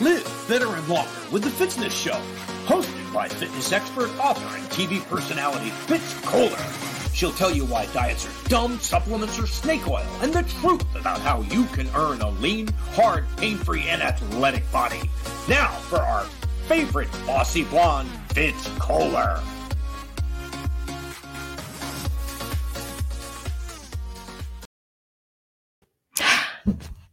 Live 0.00 0.22
fitter 0.22 0.68
and 0.76 0.88
longer 0.88 1.10
with 1.32 1.42
the 1.42 1.50
Fitzness 1.50 1.90
Show, 1.90 2.20
hosted 2.66 3.12
by 3.12 3.28
fitness 3.28 3.72
expert, 3.72 4.10
author, 4.20 4.56
and 4.56 4.64
TV 4.68 5.04
personality 5.08 5.70
Fitz 5.70 6.14
Koehler. 6.20 7.12
She'll 7.12 7.32
tell 7.32 7.50
you 7.50 7.64
why 7.64 7.86
diets 7.86 8.24
are 8.24 8.48
dumb, 8.48 8.78
supplements 8.78 9.40
are 9.40 9.48
snake 9.48 9.88
oil, 9.88 10.06
and 10.20 10.32
the 10.32 10.44
truth 10.60 10.94
about 10.94 11.20
how 11.20 11.40
you 11.42 11.64
can 11.66 11.88
earn 11.96 12.20
a 12.20 12.30
lean, 12.30 12.68
hard, 12.92 13.26
pain-free, 13.38 13.88
and 13.88 14.00
athletic 14.00 14.70
body. 14.70 15.00
Now 15.48 15.66
for 15.66 15.98
our 15.98 16.22
favorite 16.68 17.10
bossy 17.26 17.64
blonde, 17.64 18.08
Fitz 18.28 18.68
Koehler. 18.78 19.42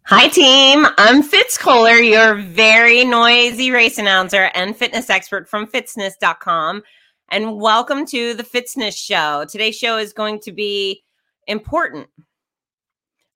Hi, 0.08 0.28
team. 0.28 0.86
I'm 1.00 1.24
Fitz 1.24 1.58
Koehler, 1.58 2.08
your 2.08 2.36
very 2.36 3.04
noisy 3.04 3.72
race 3.72 3.98
announcer 3.98 4.52
and 4.54 4.78
fitness 4.78 5.10
expert 5.10 5.50
from 5.50 5.66
fitzness.com. 5.66 6.84
And 7.32 7.60
welcome 7.60 8.06
to 8.06 8.36
the 8.36 8.44
Fitzness 8.44 8.96
Show. 8.96 9.46
Today's 9.50 9.76
show 9.76 9.98
is 9.98 10.14
going 10.14 10.42
to 10.42 10.52
be 10.52 11.04
important. 11.48 12.08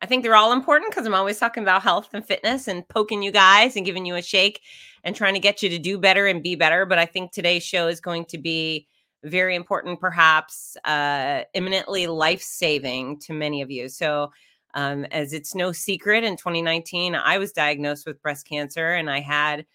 I 0.04 0.05
think 0.05 0.22
they're 0.22 0.36
all 0.36 0.52
important 0.54 0.92
because 0.92 1.08
I'm 1.08 1.16
always 1.16 1.40
talking 1.40 1.64
about 1.64 1.82
health 1.82 2.09
and 2.14 2.23
fitness 2.23 2.68
and 2.68 2.88
poking 2.88 3.23
you 3.23 3.31
guys 3.31 3.76
and 3.76 3.84
giving 3.84 4.06
you 4.06 4.14
a 4.14 4.22
shake 4.22 4.62
and 5.04 5.16
trying 5.16 5.34
to 5.34 5.40
get 5.40 5.64
you 5.64 5.70
to 5.70 5.80
do 5.80 5.98
better 5.98 6.28
and 6.28 6.44
be 6.44 6.54
better. 6.54 6.86
But 6.86 7.00
I 7.00 7.08
think 7.08 7.31
today's 7.31 7.64
show 7.64 7.88
is 7.88 8.00
going 8.00 8.26
to 8.26 8.38
be 8.38 8.86
very 9.23 9.56
important, 9.56 10.00
perhaps 10.00 10.78
uh, 10.86 11.45
imminently 11.56 12.06
life 12.06 12.44
saving 12.44 13.22
to 13.22 13.34
many 13.34 13.64
of 13.64 13.72
you. 13.72 13.90
So, 13.90 14.31
um, 14.73 15.06
as 15.06 15.34
it's 15.34 15.56
no 15.56 15.72
secret, 15.72 16.23
in 16.23 16.38
2019, 16.38 17.16
I 17.16 17.38
was 17.38 17.52
diagnosed 17.52 18.06
with 18.06 18.22
breast 18.22 18.48
cancer 18.48 18.94
and 18.94 19.09
I 19.09 19.20
had 19.20 19.66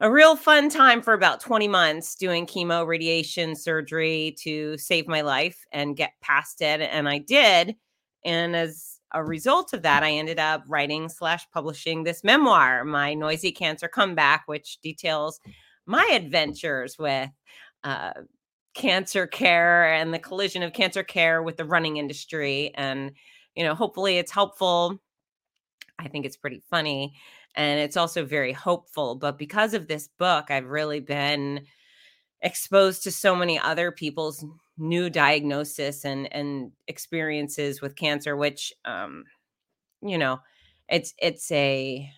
a 0.00 0.10
real 0.10 0.36
fun 0.36 0.68
time 0.68 1.00
for 1.00 1.14
about 1.14 1.40
20 1.40 1.68
months 1.68 2.14
doing 2.14 2.46
chemo, 2.46 2.86
radiation, 2.86 3.56
surgery 3.56 4.36
to 4.40 4.76
save 4.76 5.08
my 5.08 5.22
life 5.22 5.64
and 5.72 5.96
get 5.96 6.12
past 6.20 6.60
it. 6.60 6.80
And 6.80 7.08
I 7.08 7.18
did. 7.18 7.76
And 8.24 8.54
as 8.54 9.00
a 9.12 9.24
result 9.24 9.72
of 9.72 9.82
that, 9.82 10.02
I 10.02 10.12
ended 10.12 10.38
up 10.38 10.64
writing 10.68 11.08
slash 11.08 11.46
publishing 11.50 12.02
this 12.02 12.22
memoir, 12.24 12.84
My 12.84 13.14
Noisy 13.14 13.52
Cancer 13.52 13.88
Comeback, 13.88 14.42
which 14.46 14.78
details 14.82 15.40
my 15.86 16.06
adventures 16.12 16.98
with 16.98 17.30
uh, 17.84 18.12
cancer 18.74 19.26
care 19.26 19.94
and 19.94 20.12
the 20.12 20.18
collision 20.18 20.62
of 20.62 20.74
cancer 20.74 21.02
care 21.02 21.42
with 21.42 21.56
the 21.56 21.64
running 21.64 21.96
industry 21.96 22.72
and 22.74 23.12
you 23.56 23.64
know, 23.64 23.74
hopefully 23.74 24.18
it's 24.18 24.32
helpful. 24.32 25.00
I 25.98 26.08
think 26.08 26.26
it's 26.26 26.36
pretty 26.36 26.62
funny 26.70 27.14
and 27.54 27.80
it's 27.80 27.96
also 27.96 28.24
very 28.24 28.52
hopeful. 28.52 29.14
But 29.14 29.38
because 29.38 29.74
of 29.74 29.88
this 29.88 30.08
book, 30.18 30.50
I've 30.50 30.66
really 30.68 31.00
been 31.00 31.66
exposed 32.42 33.02
to 33.04 33.10
so 33.10 33.34
many 33.36 33.58
other 33.58 33.90
people's 33.90 34.44
new 34.78 35.10
diagnosis 35.10 36.04
and 36.04 36.32
and 36.32 36.72
experiences 36.86 37.80
with 37.80 37.96
cancer 37.96 38.36
which 38.36 38.74
um 38.84 39.24
you 40.02 40.18
know 40.18 40.40
it's 40.88 41.14
it's 41.18 41.50
a 41.52 42.10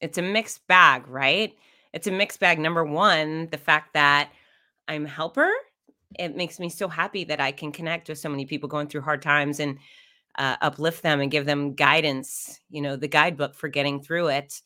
it's 0.00 0.18
a 0.18 0.22
mixed 0.22 0.66
bag 0.66 1.06
right 1.08 1.54
it's 1.92 2.06
a 2.06 2.10
mixed 2.10 2.40
bag 2.40 2.58
number 2.58 2.84
one 2.84 3.48
the 3.50 3.58
fact 3.58 3.94
that 3.94 4.30
i'm 4.88 5.04
helper 5.04 5.50
it 6.18 6.36
makes 6.36 6.58
me 6.58 6.68
so 6.68 6.88
happy 6.88 7.24
that 7.24 7.40
I 7.40 7.52
can 7.52 7.72
connect 7.72 8.08
with 8.08 8.18
so 8.18 8.28
many 8.28 8.46
people 8.46 8.68
going 8.68 8.88
through 8.88 9.02
hard 9.02 9.22
times 9.22 9.60
and 9.60 9.78
uh, 10.36 10.56
uplift 10.60 11.02
them 11.02 11.20
and 11.20 11.30
give 11.30 11.46
them 11.46 11.74
guidance, 11.74 12.60
you 12.70 12.80
know, 12.80 12.96
the 12.96 13.08
guidebook 13.08 13.54
for 13.54 13.68
getting 13.68 14.00
through 14.00 14.28
it 14.28 14.62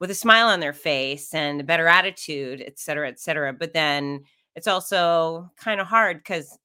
with 0.00 0.10
a 0.10 0.14
smile 0.14 0.48
on 0.48 0.60
their 0.60 0.72
face 0.72 1.34
and 1.34 1.60
a 1.60 1.64
better 1.64 1.86
attitude, 1.86 2.62
et 2.66 2.78
cetera, 2.78 3.08
et 3.08 3.20
cetera. 3.20 3.52
But 3.52 3.74
then 3.74 4.24
it's 4.56 4.66
also 4.66 5.50
kind 5.56 5.80
of 5.80 5.86
hard 5.86 6.18
because 6.18 6.58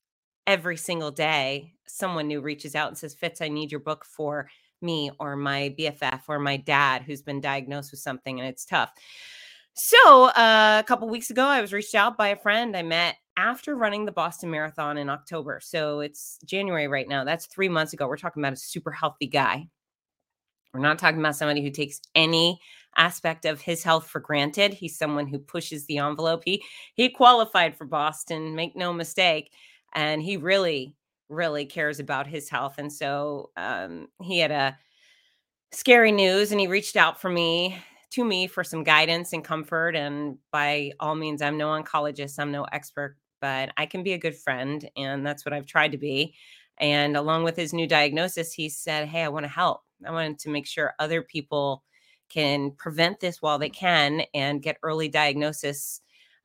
every 0.47 0.77
single 0.77 1.11
day 1.11 1.73
someone 1.85 2.27
new 2.27 2.41
reaches 2.41 2.75
out 2.75 2.87
and 2.87 2.97
says, 2.97 3.13
Fitz, 3.13 3.41
I 3.41 3.49
need 3.49 3.71
your 3.71 3.81
book 3.81 4.05
for 4.05 4.49
me 4.81 5.11
or 5.19 5.35
my 5.35 5.75
BFF 5.77 6.21
or 6.27 6.39
my 6.39 6.57
dad 6.57 7.03
who's 7.03 7.21
been 7.21 7.41
diagnosed 7.41 7.91
with 7.91 7.99
something 7.99 8.39
and 8.39 8.47
it's 8.47 8.65
tough. 8.65 8.91
So 9.73 10.25
uh, 10.29 10.81
a 10.81 10.87
couple 10.87 11.09
weeks 11.09 11.29
ago, 11.29 11.45
I 11.45 11.61
was 11.61 11.73
reached 11.73 11.95
out 11.95 12.17
by 12.17 12.29
a 12.29 12.37
friend 12.37 12.77
I 12.77 12.83
met 12.83 13.15
after 13.37 13.75
running 13.75 14.05
the 14.05 14.11
Boston 14.11 14.49
Marathon 14.49 14.97
in 14.97 15.09
October. 15.09 15.59
So 15.61 15.99
it's 15.99 16.39
January 16.45 16.87
right 16.87 17.07
now. 17.07 17.23
That's 17.23 17.45
three 17.47 17.69
months 17.69 17.93
ago. 17.93 18.07
We're 18.07 18.17
talking 18.17 18.41
about 18.41 18.53
a 18.53 18.57
super 18.57 18.91
healthy 18.91 19.27
guy. 19.27 19.67
We're 20.73 20.81
not 20.81 20.99
talking 20.99 21.19
about 21.19 21.35
somebody 21.37 21.61
who 21.61 21.69
takes 21.71 22.01
any 22.15 22.59
aspect 22.97 23.45
of 23.45 23.61
his 23.61 23.83
health 23.83 24.07
for 24.07 24.19
granted. 24.19 24.73
He's 24.73 24.97
someone 24.97 25.27
who 25.27 25.39
pushes 25.39 25.85
the 25.85 25.99
envelope. 25.99 26.43
He 26.43 26.63
he 26.95 27.09
qualified 27.09 27.77
for 27.77 27.85
Boston, 27.85 28.55
make 28.55 28.75
no 28.75 28.91
mistake, 28.91 29.51
and 29.93 30.21
he 30.21 30.37
really 30.37 30.93
really 31.29 31.65
cares 31.65 31.99
about 31.99 32.27
his 32.27 32.49
health. 32.49 32.75
And 32.77 32.91
so 32.91 33.51
um, 33.57 34.07
he 34.21 34.39
had 34.39 34.51
a 34.51 34.77
scary 35.71 36.11
news, 36.11 36.51
and 36.51 36.59
he 36.59 36.67
reached 36.67 36.95
out 36.95 37.19
for 37.19 37.29
me 37.29 37.77
to 38.11 38.23
me 38.23 38.47
for 38.47 38.63
some 38.63 38.83
guidance 38.83 39.33
and 39.33 39.43
comfort. 39.43 39.95
And 39.95 40.37
by 40.51 40.91
all 40.99 41.15
means, 41.15 41.41
I'm 41.41 41.57
no 41.57 41.67
oncologist, 41.67 42.39
I'm 42.39 42.51
no 42.51 42.65
expert, 42.71 43.17
but 43.41 43.71
I 43.77 43.85
can 43.85 44.03
be 44.03 44.13
a 44.13 44.17
good 44.17 44.35
friend. 44.35 44.89
And 44.95 45.25
that's 45.25 45.45
what 45.45 45.53
I've 45.53 45.65
tried 45.65 45.91
to 45.91 45.97
be. 45.97 46.35
And 46.77 47.15
along 47.15 47.43
with 47.43 47.55
his 47.55 47.73
new 47.73 47.87
diagnosis, 47.87 48.53
he 48.53 48.69
said, 48.69 49.07
Hey, 49.07 49.23
I 49.23 49.29
want 49.29 49.45
to 49.45 49.51
help. 49.51 49.81
I 50.05 50.11
wanted 50.11 50.39
to 50.39 50.49
make 50.49 50.65
sure 50.67 50.93
other 50.99 51.21
people 51.21 51.83
can 52.29 52.71
prevent 52.71 53.19
this 53.19 53.41
while 53.41 53.59
they 53.59 53.69
can 53.69 54.23
and 54.33 54.61
get 54.61 54.77
early 54.83 55.07
diagnosis 55.07 56.01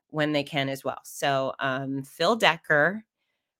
when 0.08 0.32
they 0.32 0.42
can 0.42 0.68
as 0.68 0.84
well. 0.84 1.00
So, 1.04 1.54
um, 1.58 2.02
Phil 2.02 2.36
Decker, 2.36 3.04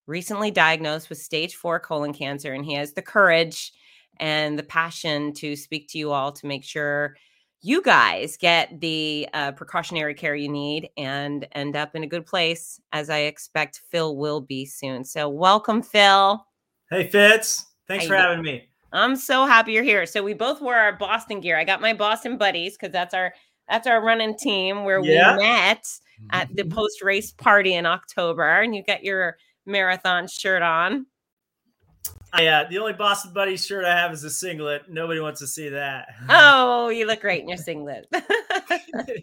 recently 0.06 0.50
diagnosed 0.50 1.08
with 1.08 1.18
stage 1.18 1.54
four 1.54 1.80
colon 1.80 2.12
cancer, 2.12 2.52
and 2.52 2.64
he 2.64 2.74
has 2.74 2.92
the 2.92 3.02
courage 3.02 3.72
and 4.18 4.58
the 4.58 4.62
passion 4.62 5.32
to 5.34 5.56
speak 5.56 5.88
to 5.88 5.98
you 5.98 6.12
all 6.12 6.32
to 6.32 6.46
make 6.46 6.64
sure 6.64 7.16
you 7.62 7.82
guys 7.82 8.36
get 8.36 8.80
the 8.80 9.28
uh, 9.34 9.52
precautionary 9.52 10.14
care 10.14 10.34
you 10.34 10.48
need 10.48 10.90
and 10.96 11.46
end 11.52 11.76
up 11.76 11.94
in 11.94 12.02
a 12.02 12.06
good 12.06 12.26
place, 12.26 12.80
as 12.92 13.10
I 13.10 13.18
expect 13.18 13.82
Phil 13.90 14.16
will 14.16 14.40
be 14.40 14.64
soon. 14.64 15.04
So, 15.04 15.28
welcome, 15.28 15.82
Phil. 15.82 16.44
Hey, 16.90 17.08
Fitz. 17.08 17.66
Thanks 17.86 18.06
for 18.06 18.16
having 18.16 18.42
me. 18.42 18.68
I'm 18.92 19.16
so 19.16 19.46
happy 19.46 19.72
you're 19.72 19.82
here. 19.82 20.06
So 20.06 20.22
we 20.22 20.34
both 20.34 20.60
wore 20.60 20.74
our 20.74 20.92
Boston 20.92 21.40
gear. 21.40 21.56
I 21.56 21.64
got 21.64 21.80
my 21.80 21.94
Boston 21.94 22.36
buddies 22.36 22.76
because 22.76 22.92
that's 22.92 23.14
our 23.14 23.32
that's 23.68 23.86
our 23.86 24.02
running 24.02 24.36
team 24.36 24.84
where 24.84 25.00
yeah. 25.00 25.36
we 25.36 25.44
met 25.44 25.86
at 26.30 26.48
the 26.54 26.64
mm-hmm. 26.64 26.72
post 26.72 27.02
race 27.02 27.32
party 27.32 27.74
in 27.74 27.86
October, 27.86 28.60
and 28.60 28.74
you 28.74 28.82
got 28.82 29.04
your 29.04 29.36
marathon 29.64 30.26
shirt 30.26 30.62
on. 30.62 31.06
I, 32.32 32.46
uh, 32.46 32.68
the 32.68 32.78
only 32.78 32.92
Boston 32.92 33.32
Buddy 33.32 33.56
shirt 33.56 33.84
I 33.84 33.96
have 33.96 34.12
is 34.12 34.22
a 34.22 34.30
singlet. 34.30 34.82
Nobody 34.88 35.20
wants 35.20 35.40
to 35.40 35.46
see 35.46 35.68
that. 35.70 36.08
Oh, 36.28 36.88
you 36.88 37.06
look 37.06 37.20
great 37.20 37.42
in 37.42 37.48
your 37.48 37.58
singlet. 37.58 38.06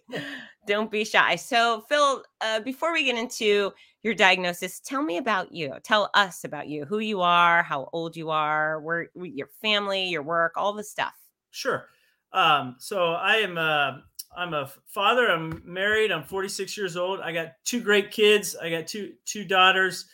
Don't 0.68 0.92
be 0.92 1.06
shy. 1.06 1.38
So, 1.38 1.86
Phil, 1.88 2.24
uh, 2.42 2.60
before 2.60 2.92
we 2.92 3.06
get 3.06 3.18
into 3.18 3.72
your 4.04 4.14
diagnosis, 4.14 4.80
tell 4.82 5.02
me 5.02 5.18
about 5.18 5.52
you. 5.54 5.74
Tell 5.84 6.10
us 6.14 6.44
about 6.44 6.68
you, 6.68 6.86
who 6.86 7.00
you 7.00 7.22
are, 7.22 7.64
how 7.64 7.90
old 7.94 8.18
you 8.18 8.30
are, 8.30 8.82
where 8.82 9.10
your 9.16 9.50
family, 9.62 10.10
your 10.10 10.24
work, 10.24 10.54
all 10.58 10.74
the 10.74 10.84
stuff. 10.84 11.14
Sure. 11.52 11.88
Um, 12.34 12.76
so 12.78 13.14
I 13.14 13.36
am 13.38 13.58
a, 13.58 13.62
uh, 13.62 13.98
I'm 14.36 14.54
a 14.54 14.70
father. 14.86 15.30
I'm 15.30 15.62
married. 15.66 16.12
I'm 16.12 16.24
46 16.24 16.78
years 16.78 16.96
old. 16.96 17.22
I 17.22 17.32
got 17.32 17.54
two 17.64 17.82
great 17.82 18.12
kids. 18.12 18.56
I 18.56 18.70
got 18.70 18.86
two 18.86 19.14
two 19.26 19.46
daughters. 19.46 20.06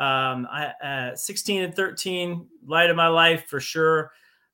Um, 0.00 0.48
I, 0.50 0.72
uh, 0.82 1.14
16 1.14 1.62
and 1.62 1.76
13, 1.76 2.46
light 2.66 2.88
of 2.88 2.96
my 2.96 3.08
life 3.08 3.44
for 3.48 3.60
sure. 3.60 4.12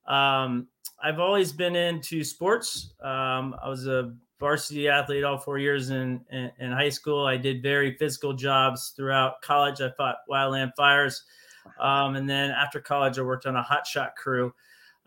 Um, 0.09 0.67
I've 1.00 1.20
always 1.20 1.53
been 1.53 1.76
into 1.76 2.25
sports. 2.25 2.94
Um, 3.00 3.55
I 3.62 3.69
was 3.69 3.87
a 3.87 4.12
varsity 4.41 4.88
athlete 4.88 5.23
all 5.23 5.38
four 5.38 5.59
years 5.59 5.91
in, 5.91 6.20
in, 6.32 6.50
in, 6.59 6.73
high 6.73 6.88
school. 6.88 7.25
I 7.25 7.37
did 7.37 7.62
very 7.62 7.97
physical 7.97 8.32
jobs 8.32 8.93
throughout 8.97 9.41
college. 9.41 9.81
I 9.81 9.91
fought 9.91 10.17
wildland 10.29 10.73
fires. 10.76 11.23
Um, 11.79 12.17
and 12.17 12.29
then 12.29 12.50
after 12.50 12.81
college, 12.81 13.17
I 13.17 13.23
worked 13.23 13.47
on 13.47 13.55
a 13.55 13.62
hot 13.62 13.87
shot 13.87 14.17
crew. 14.17 14.53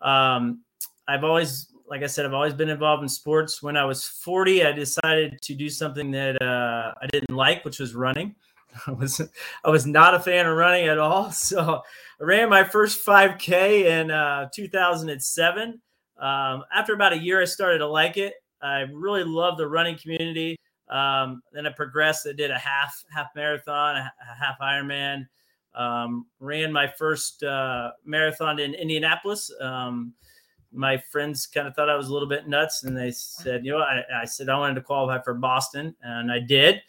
Um, 0.00 0.62
I've 1.06 1.22
always, 1.22 1.68
like 1.86 2.02
I 2.02 2.06
said, 2.06 2.24
I've 2.24 2.32
always 2.32 2.54
been 2.54 2.70
involved 2.70 3.02
in 3.02 3.10
sports. 3.10 3.62
When 3.62 3.76
I 3.76 3.84
was 3.84 4.08
40, 4.08 4.64
I 4.64 4.72
decided 4.72 5.42
to 5.42 5.54
do 5.54 5.68
something 5.68 6.10
that 6.12 6.40
uh, 6.40 6.94
I 7.00 7.06
didn't 7.08 7.36
like, 7.36 7.62
which 7.66 7.78
was 7.78 7.94
running. 7.94 8.34
I 8.86 8.92
was 8.92 9.20
I 9.64 9.70
was 9.70 9.86
not 9.86 10.14
a 10.14 10.20
fan 10.20 10.46
of 10.46 10.56
running 10.56 10.88
at 10.88 10.98
all. 10.98 11.30
So 11.40 11.82
I 12.20 12.24
ran 12.24 12.48
my 12.48 12.64
first 12.64 13.04
5K 13.04 13.84
in 13.84 14.10
uh, 14.10 14.48
2007. 14.54 15.80
Um, 16.18 16.64
after 16.72 16.94
about 16.94 17.12
a 17.12 17.18
year, 17.18 17.40
I 17.40 17.46
started 17.46 17.78
to 17.78 17.88
like 17.88 18.16
it. 18.16 18.34
I 18.62 18.80
really 18.92 19.24
loved 19.24 19.58
the 19.58 19.66
running 19.66 19.96
community. 19.96 20.56
Um, 20.88 21.42
then 21.52 21.66
I 21.66 21.70
progressed. 21.70 22.26
I 22.28 22.32
did 22.32 22.50
a 22.50 22.58
half 22.58 22.94
half 23.14 23.28
marathon, 23.34 23.96
a, 23.96 24.12
half 24.38 24.58
Ironman. 24.60 25.26
Um, 25.74 26.26
ran 26.40 26.72
my 26.72 26.88
first 26.98 27.42
uh, 27.42 27.92
marathon 28.04 28.58
in 28.58 28.74
Indianapolis. 28.74 29.50
Um, 29.60 30.14
my 30.72 30.98
friends 30.98 31.46
kind 31.46 31.66
of 31.66 31.74
thought 31.74 31.88
I 31.88 31.96
was 31.96 32.08
a 32.08 32.12
little 32.12 32.28
bit 32.28 32.48
nuts, 32.48 32.84
and 32.84 32.96
they 32.96 33.10
said, 33.12 33.64
you 33.64 33.72
know, 33.72 33.78
I, 33.78 34.02
I 34.22 34.24
said 34.24 34.48
I 34.48 34.58
wanted 34.58 34.74
to 34.74 34.82
qualify 34.82 35.22
for 35.22 35.34
Boston, 35.34 35.94
and 36.02 36.30
I 36.30 36.38
did. 36.38 36.80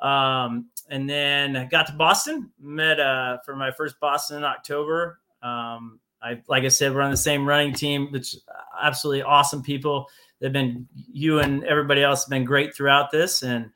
Um, 0.00 0.70
and 0.88 1.08
then 1.08 1.56
I 1.56 1.64
got 1.66 1.86
to 1.86 1.92
Boston, 1.92 2.50
met 2.60 2.98
uh, 2.98 3.38
for 3.44 3.54
my 3.54 3.70
first 3.70 4.00
Boston 4.00 4.38
in 4.38 4.44
October. 4.44 5.20
Um, 5.42 6.00
I, 6.22 6.42
like 6.48 6.64
I 6.64 6.68
said, 6.68 6.94
we're 6.94 7.00
on 7.00 7.10
the 7.10 7.16
same 7.16 7.46
running 7.46 7.72
team, 7.72 8.10
which 8.10 8.36
absolutely 8.80 9.22
awesome 9.22 9.62
people. 9.62 10.08
They've 10.40 10.52
been 10.52 10.88
you 10.94 11.40
and 11.40 11.64
everybody 11.64 12.02
else 12.02 12.24
have 12.24 12.30
been 12.30 12.44
great 12.44 12.74
throughout 12.74 13.10
this, 13.10 13.42
and 13.42 13.70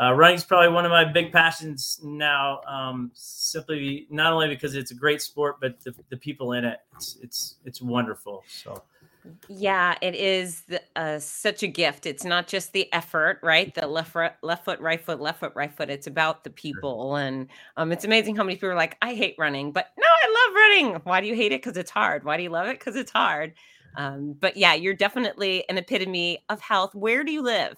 uh, 0.00 0.12
running 0.12 0.36
is 0.36 0.44
probably 0.44 0.72
one 0.72 0.84
of 0.84 0.90
my 0.90 1.04
big 1.04 1.32
passions 1.32 2.00
now. 2.02 2.60
Um, 2.62 3.10
simply 3.14 4.06
not 4.10 4.32
only 4.32 4.48
because 4.48 4.74
it's 4.74 4.90
a 4.90 4.94
great 4.94 5.22
sport, 5.22 5.56
but 5.60 5.80
the, 5.84 5.94
the 6.08 6.16
people 6.16 6.52
in 6.52 6.64
it, 6.64 6.78
it's 6.96 7.18
it's 7.22 7.56
it's 7.64 7.80
wonderful. 7.80 8.42
So. 8.48 8.82
Yeah, 9.48 9.96
it 10.00 10.14
is 10.14 10.62
uh, 10.96 11.18
such 11.18 11.62
a 11.62 11.66
gift. 11.66 12.06
It's 12.06 12.24
not 12.24 12.46
just 12.46 12.72
the 12.72 12.90
effort, 12.92 13.38
right? 13.42 13.74
The 13.74 13.86
left 13.86 14.12
foot, 14.12 14.32
left 14.42 14.64
foot, 14.64 14.80
right 14.80 15.00
foot, 15.00 15.20
left 15.20 15.40
foot, 15.40 15.52
right 15.54 15.74
foot. 15.74 15.90
It's 15.90 16.06
about 16.06 16.44
the 16.44 16.50
people, 16.50 17.16
and 17.16 17.48
um, 17.76 17.92
it's 17.92 18.04
amazing 18.04 18.36
how 18.36 18.44
many 18.44 18.56
people 18.56 18.70
are 18.70 18.74
like, 18.74 18.96
"I 19.02 19.14
hate 19.14 19.34
running," 19.38 19.72
but 19.72 19.88
no, 19.98 20.06
I 20.06 20.28
love 20.28 20.54
running. 20.54 21.00
Why 21.04 21.20
do 21.20 21.26
you 21.26 21.34
hate 21.34 21.52
it? 21.52 21.62
Because 21.62 21.76
it's 21.76 21.90
hard. 21.90 22.24
Why 22.24 22.36
do 22.36 22.42
you 22.42 22.50
love 22.50 22.66
it? 22.68 22.78
Because 22.78 22.96
it's 22.96 23.10
hard. 23.10 23.54
Um, 23.96 24.36
but 24.40 24.56
yeah, 24.56 24.74
you're 24.74 24.94
definitely 24.94 25.68
an 25.68 25.76
epitome 25.76 26.44
of 26.48 26.60
health. 26.60 26.94
Where 26.94 27.24
do 27.24 27.32
you 27.32 27.42
live? 27.42 27.76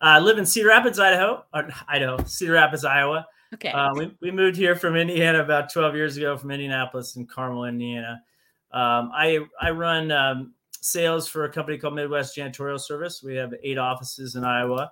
I 0.00 0.18
live 0.18 0.38
in 0.38 0.46
Cedar 0.46 0.68
Rapids, 0.68 0.98
Idaho, 0.98 1.44
or 1.52 1.68
Idaho, 1.88 2.24
Cedar 2.24 2.54
Rapids, 2.54 2.84
Iowa. 2.84 3.26
Okay. 3.54 3.70
Uh, 3.70 3.88
we, 3.94 4.16
we 4.22 4.30
moved 4.30 4.56
here 4.56 4.76
from 4.76 4.96
Indiana 4.96 5.42
about 5.42 5.72
12 5.72 5.94
years 5.94 6.16
ago 6.16 6.36
from 6.36 6.50
Indianapolis 6.50 7.16
and 7.16 7.28
Carmel, 7.28 7.64
Indiana. 7.64 8.22
Um, 8.72 9.10
I, 9.12 9.40
I 9.60 9.70
run 9.70 10.12
um, 10.12 10.54
sales 10.80 11.28
for 11.28 11.44
a 11.44 11.52
company 11.52 11.78
called 11.78 11.94
Midwest 11.94 12.36
Janitorial 12.36 12.80
Service. 12.80 13.22
We 13.22 13.36
have 13.36 13.52
eight 13.62 13.78
offices 13.78 14.34
in 14.34 14.44
Iowa, 14.44 14.90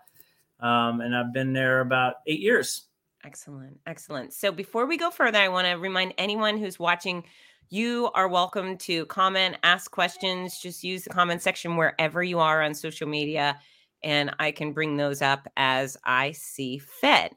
um, 0.61 1.01
and 1.01 1.15
I've 1.15 1.33
been 1.33 1.53
there 1.53 1.81
about 1.81 2.17
eight 2.27 2.41
years. 2.41 2.87
Excellent. 3.25 3.79
Excellent. 3.87 4.33
So 4.33 4.53
before 4.53 4.87
we 4.87 4.97
go 4.97 5.11
further, 5.11 5.39
I 5.39 5.49
want 5.49 5.67
to 5.67 5.75
remind 5.75 6.15
anyone 6.19 6.57
who's 6.59 6.79
watching 6.79 7.25
you 7.71 8.11
are 8.15 8.29
welcome 8.29 8.79
to 8.79 9.05
comment, 9.07 9.57
ask 9.63 9.91
questions. 9.91 10.59
Just 10.59 10.83
use 10.83 11.05
the 11.05 11.11
comment 11.11 11.43
section 11.43 11.77
wherever 11.77 12.23
you 12.23 12.39
are 12.39 12.63
on 12.63 12.73
social 12.73 13.07
media 13.07 13.59
and 14.03 14.35
I 14.39 14.51
can 14.53 14.73
bring 14.73 14.97
those 14.97 15.23
up 15.23 15.49
as 15.57 15.97
I 16.05 16.33
see 16.33 16.79
fit. 16.79 17.35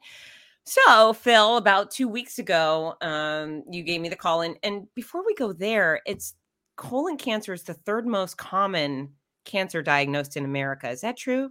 So, 0.64 1.12
Phil, 1.12 1.56
about 1.56 1.90
two 1.90 2.06
weeks 2.06 2.38
ago, 2.38 2.94
um, 3.00 3.64
you 3.68 3.82
gave 3.82 4.00
me 4.00 4.08
the 4.08 4.16
call, 4.16 4.42
and 4.42 4.56
and 4.62 4.86
before 4.94 5.26
we 5.26 5.34
go 5.34 5.52
there, 5.52 6.00
it's 6.06 6.34
colon 6.76 7.16
cancer 7.16 7.52
is 7.52 7.62
the 7.62 7.74
third 7.74 8.06
most 8.06 8.36
common 8.36 9.10
cancer 9.44 9.82
diagnosed 9.82 10.36
in 10.36 10.44
America. 10.44 10.88
Is 10.88 11.00
that 11.02 11.16
true? 11.16 11.50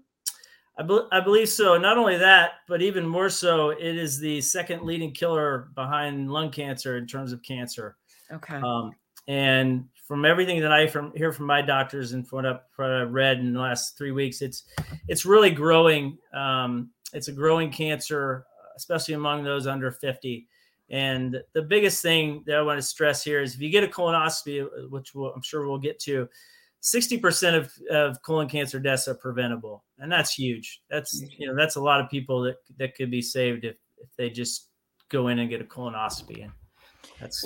I, 0.78 0.84
be- 0.84 1.08
I 1.12 1.20
believe 1.20 1.50
so. 1.50 1.78
Not 1.78 1.98
only 1.98 2.18
that, 2.18 2.52
but 2.68 2.82
even 2.82 3.06
more 3.06 3.30
so, 3.30 3.72
it 3.72 3.98
is 3.98 4.20
the 4.20 4.42
second 4.42 4.84
leading 4.84 5.12
killer 5.12 5.70
behind 5.76 6.32
lung 6.32 6.50
cancer 6.50 6.98
in 6.98 7.08
terms 7.08 7.34
of 7.34 7.44
cancer. 7.44 7.98
Okay. 8.32 8.56
Um, 8.56 8.92
and 9.28 9.86
from 10.08 10.26
everything 10.26 10.60
that 10.62 10.72
I 10.72 10.88
from 10.88 11.14
hear 11.16 11.32
from 11.32 11.46
my 11.46 11.62
doctors 11.62 12.14
and 12.14 12.28
from 12.28 12.44
what, 12.44 12.46
I've, 12.46 13.12
read 13.12 13.40
in 13.40 13.54
the 13.54 13.60
last 13.60 13.98
three 13.98 14.12
weeks, 14.12 14.42
it's 14.42 14.64
it's 15.08 15.26
really 15.26 15.52
growing. 15.52 16.18
Um, 16.34 16.90
it's 17.14 17.28
a 17.28 17.32
growing 17.32 17.72
cancer, 17.72 18.46
especially 18.76 19.14
among 19.14 19.44
those 19.44 19.68
under 19.68 19.92
50. 19.92 20.48
And 20.92 21.42
the 21.54 21.62
biggest 21.62 22.02
thing 22.02 22.44
that 22.46 22.58
I 22.58 22.62
want 22.62 22.78
to 22.78 22.86
stress 22.86 23.24
here 23.24 23.42
is 23.42 23.56
if 23.56 23.62
you 23.62 23.70
get 23.70 23.84
a 23.84 23.88
colonoscopy, 23.88 24.90
which 24.90 25.16
we'll, 25.16 25.32
I'm 25.34 25.42
sure 25.42 25.66
we'll 25.66 25.80
get 25.80 26.00
to, 26.02 26.28
60% 26.84 27.56
of, 27.58 27.74
of 27.90 28.22
colon 28.24 28.50
cancer 28.50 28.80
deaths 28.80 29.08
are 29.08 29.16
preventable. 29.16 29.86
And 30.00 30.12
that's 30.12 30.34
huge. 30.34 30.82
That's, 30.90 31.24
you 31.38 31.48
know, 31.48 31.56
that's 31.56 31.78
a 31.78 31.82
lot 31.82 32.02
of 32.02 32.10
people 32.10 32.42
that, 32.42 32.58
that 32.78 32.96
could 32.96 33.10
be 33.10 33.22
saved 33.22 33.64
if, 33.64 33.78
if 33.98 34.10
they 34.18 34.30
just 34.30 34.68
go 35.08 35.30
in 35.30 35.40
and 35.40 35.50
get 35.50 35.62
a 35.62 35.64
colonoscopy. 35.64 36.44
And 36.44 36.52
that's 37.20 37.46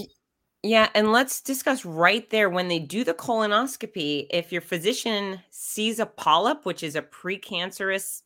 yeah, 0.63 0.89
and 0.95 1.11
let's 1.11 1.41
discuss 1.41 1.85
right 1.85 2.27
there 2.31 2.49
when 2.49 2.67
they 2.69 2.79
do 2.79 3.03
the 3.03 3.13
colonoscopy. 3.13 4.25
If 4.31 4.51
your 4.51 4.61
physician 4.61 5.39
sees 5.51 5.99
a 5.99 6.07
polyp, 6.07 6.65
which 6.65 6.81
is 6.81 6.95
a 6.95 7.03
precancerous 7.03 8.23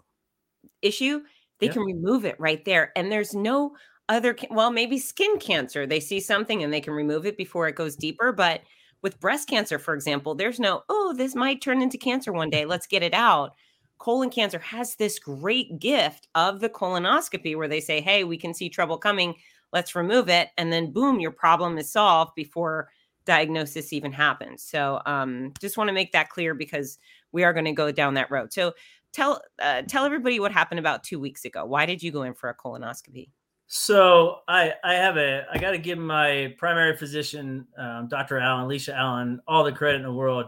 issue, 0.81 1.23
they 1.59 1.67
can 1.67 1.81
remove 1.81 2.23
it 2.23 2.39
right 2.39 2.63
there. 2.63 2.93
And 2.95 3.11
there's 3.11 3.33
no 3.33 3.75
other, 4.09 4.35
well, 4.49 4.71
maybe 4.71 4.97
skin 4.97 5.39
cancer. 5.39 5.87
They 5.87 5.99
see 5.99 6.19
something 6.19 6.63
and 6.63 6.73
they 6.73 6.81
can 6.81 6.93
remove 6.93 7.25
it 7.25 7.37
before 7.37 7.67
it 7.67 7.75
goes 7.75 7.95
deeper. 7.95 8.33
But 8.33 8.61
with 9.01 9.19
breast 9.19 9.47
cancer, 9.47 9.79
for 9.79 9.93
example, 9.93 10.35
there's 10.35 10.59
no, 10.59 10.83
oh, 10.89 11.13
this 11.15 11.35
might 11.35 11.61
turn 11.61 11.81
into 11.81 11.97
cancer 11.97 12.33
one 12.33 12.49
day. 12.49 12.65
Let's 12.65 12.87
get 12.87 13.03
it 13.03 13.13
out. 13.13 13.53
Colon 13.99 14.29
cancer 14.29 14.59
has 14.59 14.95
this 14.95 15.19
great 15.19 15.79
gift 15.79 16.27
of 16.35 16.59
the 16.59 16.69
colonoscopy 16.69 17.55
where 17.55 17.67
they 17.67 17.81
say, 17.81 18.01
hey, 18.01 18.23
we 18.23 18.37
can 18.37 18.53
see 18.53 18.69
trouble 18.69 18.97
coming 18.97 19.35
let's 19.71 19.95
remove 19.95 20.29
it 20.29 20.49
and 20.57 20.71
then 20.71 20.91
boom 20.91 21.19
your 21.19 21.31
problem 21.31 21.77
is 21.77 21.91
solved 21.91 22.33
before 22.35 22.89
diagnosis 23.25 23.93
even 23.93 24.11
happens 24.11 24.63
so 24.63 25.01
um, 25.05 25.53
just 25.61 25.77
want 25.77 25.87
to 25.87 25.93
make 25.93 26.11
that 26.11 26.29
clear 26.29 26.53
because 26.53 26.97
we 27.31 27.43
are 27.43 27.53
going 27.53 27.65
to 27.65 27.71
go 27.71 27.91
down 27.91 28.15
that 28.15 28.31
road 28.31 28.51
so 28.51 28.73
tell 29.13 29.41
uh, 29.61 29.81
tell 29.83 30.05
everybody 30.05 30.39
what 30.39 30.51
happened 30.51 30.79
about 30.79 31.03
two 31.03 31.19
weeks 31.19 31.45
ago 31.45 31.65
why 31.65 31.85
did 31.85 32.01
you 32.01 32.11
go 32.11 32.23
in 32.23 32.33
for 32.33 32.49
a 32.49 32.55
colonoscopy 32.55 33.29
so 33.71 34.39
i 34.47 34.73
i 34.83 34.93
have 34.93 35.15
a 35.17 35.45
i 35.53 35.57
got 35.57 35.71
to 35.71 35.77
give 35.77 35.97
my 35.97 36.53
primary 36.57 36.97
physician 36.97 37.65
um, 37.77 38.07
dr 38.07 38.37
allen 38.37 38.65
alicia 38.65 38.95
allen 38.95 39.39
all 39.47 39.63
the 39.63 39.71
credit 39.71 39.97
in 39.97 40.03
the 40.03 40.11
world 40.11 40.45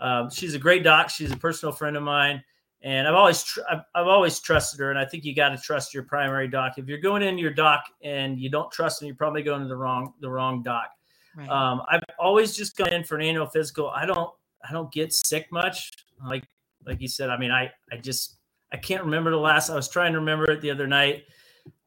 um, 0.00 0.30
she's 0.30 0.54
a 0.54 0.58
great 0.58 0.84
doc 0.84 1.08
she's 1.08 1.32
a 1.32 1.36
personal 1.36 1.72
friend 1.72 1.96
of 1.96 2.02
mine 2.02 2.42
and 2.82 3.08
I've 3.08 3.14
always 3.14 3.42
tr- 3.42 3.60
I've, 3.68 3.80
I've, 3.94 4.06
always 4.06 4.38
trusted 4.38 4.78
her, 4.80 4.90
and 4.90 4.98
I 4.98 5.04
think 5.04 5.24
you 5.24 5.34
got 5.34 5.48
to 5.48 5.58
trust 5.58 5.92
your 5.92 6.04
primary 6.04 6.46
doc. 6.46 6.74
If 6.78 6.86
you're 6.86 6.98
going 6.98 7.22
into 7.22 7.42
your 7.42 7.52
doc 7.52 7.84
and 8.02 8.38
you 8.38 8.48
don't 8.50 8.70
trust 8.70 9.00
them, 9.00 9.06
you're 9.06 9.16
probably 9.16 9.42
going 9.42 9.62
to 9.62 9.68
the 9.68 9.76
wrong 9.76 10.14
the 10.20 10.30
wrong 10.30 10.62
doc. 10.62 10.90
Right. 11.36 11.48
Um, 11.48 11.82
I've 11.90 12.02
always 12.18 12.56
just 12.56 12.76
gone 12.76 12.92
in 12.92 13.04
for 13.04 13.16
an 13.16 13.22
annual 13.22 13.46
physical. 13.46 13.90
I 13.90 14.06
don't 14.06 14.30
I 14.68 14.72
don't 14.72 14.92
get 14.92 15.12
sick 15.12 15.48
much. 15.50 15.92
Like 16.24 16.44
like 16.86 17.00
you 17.00 17.08
said, 17.08 17.30
I 17.30 17.36
mean, 17.36 17.50
I 17.50 17.70
I 17.90 17.96
just 17.96 18.36
I 18.72 18.76
can't 18.76 19.02
remember 19.02 19.30
the 19.30 19.38
last. 19.38 19.70
I 19.70 19.74
was 19.74 19.88
trying 19.88 20.12
to 20.12 20.20
remember 20.20 20.50
it 20.50 20.60
the 20.60 20.70
other 20.70 20.86
night 20.86 21.24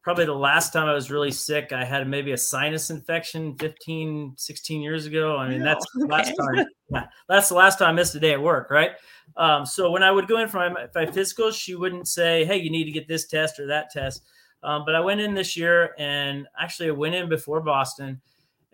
probably 0.02 0.24
the 0.24 0.34
last 0.34 0.72
time 0.72 0.88
I 0.88 0.94
was 0.94 1.10
really 1.10 1.30
sick, 1.30 1.72
I 1.72 1.84
had 1.84 2.06
maybe 2.08 2.32
a 2.32 2.36
sinus 2.36 2.90
infection 2.90 3.56
15, 3.56 4.34
16 4.36 4.82
years 4.82 5.06
ago. 5.06 5.36
I 5.36 5.48
mean, 5.48 5.60
no, 5.60 5.66
that's 5.66 5.86
the 5.94 6.06
last 6.06 6.34
time. 6.36 6.66
Yeah, 6.92 7.06
that's 7.26 7.48
the 7.48 7.54
last 7.54 7.78
time 7.78 7.88
I 7.88 7.92
missed 7.92 8.14
a 8.16 8.20
day 8.20 8.32
at 8.32 8.42
work, 8.42 8.70
right? 8.70 8.90
Um, 9.38 9.64
so 9.64 9.90
when 9.90 10.02
I 10.02 10.10
would 10.10 10.28
go 10.28 10.40
in 10.40 10.48
for 10.48 10.58
my, 10.58 10.86
my 10.94 11.06
physicals, 11.06 11.54
she 11.54 11.74
wouldn't 11.74 12.06
say, 12.06 12.44
"Hey, 12.44 12.58
you 12.58 12.70
need 12.70 12.84
to 12.84 12.90
get 12.90 13.08
this 13.08 13.26
test 13.26 13.58
or 13.58 13.66
that 13.68 13.90
test." 13.90 14.24
Um, 14.62 14.82
but 14.84 14.94
I 14.94 15.00
went 15.00 15.22
in 15.22 15.32
this 15.32 15.56
year, 15.56 15.94
and 15.98 16.46
actually, 16.60 16.90
I 16.90 16.92
went 16.92 17.14
in 17.14 17.30
before 17.30 17.62
Boston, 17.62 18.20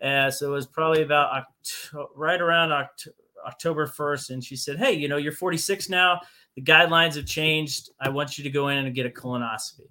uh, 0.03 0.29
so 0.29 0.47
it 0.47 0.53
was 0.53 0.67
probably 0.67 1.01
about 1.01 1.31
Oct- 1.31 2.07
right 2.13 2.41
around 2.41 2.71
Oct- 2.71 3.07
October 3.47 3.87
first. 3.87 4.31
And 4.31 4.43
she 4.43 4.57
said, 4.57 4.77
"Hey, 4.77 4.91
you 4.91 5.07
know, 5.07 5.15
you're 5.15 5.31
46 5.31 5.87
now. 5.87 6.19
The 6.55 6.61
guidelines 6.61 7.15
have 7.15 7.25
changed. 7.25 7.91
I 8.01 8.09
want 8.09 8.37
you 8.37 8.43
to 8.43 8.49
go 8.49 8.67
in 8.67 8.85
and 8.85 8.93
get 8.93 9.05
a 9.05 9.09
colonoscopy." 9.09 9.87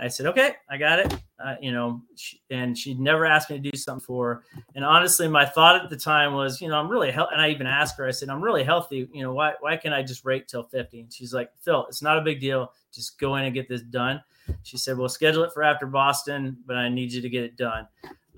I 0.00 0.08
said, 0.08 0.26
okay, 0.26 0.54
I 0.68 0.78
got 0.78 0.98
it. 0.98 1.14
Uh, 1.38 1.56
you 1.60 1.72
know, 1.72 2.00
she, 2.16 2.40
and 2.50 2.76
she'd 2.76 2.98
never 2.98 3.26
asked 3.26 3.50
me 3.50 3.60
to 3.60 3.70
do 3.70 3.76
something 3.76 4.04
for 4.04 4.34
her. 4.34 4.62
And 4.74 4.82
honestly, 4.82 5.28
my 5.28 5.44
thought 5.44 5.84
at 5.84 5.90
the 5.90 5.96
time 5.96 6.32
was, 6.32 6.60
you 6.60 6.68
know, 6.68 6.76
I'm 6.76 6.88
really 6.88 7.10
healthy. 7.10 7.34
And 7.34 7.42
I 7.42 7.50
even 7.50 7.66
asked 7.66 7.98
her, 7.98 8.06
I 8.06 8.10
said, 8.10 8.30
I'm 8.30 8.42
really 8.42 8.64
healthy. 8.64 9.08
You 9.12 9.22
know, 9.22 9.34
why, 9.34 9.54
why 9.60 9.76
can't 9.76 9.94
I 9.94 10.02
just 10.02 10.24
wait 10.24 10.48
till 10.48 10.62
50? 10.62 11.00
And 11.00 11.12
she's 11.12 11.34
like, 11.34 11.50
Phil, 11.60 11.84
it's 11.86 12.00
not 12.00 12.16
a 12.16 12.22
big 12.22 12.40
deal. 12.40 12.72
Just 12.92 13.18
go 13.18 13.36
in 13.36 13.44
and 13.44 13.54
get 13.54 13.68
this 13.68 13.82
done. 13.82 14.22
She 14.62 14.78
said, 14.78 14.96
well, 14.96 15.08
schedule 15.08 15.44
it 15.44 15.52
for 15.52 15.62
after 15.62 15.86
Boston, 15.86 16.56
but 16.66 16.76
I 16.76 16.88
need 16.88 17.12
you 17.12 17.20
to 17.20 17.28
get 17.28 17.44
it 17.44 17.56
done. 17.56 17.86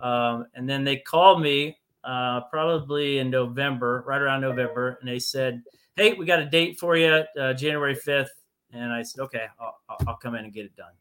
Um, 0.00 0.46
and 0.54 0.68
then 0.68 0.82
they 0.82 0.96
called 0.96 1.40
me 1.40 1.78
uh, 2.02 2.40
probably 2.50 3.18
in 3.18 3.30
November, 3.30 4.02
right 4.06 4.20
around 4.20 4.40
November. 4.40 4.98
And 5.00 5.08
they 5.08 5.20
said, 5.20 5.62
hey, 5.94 6.14
we 6.14 6.26
got 6.26 6.40
a 6.40 6.46
date 6.46 6.80
for 6.80 6.96
you, 6.96 7.22
uh, 7.40 7.54
January 7.54 7.94
5th. 7.94 8.28
And 8.72 8.92
I 8.92 9.02
said, 9.02 9.22
okay, 9.22 9.46
I'll, 9.60 9.76
I'll 10.08 10.16
come 10.16 10.34
in 10.34 10.44
and 10.44 10.52
get 10.52 10.64
it 10.64 10.74
done. 10.74 10.92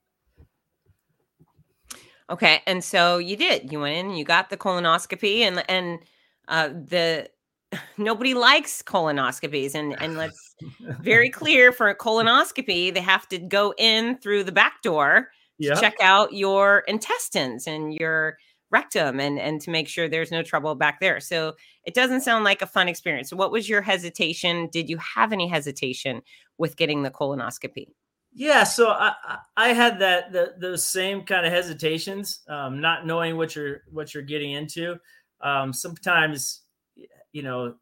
Okay, 2.31 2.61
and 2.65 2.81
so 2.81 3.17
you 3.17 3.35
did. 3.35 3.73
You 3.73 3.81
went 3.81 3.97
in, 3.97 4.15
you 4.15 4.23
got 4.23 4.49
the 4.49 4.57
colonoscopy, 4.57 5.41
and 5.41 5.63
and 5.69 5.99
uh, 6.47 6.69
the 6.69 7.29
nobody 7.97 8.33
likes 8.33 8.81
colonoscopies, 8.81 9.75
and 9.75 10.01
and 10.01 10.15
let's 10.15 10.55
very 11.01 11.29
clear 11.41 11.73
for 11.73 11.89
a 11.89 11.95
colonoscopy, 11.95 12.93
they 12.93 13.01
have 13.01 13.27
to 13.29 13.37
go 13.37 13.73
in 13.77 14.17
through 14.19 14.45
the 14.45 14.51
back 14.53 14.81
door 14.81 15.29
to 15.61 15.75
check 15.79 15.95
out 16.01 16.33
your 16.33 16.79
intestines 16.87 17.67
and 17.67 17.93
your 17.93 18.37
rectum, 18.71 19.19
and 19.19 19.37
and 19.37 19.59
to 19.61 19.69
make 19.69 19.89
sure 19.89 20.07
there's 20.07 20.31
no 20.31 20.41
trouble 20.41 20.73
back 20.73 21.01
there. 21.01 21.19
So 21.19 21.55
it 21.83 21.93
doesn't 21.93 22.21
sound 22.21 22.45
like 22.45 22.61
a 22.61 22.67
fun 22.67 22.87
experience. 22.87 23.29
So 23.29 23.35
what 23.35 23.51
was 23.51 23.67
your 23.67 23.81
hesitation? 23.81 24.69
Did 24.71 24.89
you 24.89 24.97
have 24.97 25.33
any 25.33 25.49
hesitation 25.49 26.21
with 26.57 26.77
getting 26.77 27.03
the 27.03 27.11
colonoscopy? 27.11 27.87
Yeah, 28.33 28.63
so 28.63 28.89
I 28.89 29.13
I 29.57 29.73
had 29.73 29.99
that 29.99 30.31
the, 30.31 30.53
those 30.57 30.85
same 30.85 31.23
kind 31.23 31.45
of 31.45 31.51
hesitations, 31.51 32.39
um, 32.47 32.79
not 32.79 33.05
knowing 33.05 33.35
what 33.35 33.55
you're 33.55 33.81
what 33.91 34.13
you're 34.13 34.23
getting 34.23 34.51
into. 34.51 34.97
Um, 35.41 35.73
sometimes, 35.73 36.61
you 37.33 37.43
know, 37.43 37.75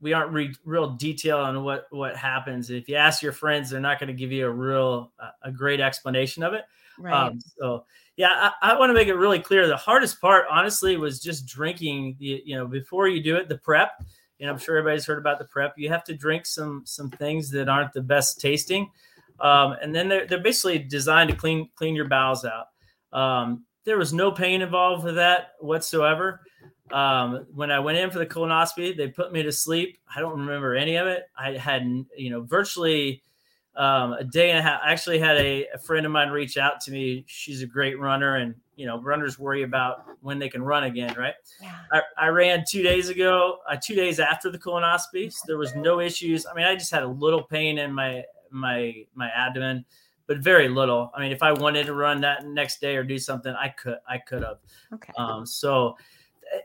we 0.00 0.12
aren't 0.12 0.32
re- 0.32 0.54
real 0.64 0.90
detail 0.90 1.38
on 1.38 1.64
what 1.64 1.86
what 1.90 2.14
happens. 2.16 2.70
If 2.70 2.88
you 2.88 2.96
ask 2.96 3.22
your 3.22 3.32
friends, 3.32 3.70
they're 3.70 3.80
not 3.80 3.98
going 3.98 4.08
to 4.08 4.14
give 4.14 4.32
you 4.32 4.46
a 4.46 4.50
real 4.50 5.12
a 5.42 5.50
great 5.50 5.80
explanation 5.80 6.42
of 6.42 6.52
it. 6.52 6.64
Right. 6.98 7.14
Um, 7.14 7.40
so 7.58 7.84
yeah, 8.16 8.50
I, 8.62 8.72
I 8.72 8.78
want 8.78 8.90
to 8.90 8.94
make 8.94 9.08
it 9.08 9.14
really 9.14 9.38
clear. 9.38 9.66
The 9.66 9.76
hardest 9.76 10.20
part, 10.20 10.44
honestly, 10.50 10.96
was 10.96 11.20
just 11.20 11.46
drinking. 11.46 12.16
You, 12.18 12.40
you 12.44 12.56
know, 12.56 12.66
before 12.66 13.08
you 13.08 13.22
do 13.22 13.36
it, 13.36 13.48
the 13.48 13.58
prep. 13.58 13.92
And 14.38 14.50
I'm 14.50 14.58
sure 14.58 14.76
everybody's 14.76 15.06
heard 15.06 15.18
about 15.18 15.38
the 15.38 15.46
prep. 15.46 15.78
You 15.78 15.88
have 15.88 16.04
to 16.04 16.14
drink 16.14 16.44
some 16.44 16.82
some 16.84 17.10
things 17.10 17.50
that 17.52 17.70
aren't 17.70 17.94
the 17.94 18.02
best 18.02 18.38
tasting, 18.38 18.90
um, 19.40 19.76
and 19.82 19.94
then 19.94 20.08
they're 20.08 20.26
they're 20.26 20.42
basically 20.42 20.78
designed 20.78 21.30
to 21.30 21.36
clean 21.36 21.68
clean 21.76 21.94
your 21.94 22.08
bowels 22.08 22.44
out. 22.44 22.66
Um, 23.12 23.64
there 23.84 23.98
was 23.98 24.12
no 24.12 24.30
pain 24.32 24.62
involved 24.62 25.04
with 25.04 25.14
that 25.16 25.52
whatsoever. 25.60 26.40
Um, 26.92 27.46
when 27.54 27.70
I 27.70 27.80
went 27.80 27.98
in 27.98 28.10
for 28.10 28.18
the 28.18 28.26
colonoscopy, 28.26 28.96
they 28.96 29.08
put 29.08 29.32
me 29.32 29.42
to 29.42 29.52
sleep. 29.52 29.98
I 30.14 30.20
don't 30.20 30.38
remember 30.38 30.74
any 30.74 30.96
of 30.96 31.06
it. 31.06 31.24
I 31.36 31.52
had, 31.52 31.82
you 32.16 32.30
know, 32.30 32.42
virtually 32.42 33.22
um, 33.76 34.12
a 34.14 34.24
day 34.24 34.50
and 34.50 34.58
a 34.58 34.62
half. 34.62 34.80
I 34.82 34.92
actually 34.92 35.18
had 35.18 35.36
a, 35.36 35.66
a, 35.74 35.78
friend 35.78 36.06
of 36.06 36.12
mine 36.12 36.30
reach 36.30 36.56
out 36.56 36.80
to 36.82 36.90
me. 36.90 37.24
She's 37.26 37.62
a 37.62 37.66
great 37.66 37.98
runner, 37.98 38.36
and 38.36 38.54
you 38.74 38.86
know, 38.86 39.00
runners 39.02 39.38
worry 39.38 39.62
about 39.64 40.04
when 40.20 40.38
they 40.38 40.48
can 40.48 40.62
run 40.62 40.84
again, 40.84 41.14
right? 41.18 41.34
Yeah. 41.60 41.74
I, 41.92 42.02
I 42.16 42.28
ran 42.28 42.64
two 42.68 42.82
days 42.82 43.08
ago, 43.08 43.58
uh, 43.70 43.76
two 43.82 43.94
days 43.94 44.18
after 44.18 44.50
the 44.50 44.58
colonoscopy. 44.58 45.32
So 45.32 45.42
there 45.46 45.58
was 45.58 45.74
no 45.74 46.00
issues. 46.00 46.46
I 46.46 46.54
mean, 46.54 46.64
I 46.64 46.74
just 46.74 46.90
had 46.90 47.02
a 47.02 47.08
little 47.08 47.42
pain 47.42 47.78
in 47.78 47.92
my 47.92 48.24
my 48.50 49.04
my 49.14 49.28
abdomen, 49.30 49.84
but 50.26 50.38
very 50.38 50.68
little. 50.68 51.10
I 51.14 51.20
mean, 51.20 51.32
if 51.32 51.42
I 51.42 51.52
wanted 51.52 51.86
to 51.86 51.94
run 51.94 52.20
that 52.22 52.46
next 52.46 52.80
day 52.80 52.96
or 52.96 53.04
do 53.04 53.18
something, 53.18 53.54
I 53.54 53.68
could 53.68 53.98
I 54.08 54.18
could 54.18 54.42
have. 54.42 54.58
Okay. 54.92 55.12
Um, 55.16 55.46
so 55.46 55.96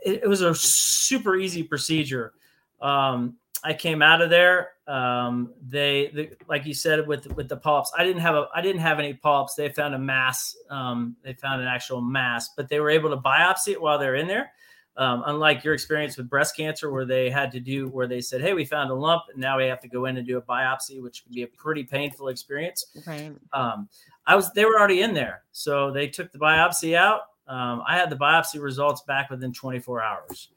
it, 0.04 0.22
it, 0.24 0.28
was 0.28 0.42
a 0.42 0.54
super 0.54 1.36
easy 1.36 1.64
procedure. 1.64 2.34
Um, 2.82 3.38
I 3.64 3.74
came 3.74 4.02
out 4.02 4.22
of 4.22 4.30
there. 4.30 4.72
Um, 4.88 5.54
they, 5.62 6.12
the, 6.14 6.32
like 6.48 6.66
you 6.66 6.74
said, 6.74 7.08
with 7.08 7.28
with 7.36 7.48
the 7.48 7.58
polyps, 7.58 7.92
I 7.98 8.04
didn't 8.04 8.22
have 8.22 8.36
a, 8.36 8.48
I 8.54 8.62
didn't 8.62 8.82
have 8.82 9.00
any 9.00 9.14
polyps. 9.14 9.56
They 9.56 9.70
found 9.70 9.94
a 9.94 10.00
mass. 10.00 10.56
Um, 10.70 11.16
they 11.24 11.34
found 11.34 11.62
an 11.62 11.68
actual 11.68 12.02
mass, 12.02 12.50
but 12.56 12.70
they 12.70 12.80
were 12.80 12.90
able 12.90 13.10
to 13.12 13.18
biopsy 13.18 13.70
it 13.70 13.82
while 13.82 14.00
they're 14.00 14.16
in 14.16 14.28
there. 14.28 14.52
Um, 14.98 15.24
unlike 15.26 15.64
your 15.64 15.74
experience 15.74 16.18
with 16.18 16.30
breast 16.30 16.58
cancer, 16.58 16.92
where 16.92 17.06
they 17.06 17.30
had 17.30 17.52
to 17.54 17.62
do, 17.62 17.88
where 17.88 18.08
they 18.08 18.20
said, 18.20 18.42
"Hey, 18.42 18.54
we 18.54 18.66
found 18.66 18.92
a 18.92 18.94
lump, 18.94 19.24
and 19.32 19.40
now 19.40 19.58
we 19.58 19.66
have 19.66 19.80
to 19.82 19.88
go 19.88 20.06
in 20.06 20.18
and 20.18 20.28
do 20.28 20.38
a 20.38 20.42
biopsy," 20.42 21.02
which 21.02 21.24
can 21.24 21.34
be 21.34 21.44
a 21.44 21.48
pretty 21.48 21.84
painful 21.84 22.28
experience. 22.28 22.86
Right. 23.08 23.32
Um, 23.54 23.88
I 24.28 24.36
was, 24.36 24.52
they 24.52 24.66
were 24.66 24.78
already 24.78 25.02
in 25.02 25.14
there, 25.14 25.44
so 25.54 25.92
they 25.92 26.08
took 26.08 26.32
the 26.34 26.40
biopsy 26.40 26.96
out. 26.96 27.22
Um, 27.48 27.84
I 27.88 27.98
had 27.98 28.10
the 28.10 28.18
biopsy 28.18 28.62
results 28.62 29.02
back 29.02 29.30
within 29.30 29.54
24 29.54 30.02
hours. 30.02 30.50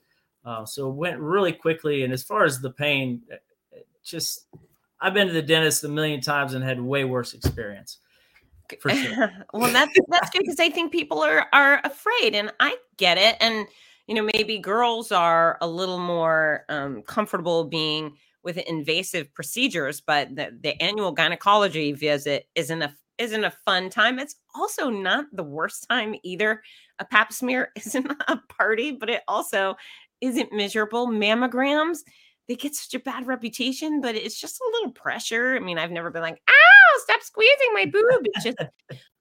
Uh, 0.44 0.64
so 0.64 0.90
it 0.90 0.94
went 0.94 1.18
really 1.18 1.52
quickly. 1.52 2.02
And 2.04 2.12
as 2.12 2.22
far 2.22 2.44
as 2.44 2.60
the 2.60 2.70
pain, 2.70 3.22
just 4.04 4.46
I've 5.00 5.14
been 5.14 5.26
to 5.26 5.32
the 5.32 5.42
dentist 5.42 5.84
a 5.84 5.88
million 5.88 6.20
times 6.20 6.54
and 6.54 6.62
had 6.62 6.80
way 6.80 7.04
worse 7.04 7.34
experience. 7.34 7.98
For 8.80 8.90
sure. 8.90 9.30
well, 9.52 9.72
that's 9.72 9.92
that's 10.08 10.30
good 10.30 10.40
because 10.40 10.60
I 10.60 10.70
think 10.70 10.92
people 10.92 11.22
are 11.22 11.46
are 11.52 11.80
afraid, 11.84 12.34
and 12.34 12.52
I 12.60 12.76
get 12.96 13.18
it. 13.18 13.36
And 13.40 13.66
you 14.06 14.14
know, 14.14 14.28
maybe 14.34 14.58
girls 14.58 15.12
are 15.12 15.58
a 15.60 15.68
little 15.68 15.98
more 15.98 16.64
um, 16.68 17.02
comfortable 17.02 17.64
being 17.64 18.16
with 18.42 18.58
invasive 18.58 19.32
procedures, 19.32 20.00
but 20.00 20.34
the, 20.36 20.56
the 20.60 20.80
annual 20.82 21.12
gynecology 21.12 21.92
visit 21.92 22.46
isn't 22.54 22.82
a 22.82 22.94
isn't 23.16 23.44
a 23.44 23.50
fun 23.50 23.88
time. 23.90 24.18
It's 24.18 24.34
also 24.56 24.90
not 24.90 25.26
the 25.32 25.44
worst 25.44 25.86
time 25.88 26.16
either. 26.24 26.62
A 26.98 27.04
pap 27.04 27.32
smear 27.32 27.70
isn't 27.76 28.10
a 28.28 28.36
party, 28.48 28.92
but 28.92 29.08
it 29.08 29.22
also 29.28 29.76
isn't 30.20 30.52
miserable. 30.52 31.06
Mammograms, 31.06 31.98
they 32.48 32.56
get 32.56 32.74
such 32.74 32.94
a 32.94 33.02
bad 33.02 33.26
reputation, 33.26 34.00
but 34.00 34.16
it's 34.16 34.38
just 34.38 34.60
a 34.60 34.70
little 34.74 34.92
pressure. 34.92 35.54
I 35.56 35.60
mean, 35.60 35.78
I've 35.78 35.92
never 35.92 36.10
been 36.10 36.22
like, 36.22 36.42
ow, 36.48 36.98
stop 37.04 37.22
squeezing 37.22 37.72
my 37.72 37.84
boob. 37.86 38.22
It's 38.24 38.44
just, 38.44 38.58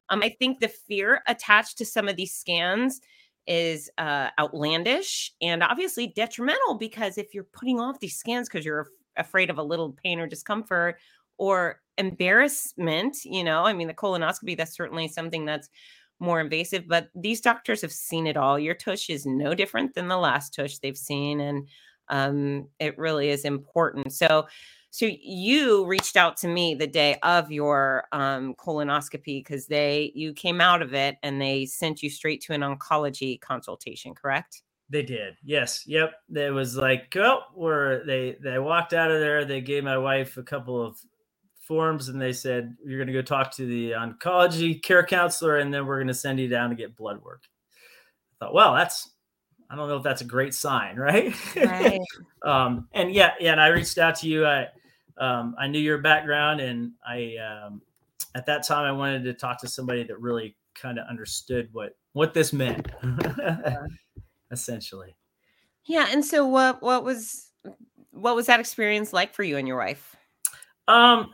um, 0.10 0.24
I 0.24 0.30
think 0.30 0.60
the 0.60 0.68
fear 0.70 1.22
attached 1.28 1.78
to 1.78 1.86
some 1.86 2.08
of 2.08 2.16
these 2.16 2.34
scans 2.34 3.00
is 3.48 3.90
uh, 3.98 4.30
outlandish 4.40 5.32
and 5.42 5.64
obviously 5.64 6.08
detrimental 6.08 6.76
because 6.76 7.18
if 7.18 7.34
you're 7.34 7.44
putting 7.46 7.80
off 7.80 8.00
these 8.00 8.16
scans 8.16 8.48
because 8.48 8.66
you're 8.66 8.88
afraid 9.18 9.50
of 9.50 9.58
a 9.58 9.64
little 9.64 9.96
pain 10.04 10.20
or 10.20 10.28
discomfort 10.28 10.98
or 11.38 11.82
embarrassment, 11.98 13.18
you 13.26 13.44
know, 13.44 13.64
I 13.64 13.74
mean, 13.74 13.88
the 13.88 13.94
colonoscopy, 13.94 14.58
that's 14.58 14.76
certainly 14.76 15.08
something 15.08 15.46
that's 15.46 15.70
more 16.20 16.40
invasive, 16.40 16.88
but 16.88 17.10
these 17.16 17.42
doctors 17.42 17.82
have 17.82 17.92
seen 17.92 18.28
it 18.28 18.38
all. 18.38 18.58
Your 18.58 18.76
tush 18.76 19.10
is 19.10 19.26
no 19.26 19.54
different 19.54 19.94
than 19.94 20.08
the 20.08 20.18
last 20.18 20.54
tush 20.54 20.78
they've 20.78 20.98
seen, 20.98 21.40
and 21.40 21.68
um, 22.10 22.68
it 22.80 22.98
really 22.98 23.30
is 23.30 23.46
important. 23.46 24.14
So, 24.14 24.48
so 24.94 25.10
you 25.10 25.86
reached 25.88 26.16
out 26.16 26.38
to 26.38 26.48
me 26.48 26.76
the 26.76 26.86
day 26.86 27.18
of 27.24 27.52
your 27.52 28.04
um, 28.12 28.54
colonoscopy 28.54 29.44
because 29.44 29.66
they 29.66 30.12
you 30.14 30.34
came 30.34 30.62
out 30.62 30.84
of 30.84 30.94
it 30.94 31.18
and 31.24 31.42
they 31.42 31.66
sent 31.66 32.04
you 32.04 32.12
straight 32.12 32.42
to 32.42 32.54
an 32.54 32.62
oncology 32.62 33.42
consultation, 33.42 34.14
correct? 34.14 34.62
They 34.92 35.02
did. 35.02 35.34
Yes. 35.44 35.88
Yep. 35.88 36.14
It 36.36 36.54
was 36.54 36.78
like, 36.78 37.12
oh, 37.16 37.40
where 37.56 38.06
they 38.06 38.38
they 38.40 38.60
walked 38.60 38.94
out 38.94 39.10
of 39.10 39.20
there. 39.20 39.46
They 39.46 39.62
gave 39.62 39.84
my 39.84 39.98
wife 39.98 40.38
a 40.38 40.44
couple 40.44 40.80
of 40.80 40.96
forms 41.68 42.10
and 42.10 42.22
they 42.22 42.34
said 42.34 42.78
you're 42.86 43.00
going 43.00 43.08
to 43.08 43.14
go 43.14 43.24
talk 43.24 43.50
to 43.54 43.66
the 43.66 43.94
oncology 43.94 44.80
care 44.80 45.04
counselor 45.04 45.58
and 45.58 45.74
then 45.74 45.88
we're 45.88 45.98
going 45.98 46.08
to 46.08 46.14
send 46.14 46.40
you 46.40 46.50
down 46.50 46.70
to 46.70 46.76
get 46.76 46.94
blood 46.96 47.24
work 47.24 47.44
i 48.42 48.46
thought 48.46 48.54
well 48.54 48.74
that's 48.74 49.10
i 49.72 49.76
don't 49.78 49.88
know 49.88 49.96
if 49.96 50.04
that's 50.04 50.20
a 50.20 50.26
great 50.26 50.54
sign 50.54 50.98
right, 50.98 51.34
right. 51.56 52.02
um, 52.46 52.90
and 52.92 53.14
yeah 53.16 53.32
yeah 53.40 53.54
and 53.54 53.62
i 53.62 53.68
reached 53.68 53.98
out 53.98 54.16
to 54.16 54.28
you 54.28 54.46
i 54.46 54.68
um, 55.18 55.56
i 55.60 55.68
knew 55.68 55.80
your 55.80 55.98
background 55.98 56.60
and 56.60 56.92
i 57.08 57.36
um, 57.38 57.82
at 58.36 58.46
that 58.46 58.66
time 58.66 58.86
i 58.86 58.92
wanted 58.92 59.24
to 59.24 59.34
talk 59.34 59.60
to 59.60 59.68
somebody 59.68 60.04
that 60.04 60.20
really 60.20 60.56
kind 60.76 60.98
of 60.98 61.08
understood 61.08 61.70
what 61.72 61.96
what 62.14 62.34
this 62.34 62.54
meant 62.54 62.88
essentially 64.52 65.16
yeah 65.86 66.08
and 66.12 66.24
so 66.24 66.48
what 66.48 66.82
what 66.82 67.04
was 67.04 67.50
what 68.12 68.36
was 68.36 68.46
that 68.46 68.60
experience 68.60 69.14
like 69.14 69.34
for 69.34 69.44
you 69.44 69.58
and 69.58 69.68
your 69.68 69.78
wife 69.78 70.16
um 70.88 71.32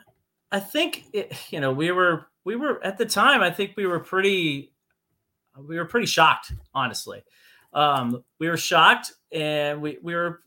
I 0.51 0.59
think 0.59 1.05
it, 1.13 1.33
you 1.51 1.59
know 1.59 1.71
we 1.71 1.91
were 1.91 2.27
we 2.43 2.55
were 2.55 2.83
at 2.83 2.97
the 2.97 3.05
time. 3.05 3.41
I 3.41 3.51
think 3.51 3.73
we 3.75 3.85
were 3.85 3.99
pretty 3.99 4.71
we 5.57 5.77
were 5.77 5.85
pretty 5.85 6.07
shocked, 6.07 6.53
honestly. 6.73 7.23
Um, 7.73 8.23
we 8.39 8.49
were 8.49 8.57
shocked, 8.57 9.13
and 9.31 9.81
we 9.81 9.99
we 10.01 10.15
were 10.15 10.41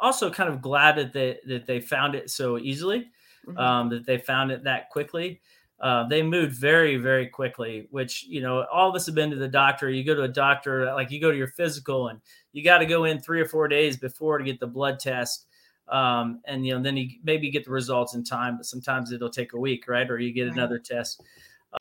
also 0.00 0.30
kind 0.30 0.48
of 0.48 0.62
glad 0.62 0.96
that 0.96 1.12
they 1.12 1.38
that 1.46 1.66
they 1.66 1.80
found 1.80 2.14
it 2.14 2.30
so 2.30 2.58
easily, 2.58 3.08
mm-hmm. 3.46 3.58
um, 3.58 3.88
that 3.90 4.06
they 4.06 4.18
found 4.18 4.50
it 4.50 4.64
that 4.64 4.90
quickly. 4.90 5.40
Uh, 5.80 6.08
they 6.08 6.22
moved 6.22 6.54
very 6.54 6.96
very 6.96 7.26
quickly. 7.26 7.86
Which 7.90 8.24
you 8.24 8.40
know, 8.40 8.64
all 8.72 8.88
of 8.88 8.94
us 8.94 9.06
have 9.06 9.14
been 9.14 9.30
to 9.30 9.36
the 9.36 9.48
doctor. 9.48 9.90
You 9.90 10.04
go 10.04 10.14
to 10.14 10.22
a 10.22 10.28
doctor, 10.28 10.86
like 10.94 11.10
you 11.10 11.20
go 11.20 11.30
to 11.30 11.36
your 11.36 11.48
physical, 11.48 12.08
and 12.08 12.20
you 12.52 12.64
got 12.64 12.78
to 12.78 12.86
go 12.86 13.04
in 13.04 13.20
three 13.20 13.40
or 13.40 13.46
four 13.46 13.68
days 13.68 13.96
before 13.96 14.38
to 14.38 14.44
get 14.44 14.60
the 14.60 14.66
blood 14.66 14.98
test 14.98 15.46
um, 15.90 16.40
and 16.44 16.66
you 16.66 16.74
know 16.74 16.82
then 16.82 16.96
you 16.96 17.08
maybe 17.22 17.50
get 17.50 17.64
the 17.64 17.70
results 17.70 18.14
in 18.14 18.24
time 18.24 18.56
but 18.56 18.66
sometimes 18.66 19.12
it'll 19.12 19.30
take 19.30 19.52
a 19.52 19.58
week 19.58 19.88
right 19.88 20.10
or 20.10 20.18
you 20.18 20.32
get 20.32 20.44
right. 20.44 20.52
another 20.52 20.78
test 20.78 21.22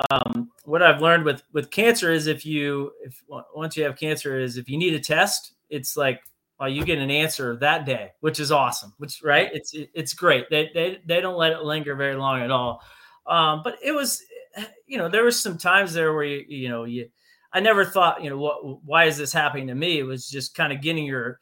um, 0.09 0.49
what 0.65 0.81
i've 0.81 1.01
learned 1.01 1.23
with 1.23 1.43
with 1.53 1.69
cancer 1.71 2.11
is 2.11 2.27
if 2.27 2.45
you 2.45 2.91
if 3.03 3.23
once 3.55 3.75
you 3.75 3.83
have 3.83 3.95
cancer 3.97 4.39
is 4.39 4.57
if 4.57 4.69
you 4.69 4.77
need 4.77 4.93
a 4.93 4.99
test 4.99 5.53
it's 5.69 5.97
like 5.97 6.21
well 6.59 6.69
you 6.69 6.83
get 6.83 6.99
an 6.99 7.11
answer 7.11 7.55
that 7.57 7.85
day 7.85 8.11
which 8.21 8.39
is 8.39 8.51
awesome 8.51 8.93
which 8.97 9.21
right 9.23 9.49
it's 9.53 9.73
it's 9.73 10.13
great 10.13 10.49
they 10.49 10.69
they, 10.73 10.99
they 11.05 11.21
don't 11.21 11.37
let 11.37 11.51
it 11.51 11.63
linger 11.63 11.95
very 11.95 12.15
long 12.15 12.41
at 12.41 12.51
all 12.51 12.81
um, 13.25 13.61
but 13.63 13.75
it 13.83 13.91
was 13.91 14.21
you 14.87 14.97
know 14.97 15.09
there 15.09 15.23
was 15.23 15.41
some 15.41 15.57
times 15.57 15.93
there 15.93 16.13
where 16.13 16.23
you 16.23 16.45
you 16.47 16.69
know 16.69 16.83
you 16.83 17.07
i 17.53 17.59
never 17.59 17.85
thought 17.85 18.23
you 18.23 18.29
know 18.29 18.37
what 18.37 18.83
why 18.83 19.05
is 19.05 19.17
this 19.17 19.33
happening 19.33 19.67
to 19.67 19.75
me 19.75 19.99
it 19.99 20.03
was 20.03 20.29
just 20.29 20.55
kind 20.55 20.73
of 20.73 20.81
getting 20.81 21.05
your 21.05 21.39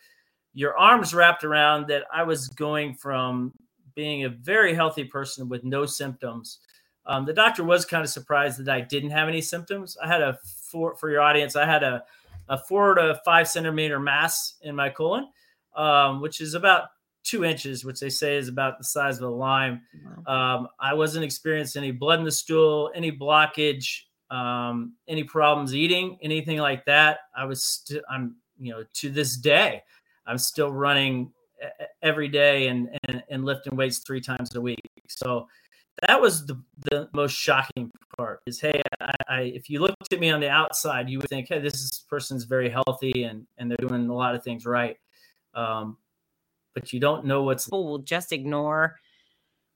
your 0.56 0.76
arms 0.78 1.14
wrapped 1.14 1.44
around 1.44 1.88
that 1.88 2.06
I 2.12 2.24
was 2.24 2.48
going 2.48 2.96
from 2.96 3.54
being 3.94 4.24
a 4.24 4.30
very 4.30 4.74
healthy 4.74 5.04
person 5.04 5.48
with 5.50 5.64
no 5.64 5.86
symptoms. 5.86 6.60
Um, 7.06 7.26
the 7.26 7.34
doctor 7.34 7.64
was 7.64 7.86
kind 7.86 8.04
of 8.04 8.10
surprised 8.10 8.58
that 8.60 8.70
I 8.70 8.82
didn't 8.82 9.12
have 9.12 9.28
any 9.28 9.42
symptoms. 9.42 9.96
I 10.02 10.08
had 10.08 10.22
a 10.22 10.40
for 10.72 10.96
for 10.96 11.12
your 11.12 11.22
audience. 11.22 11.56
I 11.56 11.66
had 11.66 11.84
a, 11.84 12.04
a 12.50 12.58
four 12.58 12.96
to 12.96 13.20
five 13.26 13.48
centimeter 13.48 14.00
mass 14.00 14.56
in 14.62 14.76
my 14.76 14.90
colon, 14.90 15.28
um, 15.76 16.22
which 16.22 16.42
is 16.42 16.54
about 16.54 16.90
two 17.24 17.44
inches, 17.44 17.84
which 17.84 18.00
they 18.00 18.10
say 18.10 18.38
is 18.38 18.48
about 18.48 18.78
the 18.78 18.84
size 18.84 19.18
of 19.18 19.24
a 19.24 19.34
lime. 19.34 19.82
Wow. 20.28 20.58
Um, 20.58 20.68
I 20.80 20.94
wasn't 20.94 21.26
experiencing 21.26 21.84
any 21.84 21.92
blood 21.92 22.20
in 22.20 22.26
the 22.26 22.32
stool, 22.32 22.92
any 22.94 23.12
blockage, 23.12 24.02
um, 24.30 24.94
any 25.08 25.24
problems 25.24 25.74
eating, 25.74 26.18
anything 26.22 26.60
like 26.60 26.86
that. 26.86 27.20
I 27.36 27.46
was, 27.46 27.64
st- 27.64 28.04
I'm, 28.10 28.36
you 28.60 28.72
know, 28.72 28.84
to 28.94 29.10
this 29.10 29.38
day, 29.38 29.82
I'm 30.28 30.38
still 30.38 30.72
running 30.72 31.32
every 32.02 32.28
day 32.28 32.68
and, 32.68 32.90
and, 33.08 33.24
and 33.30 33.46
lifting 33.46 33.76
weights 33.76 34.00
three 34.00 34.22
times 34.22 34.54
a 34.56 34.62
week. 34.62 34.82
So 35.08 35.48
that 36.02 36.22
was 36.22 36.46
the, 36.46 36.62
the 36.92 37.10
most 37.14 37.34
shocking 37.34 37.92
part 38.18 38.42
is, 38.46 38.60
Hey, 38.60 38.82
I, 39.00 39.12
I, 39.30 39.42
if 39.42 39.70
you 39.70 39.80
looked 39.80 40.12
at 40.12 40.20
me 40.20 40.30
on 40.30 40.40
the 40.40 40.50
outside, 40.50 41.10
you 41.10 41.20
would 41.20 41.30
think, 41.30 41.48
Hey, 41.48 41.60
this 41.60 41.76
is, 41.76 42.04
person's 42.10 42.44
very 42.44 42.70
healthy 42.70 43.24
and, 43.24 43.48
and 43.58 43.70
they're 43.70 43.78
doing 43.78 44.10
a 44.10 44.14
lot 44.14 44.36
of 44.36 44.44
things 44.44 44.66
right. 44.66 44.98
Um, 45.54 45.98
but 46.74 46.92
you 46.92 47.00
don't 47.00 47.26
know 47.26 47.44
what's. 47.44 47.66
People 47.66 47.88
will 47.88 48.00
just 48.00 48.32
ignore, 48.34 49.00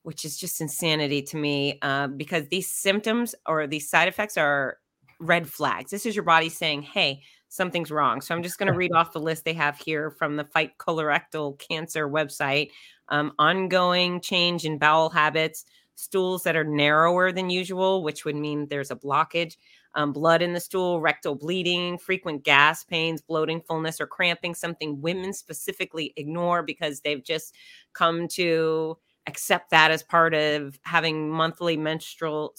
which 0.03 0.25
is 0.25 0.37
just 0.37 0.61
insanity 0.61 1.21
to 1.23 1.37
me, 1.37 1.79
uh, 1.81 2.07
because 2.07 2.47
these 2.49 2.69
symptoms 2.69 3.33
or 3.47 3.65
these 3.65 3.89
side 3.89 4.09
effects 4.09 4.37
are 4.37 4.77
red 5.19 5.49
flags. 5.49 5.89
This 5.89 6.05
is 6.05 6.15
your 6.15 6.25
body 6.25 6.49
saying, 6.49 6.81
"Hey, 6.81 7.23
something's 7.47 7.89
wrong." 7.89 8.19
So 8.19 8.35
I'm 8.35 8.43
just 8.43 8.59
going 8.59 8.71
to 8.71 8.77
read 8.77 8.91
off 8.91 9.13
the 9.13 9.21
list 9.21 9.45
they 9.45 9.53
have 9.53 9.79
here 9.79 10.11
from 10.11 10.35
the 10.35 10.43
Fight 10.43 10.77
Colorectal 10.77 11.57
Cancer 11.57 12.07
website. 12.07 12.71
Um, 13.07 13.31
ongoing 13.39 14.21
change 14.21 14.65
in 14.65 14.77
bowel 14.77 15.09
habits, 15.09 15.65
stools 15.99 16.43
that 16.43 16.55
are 16.55 16.63
narrower 16.63 17.31
than 17.31 17.49
usual, 17.49 18.03
which 18.03 18.25
would 18.25 18.35
mean 18.35 18.67
there's 18.67 18.91
a 18.91 18.95
blockage 18.95 19.57
um, 19.95 20.13
blood 20.13 20.41
in 20.41 20.53
the 20.53 20.59
stool, 20.59 21.01
rectal 21.01 21.35
bleeding, 21.35 21.97
frequent 21.97 22.43
gas 22.43 22.83
pains, 22.83 23.21
bloating, 23.21 23.61
fullness, 23.61 23.99
or 23.99 24.07
cramping, 24.07 24.53
something 24.53 25.01
women 25.01 25.33
specifically 25.33 26.13
ignore 26.15 26.61
because 26.63 27.01
they've 27.01 27.23
just 27.23 27.55
come 27.93 28.27
to 28.29 28.97
accept 29.27 29.71
that 29.71 29.91
as 29.91 30.03
part 30.03 30.33
of 30.33 30.79
having 30.83 31.29
monthly 31.29 31.75
menstrual 31.75 32.55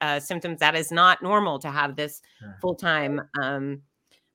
uh, 0.00 0.20
symptoms. 0.20 0.60
That 0.60 0.74
is 0.74 0.90
not 0.90 1.22
normal 1.22 1.58
to 1.60 1.70
have 1.70 1.96
this 1.96 2.20
full 2.60 2.74
time. 2.74 3.22
Um, 3.40 3.82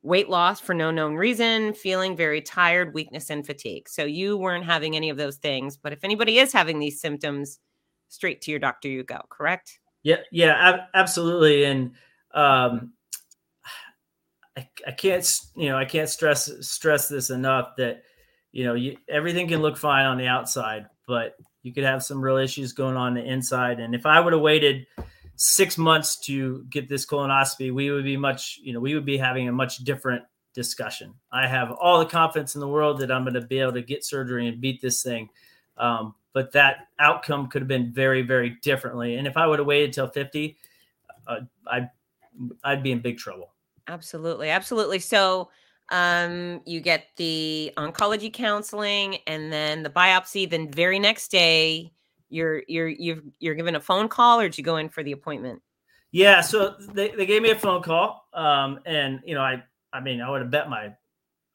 weight 0.04 0.30
loss 0.30 0.62
for 0.62 0.74
no 0.74 0.90
known 0.90 1.16
reason, 1.16 1.74
feeling 1.74 2.16
very 2.16 2.42
tired, 2.42 2.94
weakness, 2.94 3.30
and 3.30 3.46
fatigue. 3.46 3.90
So 3.90 4.06
you 4.06 4.38
weren't 4.38 4.64
having 4.64 4.96
any 4.96 5.10
of 5.10 5.18
those 5.18 5.36
things. 5.36 5.76
But 5.76 5.92
if 5.92 6.04
anybody 6.04 6.40
is 6.40 6.54
having 6.54 6.80
these 6.80 7.02
symptoms, 7.02 7.60
straight 8.10 8.42
to 8.42 8.52
your 8.52 8.60
doctor 8.60 8.88
you 8.88 9.04
go, 9.04 9.22
correct? 9.30 9.80
Yeah, 10.04 10.18
yeah, 10.32 10.56
ab- 10.58 10.90
absolutely. 10.94 11.66
And 11.66 11.92
um, 12.34 12.94
I, 14.56 14.70
I 14.86 14.92
can't, 14.92 15.30
you 15.56 15.70
know, 15.70 15.78
I 15.78 15.86
can't 15.86 16.10
stress 16.10 16.52
stress 16.62 17.10
this 17.10 17.30
enough 17.30 17.76
that 17.78 18.04
you 18.52 18.64
know 18.64 18.74
you, 18.74 18.98
everything 19.10 19.48
can 19.48 19.62
look 19.62 19.78
fine 19.78 20.06
on 20.06 20.18
the 20.18 20.28
outside, 20.28 20.88
but 21.08 21.36
you 21.64 21.74
could 21.74 21.84
have 21.84 22.04
some 22.04 22.22
real 22.22 22.38
issues 22.38 22.74
going 22.74 22.96
on 22.96 23.14
the 23.14 23.24
inside. 23.24 23.80
And 23.80 23.94
if 23.94 24.06
I 24.06 24.20
would 24.20 24.34
have 24.34 24.42
waited 24.42 24.88
six 25.36 25.78
months 25.78 26.18
to 26.22 26.66
get 26.70 26.90
this 26.90 27.06
colonoscopy, 27.06 27.74
we 27.74 27.92
would 27.92 28.04
be 28.04 28.18
much, 28.18 28.60
you 28.64 28.74
know, 28.74 28.80
we 28.80 28.96
would 28.96 29.06
be 29.06 29.18
having 29.18 29.48
a 29.48 29.52
much 29.52 29.80
different 29.80 30.24
discussion. 30.54 31.14
I 31.32 31.48
have 31.48 31.72
all 31.72 32.00
the 32.00 32.06
confidence 32.06 32.56
in 32.56 32.62
the 32.62 32.68
world 32.68 33.00
that 33.00 33.12
I'm 33.12 33.24
going 33.24 33.36
to 33.36 33.42
be 33.42 33.60
able 33.60 33.74
to 33.74 33.82
get 33.82 34.04
surgery 34.04 34.48
and 34.48 34.60
beat 34.60 34.82
this 34.82 35.04
thing. 35.04 35.30
Um, 35.78 36.16
but 36.38 36.52
that 36.52 36.90
outcome 37.00 37.48
could 37.48 37.64
have 37.64 37.68
been 37.68 37.92
very, 37.92 38.22
very 38.22 38.52
differently. 38.62 39.16
And 39.16 39.26
if 39.26 39.38
I 39.38 39.48
would 39.48 39.58
have 39.58 39.68
waited 39.68 39.92
till 39.92 40.08
50, 40.08 40.56
uh, 41.26 41.40
I'd, 41.66 41.90
I'd 42.64 42.84
be 42.84 42.92
in 42.92 43.00
big 43.00 43.18
trouble. 43.18 43.56
Absolutely. 43.88 44.52
Absolutely. 44.52 45.00
So, 45.00 45.50
um, 45.90 46.62
you 46.64 46.80
get 46.80 47.06
the 47.16 47.74
oncology 47.76 48.32
counseling 48.32 49.18
and 49.26 49.52
then 49.52 49.82
the 49.82 49.90
biopsy. 49.90 50.48
Then 50.48 50.70
very 50.72 51.00
next 51.00 51.30
day, 51.32 51.92
you're 52.30 52.62
you're 52.68 52.90
you're 52.90 53.24
you're 53.40 53.56
given 53.56 53.74
a 53.74 53.80
phone 53.80 54.08
call, 54.08 54.40
or 54.40 54.44
did 54.44 54.60
you 54.60 54.64
go 54.64 54.78
in 54.78 54.90
for 54.90 55.02
the 55.02 55.14
appointment? 55.14 55.60
Yeah, 56.12 56.42
so 56.42 56.76
they, 56.94 57.10
they 57.12 57.26
gave 57.26 57.42
me 57.42 57.50
a 57.50 57.56
phone 57.56 57.82
call, 57.82 58.28
um, 58.34 58.80
and 58.86 59.22
you 59.26 59.34
know, 59.34 59.42
I 59.42 59.64
I 59.92 60.02
mean, 60.02 60.22
I 60.22 60.30
would 60.30 60.42
have 60.42 60.52
bet 60.52 60.70
my 60.70 60.94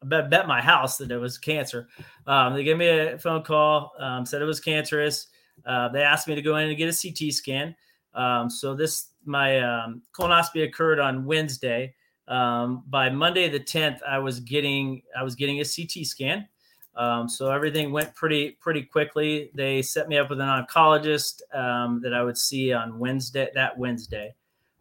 bet, 0.04 0.30
bet 0.30 0.46
my 0.46 0.60
house 0.60 0.96
that 0.98 1.10
it 1.10 1.18
was 1.18 1.38
cancer. 1.38 1.88
Um, 2.26 2.54
they 2.54 2.64
gave 2.64 2.76
me 2.76 2.88
a 2.88 3.18
phone 3.18 3.42
call, 3.42 3.92
um, 3.98 4.26
said 4.26 4.42
it 4.42 4.46
was 4.46 4.60
cancerous. 4.60 5.28
Uh, 5.64 5.88
they 5.88 6.02
asked 6.02 6.28
me 6.28 6.34
to 6.34 6.42
go 6.42 6.56
in 6.56 6.68
and 6.68 6.76
get 6.76 6.88
a 6.88 7.10
CT 7.10 7.32
scan. 7.32 7.74
Um, 8.14 8.50
so 8.50 8.74
this 8.74 9.08
my 9.24 9.60
um, 9.60 10.02
colonoscopy 10.12 10.64
occurred 10.64 10.98
on 10.98 11.24
Wednesday. 11.24 11.94
Um, 12.28 12.84
by 12.88 13.10
Monday 13.10 13.48
the 13.48 13.60
10th, 13.60 14.02
I 14.02 14.18
was 14.18 14.40
getting 14.40 15.02
I 15.16 15.22
was 15.22 15.34
getting 15.34 15.60
a 15.60 15.64
CT 15.64 16.06
scan. 16.06 16.48
Um, 16.94 17.28
so 17.28 17.50
everything 17.50 17.90
went 17.90 18.14
pretty 18.14 18.52
pretty 18.52 18.82
quickly. 18.82 19.50
They 19.54 19.82
set 19.82 20.08
me 20.08 20.18
up 20.18 20.30
with 20.30 20.40
an 20.40 20.48
oncologist 20.48 21.40
that 21.50 22.14
I 22.14 22.22
would 22.22 22.36
see 22.36 22.72
on 22.72 22.98
Wednesday 22.98 23.48
that 23.54 23.78
Wednesday, 23.78 24.34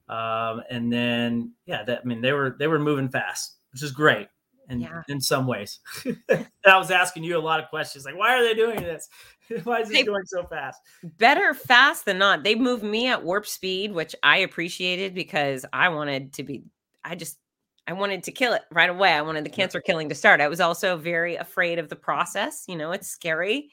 and 0.09 0.91
then 0.91 1.53
yeah, 1.65 1.83
that 1.83 2.01
I 2.03 2.07
mean 2.07 2.21
they 2.21 2.33
were 2.33 2.55
they 2.59 2.67
were 2.67 2.79
moving 2.79 3.07
fast, 3.09 3.55
which 3.71 3.83
is 3.83 3.91
great 3.91 4.27
in, 4.71 4.81
yeah. 4.81 5.03
in 5.07 5.19
some 5.19 5.45
ways. 5.45 5.79
I 6.65 6.77
was 6.77 6.91
asking 6.91 7.23
you 7.23 7.37
a 7.37 7.39
lot 7.39 7.59
of 7.59 7.69
questions 7.69 8.05
like, 8.05 8.17
why 8.17 8.35
are 8.35 8.43
they 8.43 8.53
doing 8.53 8.81
this? 8.81 9.09
why 9.63 9.81
is 9.81 9.91
it 9.91 10.05
going 10.05 10.25
so 10.25 10.43
fast? 10.43 10.81
Better 11.17 11.53
fast 11.53 12.05
than 12.05 12.17
not. 12.17 12.43
They 12.43 12.55
moved 12.55 12.83
me 12.83 13.07
at 13.07 13.23
warp 13.23 13.45
speed, 13.45 13.91
which 13.91 14.15
I 14.23 14.37
appreciated 14.37 15.13
because 15.13 15.65
I 15.73 15.89
wanted 15.89 16.33
to 16.33 16.43
be, 16.43 16.63
I 17.03 17.15
just, 17.15 17.37
I 17.87 17.93
wanted 17.93 18.23
to 18.23 18.31
kill 18.31 18.53
it 18.53 18.61
right 18.71 18.89
away. 18.89 19.11
I 19.11 19.21
wanted 19.21 19.43
the 19.43 19.49
cancer 19.49 19.81
killing 19.81 20.09
to 20.09 20.15
start. 20.15 20.39
I 20.39 20.47
was 20.47 20.61
also 20.61 20.97
very 20.97 21.35
afraid 21.35 21.79
of 21.79 21.89
the 21.89 21.95
process. 21.95 22.63
You 22.67 22.77
know, 22.77 22.91
it's 22.91 23.09
scary, 23.09 23.71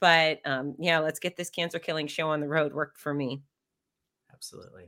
but 0.00 0.40
um, 0.46 0.76
yeah, 0.78 1.00
let's 1.00 1.18
get 1.18 1.36
this 1.36 1.50
cancer 1.50 1.78
killing 1.78 2.06
show 2.06 2.30
on 2.30 2.40
the 2.40 2.48
road 2.48 2.72
worked 2.72 2.98
for 2.98 3.12
me. 3.12 3.42
Absolutely. 4.32 4.84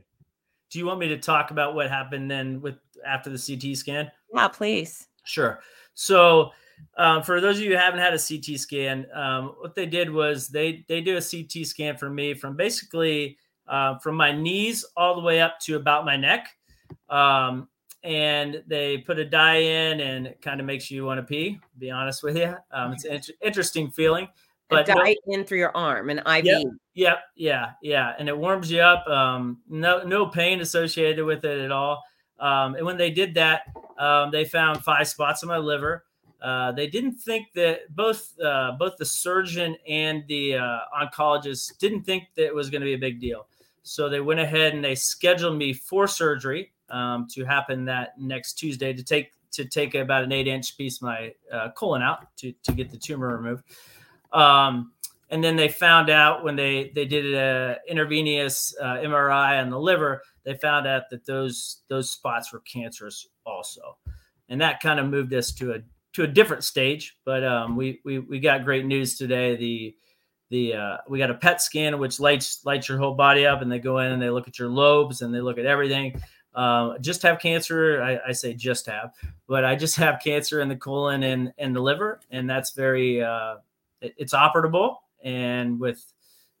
Do 0.71 0.79
you 0.79 0.85
want 0.85 0.99
me 0.99 1.09
to 1.09 1.17
talk 1.17 1.51
about 1.51 1.75
what 1.75 1.89
happened 1.89 2.31
then 2.31 2.61
with 2.61 2.75
after 3.05 3.29
the 3.29 3.37
CT 3.37 3.77
scan? 3.77 4.11
Yeah, 4.33 4.47
please. 4.47 5.07
Sure. 5.25 5.59
So, 5.93 6.51
um, 6.97 7.23
for 7.23 7.41
those 7.41 7.57
of 7.57 7.63
you 7.63 7.71
who 7.71 7.77
haven't 7.77 7.99
had 7.99 8.13
a 8.13 8.19
CT 8.19 8.59
scan, 8.59 9.07
um, 9.13 9.55
what 9.59 9.75
they 9.75 9.85
did 9.85 10.09
was 10.09 10.49
they 10.49 10.85
they 10.87 11.01
do 11.01 11.17
a 11.17 11.21
CT 11.21 11.65
scan 11.65 11.97
for 11.97 12.09
me 12.09 12.33
from 12.33 12.55
basically 12.55 13.37
uh, 13.67 13.97
from 13.99 14.15
my 14.15 14.31
knees 14.31 14.85
all 14.95 15.15
the 15.15 15.21
way 15.21 15.41
up 15.41 15.59
to 15.61 15.75
about 15.75 16.05
my 16.05 16.15
neck, 16.15 16.49
um, 17.09 17.67
and 18.03 18.63
they 18.67 18.99
put 18.99 19.19
a 19.19 19.25
dye 19.25 19.57
in, 19.57 19.99
and 19.99 20.27
it 20.27 20.41
kind 20.41 20.59
of 20.59 20.65
makes 20.65 20.91
you 20.91 21.05
want 21.05 21.17
to 21.17 21.23
pee. 21.23 21.55
To 21.55 21.79
be 21.79 21.91
honest 21.91 22.23
with 22.23 22.37
you, 22.37 22.55
um, 22.71 22.93
it's 22.93 23.05
an 23.05 23.13
inter- 23.13 23.33
interesting 23.41 23.89
feeling. 23.89 24.27
But 24.69 24.89
a 24.89 24.93
dye 24.93 25.15
no, 25.25 25.33
in 25.33 25.45
through 25.45 25.59
your 25.59 25.75
arm, 25.75 26.09
an 26.09 26.19
IV. 26.19 26.45
Yep, 26.45 26.63
yep, 26.95 27.19
yeah, 27.35 27.71
yeah, 27.81 28.13
and 28.17 28.27
it 28.27 28.37
warms 28.37 28.71
you 28.71 28.81
up. 28.81 29.07
Um, 29.07 29.59
no 29.69 30.03
no 30.03 30.25
pain 30.27 30.61
associated 30.61 31.23
with 31.25 31.45
it 31.45 31.59
at 31.59 31.71
all. 31.71 32.03
Um, 32.39 32.75
and 32.75 32.85
when 32.85 32.97
they 32.97 33.11
did 33.11 33.35
that, 33.35 33.63
um, 33.97 34.31
they 34.31 34.45
found 34.45 34.83
five 34.83 35.07
spots 35.07 35.43
on 35.43 35.49
my 35.49 35.57
liver. 35.57 36.03
Uh, 36.41 36.71
they 36.71 36.87
didn't 36.87 37.13
think 37.13 37.47
that 37.55 37.95
both 37.95 38.33
uh, 38.39 38.73
both 38.77 38.97
the 38.97 39.05
surgeon 39.05 39.75
and 39.87 40.23
the 40.27 40.55
uh, 40.55 40.79
oncologist 41.01 41.77
didn't 41.79 42.03
think 42.03 42.25
that 42.35 42.45
it 42.45 42.53
was 42.53 42.69
going 42.69 42.81
to 42.81 42.85
be 42.85 42.93
a 42.93 42.97
big 42.97 43.19
deal. 43.19 43.47
So 43.83 44.09
they 44.09 44.19
went 44.19 44.39
ahead 44.39 44.73
and 44.73 44.83
they 44.83 44.95
scheduled 44.95 45.57
me 45.57 45.73
for 45.73 46.07
surgery 46.07 46.71
um, 46.89 47.27
to 47.31 47.45
happen 47.45 47.85
that 47.85 48.19
next 48.19 48.53
Tuesday 48.53 48.93
to 48.93 49.03
take 49.03 49.31
to 49.51 49.65
take 49.65 49.95
about 49.95 50.23
an 50.23 50.31
eight 50.31 50.47
inch 50.47 50.77
piece 50.77 50.97
of 50.97 51.03
my 51.03 51.33
uh, 51.51 51.69
colon 51.71 52.01
out 52.01 52.27
to 52.37 52.53
to 52.63 52.73
get 52.73 52.91
the 52.91 52.97
tumor 52.97 53.35
removed. 53.35 53.63
Um, 54.33 54.91
and 55.29 55.43
then 55.43 55.55
they 55.55 55.69
found 55.69 56.09
out 56.09 56.43
when 56.43 56.55
they 56.55 56.91
they 56.93 57.05
did 57.05 57.33
a 57.33 57.77
intravenous 57.89 58.75
uh, 58.79 58.97
MRI 58.97 59.61
on 59.61 59.69
the 59.69 59.79
liver, 59.79 60.21
they 60.45 60.55
found 60.55 60.87
out 60.87 61.09
that 61.09 61.25
those 61.25 61.81
those 61.89 62.09
spots 62.09 62.53
were 62.53 62.61
cancerous 62.61 63.27
also, 63.45 63.97
and 64.49 64.61
that 64.61 64.81
kind 64.81 64.99
of 64.99 65.07
moved 65.07 65.33
us 65.33 65.51
to 65.53 65.73
a 65.73 65.79
to 66.13 66.23
a 66.23 66.27
different 66.27 66.63
stage. 66.63 67.17
But 67.25 67.43
um, 67.43 67.75
we 67.75 68.01
we 68.05 68.19
we 68.19 68.39
got 68.39 68.63
great 68.63 68.85
news 68.85 69.17
today. 69.17 69.55
The 69.55 69.95
the 70.49 70.73
uh, 70.75 70.97
we 71.09 71.19
got 71.19 71.31
a 71.31 71.35
PET 71.35 71.61
scan 71.61 71.99
which 71.99 72.19
lights 72.19 72.65
lights 72.65 72.87
your 72.87 72.97
whole 72.97 73.15
body 73.15 73.45
up, 73.45 73.61
and 73.61 73.71
they 73.71 73.79
go 73.79 73.99
in 73.99 74.11
and 74.11 74.21
they 74.21 74.29
look 74.29 74.47
at 74.47 74.59
your 74.59 74.69
lobes 74.69 75.21
and 75.21 75.33
they 75.33 75.41
look 75.41 75.57
at 75.57 75.65
everything. 75.65 76.21
Um, 76.53 76.95
just 77.01 77.21
have 77.23 77.39
cancer. 77.39 78.01
I, 78.01 78.29
I, 78.29 78.31
say 78.31 78.53
just 78.53 78.85
have, 78.85 79.11
but 79.45 79.65
I 79.65 79.75
just 79.75 79.97
have 79.97 80.21
cancer 80.23 80.61
in 80.61 80.69
the 80.69 80.75
colon 80.77 81.23
and 81.23 81.51
and 81.57 81.75
the 81.75 81.81
liver, 81.81 82.21
and 82.31 82.49
that's 82.49 82.71
very 82.71 83.21
uh, 83.21 83.55
it, 83.99 84.13
it's 84.17 84.33
operable 84.33 84.97
and 85.25 85.79
with 85.79 86.05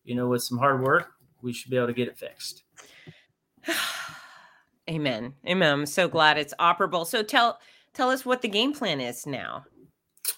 you 0.03 0.15
know 0.15 0.27
with 0.27 0.43
some 0.43 0.57
hard 0.57 0.83
work 0.83 1.13
we 1.41 1.53
should 1.53 1.71
be 1.71 1.77
able 1.77 1.87
to 1.87 1.93
get 1.93 2.09
it 2.09 2.17
fixed 2.17 2.64
amen. 4.89 5.33
Amen. 5.47 5.73
I'm 5.73 5.85
so 5.85 6.07
glad 6.07 6.37
it's 6.37 6.53
operable. 6.59 7.05
So 7.05 7.23
tell 7.23 7.59
tell 7.93 8.09
us 8.09 8.25
what 8.25 8.41
the 8.41 8.47
game 8.47 8.73
plan 8.73 8.99
is 8.99 9.25
now. 9.25 9.65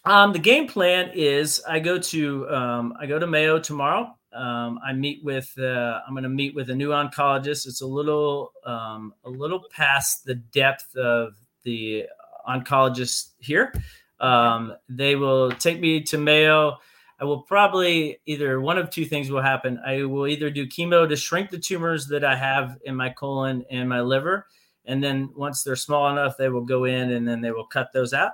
Um, 0.06 0.34
the 0.34 0.40
game 0.40 0.68
plan 0.68 1.12
is 1.14 1.62
i 1.68 1.80
go 1.80 1.98
to 1.98 2.50
um, 2.50 2.94
i 3.00 3.06
go 3.06 3.20
to 3.20 3.28
mayo 3.28 3.60
tomorrow. 3.60 4.14
Um, 4.34 4.80
i 4.86 4.94
meet 4.94 5.24
with 5.24 5.52
uh, 5.58 6.00
i'm 6.08 6.14
going 6.14 6.24
to 6.24 6.30
meet 6.30 6.56
with 6.56 6.70
a 6.70 6.76
new 6.76 6.90
oncologist. 6.90 7.68
It's 7.68 7.82
a 7.82 7.88
little 7.88 8.52
um, 8.66 9.14
a 9.24 9.30
little 9.30 9.64
past 9.72 10.26
the 10.26 10.36
depth 10.36 10.96
of 10.96 11.34
the 11.64 12.06
oncologist 12.48 13.34
here. 13.40 13.74
Um, 14.20 14.74
they 14.90 15.16
will 15.16 15.52
take 15.52 15.80
me 15.80 16.02
to 16.04 16.18
mayo 16.18 16.78
I 17.20 17.26
will 17.26 17.42
probably 17.42 18.20
either 18.26 18.62
one 18.62 18.78
of 18.78 18.90
two 18.90 19.06
things 19.06 19.32
will 19.32 19.42
happen. 19.42 19.80
I 19.86 20.04
will 20.04 20.28
either 20.28 20.50
do 20.50 20.68
chemo 20.68 21.08
to 21.10 21.16
shrink 21.16 21.50
the 21.50 21.58
tumors 21.58 22.08
that 22.08 22.24
I 22.24 22.36
have 22.36 22.78
in 22.86 22.96
my 22.96 23.10
colon 23.10 23.66
and 23.72 23.90
my 23.90 24.02
liver. 24.02 24.46
And 24.86 25.04
then 25.04 25.32
once 25.36 25.64
they're 25.64 25.76
small 25.76 26.10
enough, 26.12 26.38
they 26.38 26.50
will 26.50 26.64
go 26.64 26.86
in 26.86 27.12
and 27.12 27.28
then 27.28 27.42
they 27.42 27.52
will 27.52 27.66
cut 27.66 27.92
those 27.92 28.14
out. 28.14 28.34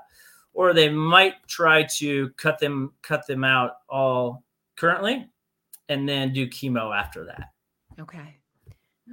Or 0.54 0.74
they 0.74 0.90
might 0.90 1.48
try 1.48 1.88
to 1.98 2.30
cut 2.32 2.60
them, 2.60 2.94
cut 3.02 3.26
them 3.26 3.44
out 3.44 3.72
all 3.90 4.44
currently 4.76 5.30
and 5.90 6.08
then 6.08 6.34
do 6.34 6.48
chemo 6.48 6.96
after 6.96 7.26
that. 7.26 7.52
Okay. 8.00 8.38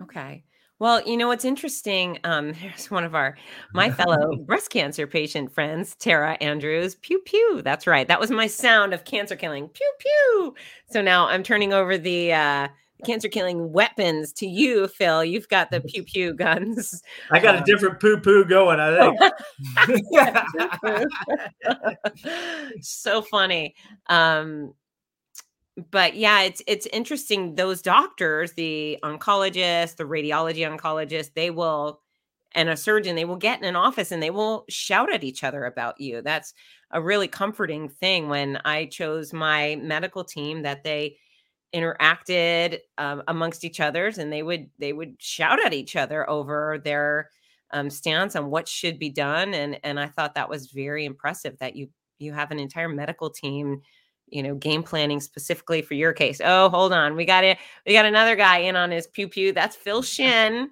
Okay. 0.03 0.45
Well, 0.81 1.07
you 1.07 1.19
know 1.19 1.29
what's 1.29 1.45
interesting? 1.45 2.19
Um, 2.25 2.53
there's 2.61 2.91
one 2.91 3.05
of 3.05 3.15
our 3.15 3.37
my 3.73 3.91
fellow 3.91 4.37
breast 4.47 4.71
cancer 4.71 5.07
patient 5.07 5.53
friends, 5.53 5.95
Tara 5.95 6.37
Andrews. 6.41 6.97
Pew 6.97 7.21
pew. 7.21 7.61
That's 7.63 7.87
right. 7.87 8.09
That 8.09 8.19
was 8.19 8.31
my 8.31 8.49
sound 8.49 8.93
of 8.93 9.05
cancer 9.05 9.37
killing. 9.37 9.69
Pew 9.69 9.93
pew. 10.01 10.55
So 10.91 11.03
now 11.03 11.29
I'm 11.29 11.43
turning 11.43 11.75
over 11.75 11.99
the 11.99 12.33
uh, 12.33 12.69
cancer 13.05 13.29
killing 13.29 13.73
weapons 13.73 14.33
to 14.35 14.47
you, 14.47 14.89
Phil. 14.89 15.23
You've 15.23 15.49
got 15.49 15.71
the 15.71 15.83
pew 15.83 16.03
pew 16.03 16.33
guns. 16.33 17.03
I 17.31 17.41
got 17.41 17.57
a 17.57 17.63
different 17.65 18.01
poo 18.01 18.19
poo 18.19 18.47
going. 18.47 18.81
I 18.81 19.15
think. 19.87 20.01
so 22.81 23.21
funny. 23.21 23.75
Um, 24.09 24.73
but 25.91 26.15
yeah, 26.17 26.43
it's 26.43 26.63
it's 26.67 26.87
interesting. 26.87 27.55
Those 27.55 27.83
doctors, 27.83 28.53
the 28.53 28.99
oncologist, 29.03 29.97
the 29.97 30.05
radiology 30.05 30.69
oncologist, 30.69 31.35
they 31.35 31.51
will, 31.51 32.01
and 32.55 32.69
a 32.69 32.77
surgeon, 32.77 33.17
they 33.17 33.25
will 33.25 33.37
get 33.37 33.61
in 33.61 33.65
an 33.69 33.77
office 33.77 34.13
and 34.13 34.23
they 34.23 34.31
will 34.31 34.65
shout 34.69 35.13
at 35.13 35.25
each 35.25 35.45
other 35.45 35.65
about 35.65 36.01
you. 36.01 36.23
That's 36.23 36.53
a 36.91 37.01
really 37.01 37.29
comforting 37.29 37.89
thing. 37.89 38.29
When 38.29 38.59
I 38.65 38.87
chose 38.87 39.33
my 39.33 39.77
medical 39.83 40.25
team, 40.25 40.63
that 40.63 40.85
they 40.85 41.17
interacted 41.75 42.79
um, 42.99 43.23
amongst 43.29 43.65
each 43.65 43.81
others, 43.81 44.19
and 44.19 44.33
they 44.33 44.43
would 44.43 44.69
they 44.79 44.93
would 44.93 45.17
shout 45.21 45.65
at 45.65 45.73
each 45.73 45.97
other 45.97 46.29
over 46.29 46.81
their 46.85 47.31
um, 47.73 47.91
stance 47.91 48.35
on 48.37 48.51
what 48.51 48.69
should 48.69 48.99
be 48.99 49.11
done. 49.11 49.55
And 49.55 49.79
and 49.85 50.01
I 50.01 50.07
thought 50.09 50.35
that 50.35 50.49
was 50.49 50.71
very 50.73 51.05
impressive 51.05 51.59
that 51.61 51.77
you 51.77 51.89
you 52.19 52.33
have 52.33 52.51
an 52.51 52.59
entire 52.59 52.89
medical 52.89 53.31
team 53.31 53.83
you 54.31 54.43
know, 54.43 54.55
game 54.55 54.83
planning 54.83 55.21
specifically 55.21 55.83
for 55.83 55.95
your 55.95 56.13
case. 56.13 56.41
Oh, 56.45 56.69
hold 56.69 56.93
on. 56.93 57.17
We 57.17 57.25
got 57.25 57.45
it. 57.45 57.59
We 57.87 57.93
got 57.93 58.07
another 58.07 58.37
guy 58.37 58.59
in 58.59 58.77
on 58.77 58.91
his 58.91 59.07
pew 59.07 59.29
pew. 59.29 59.53
That's 59.53 59.77
Phil 59.77 60.03
Shin. 60.03 60.71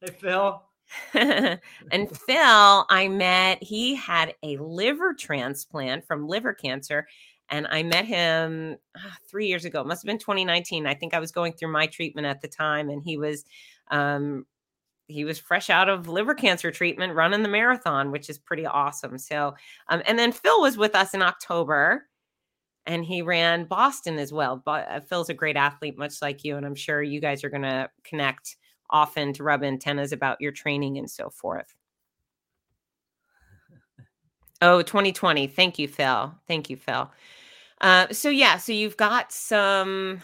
Hey, 0.00 0.12
Phil. 0.18 0.62
and 1.14 2.16
Phil, 2.26 2.86
I 2.88 3.08
met, 3.08 3.62
he 3.62 3.94
had 3.94 4.34
a 4.42 4.56
liver 4.56 5.14
transplant 5.14 6.04
from 6.06 6.26
liver 6.26 6.52
cancer. 6.52 7.06
And 7.48 7.66
I 7.68 7.82
met 7.82 8.04
him 8.04 8.76
uh, 8.94 9.10
three 9.28 9.46
years 9.46 9.64
ago. 9.64 9.80
It 9.80 9.86
must 9.86 10.02
have 10.02 10.06
been 10.06 10.18
2019. 10.18 10.86
I 10.86 10.94
think 10.94 11.14
I 11.14 11.20
was 11.20 11.32
going 11.32 11.52
through 11.52 11.72
my 11.72 11.86
treatment 11.86 12.26
at 12.26 12.40
the 12.40 12.48
time, 12.48 12.90
and 12.90 13.02
he 13.02 13.16
was 13.16 13.44
um, 13.90 14.46
he 15.10 15.24
was 15.24 15.38
fresh 15.38 15.70
out 15.70 15.88
of 15.88 16.08
liver 16.08 16.34
cancer 16.34 16.70
treatment 16.70 17.14
running 17.14 17.42
the 17.42 17.48
marathon 17.48 18.10
which 18.10 18.30
is 18.30 18.38
pretty 18.38 18.64
awesome 18.64 19.18
so 19.18 19.54
um, 19.88 20.02
and 20.06 20.18
then 20.18 20.32
phil 20.32 20.60
was 20.60 20.76
with 20.76 20.94
us 20.94 21.14
in 21.14 21.22
october 21.22 22.06
and 22.86 23.04
he 23.04 23.22
ran 23.22 23.64
Boston 23.64 24.18
as 24.18 24.32
well. 24.32 24.62
But 24.64 24.88
uh, 24.88 25.00
Phil's 25.00 25.28
a 25.28 25.34
great 25.34 25.56
athlete, 25.56 25.98
much 25.98 26.22
like 26.22 26.44
you, 26.44 26.56
and 26.56 26.66
I'm 26.66 26.74
sure 26.74 27.02
you 27.02 27.20
guys 27.20 27.44
are 27.44 27.50
going 27.50 27.62
to 27.62 27.88
connect 28.04 28.56
often 28.90 29.32
to 29.34 29.44
rub 29.44 29.62
antennas 29.62 30.12
about 30.12 30.40
your 30.40 30.52
training 30.52 30.98
and 30.98 31.08
so 31.08 31.30
forth. 31.30 31.74
Oh, 34.62 34.82
2020. 34.82 35.46
Thank 35.46 35.78
you, 35.78 35.88
Phil. 35.88 36.34
Thank 36.46 36.68
you, 36.68 36.76
Phil. 36.76 37.10
Uh, 37.80 38.08
so 38.12 38.28
yeah, 38.28 38.58
so 38.58 38.72
you've 38.72 38.96
got 38.96 39.32
some 39.32 40.20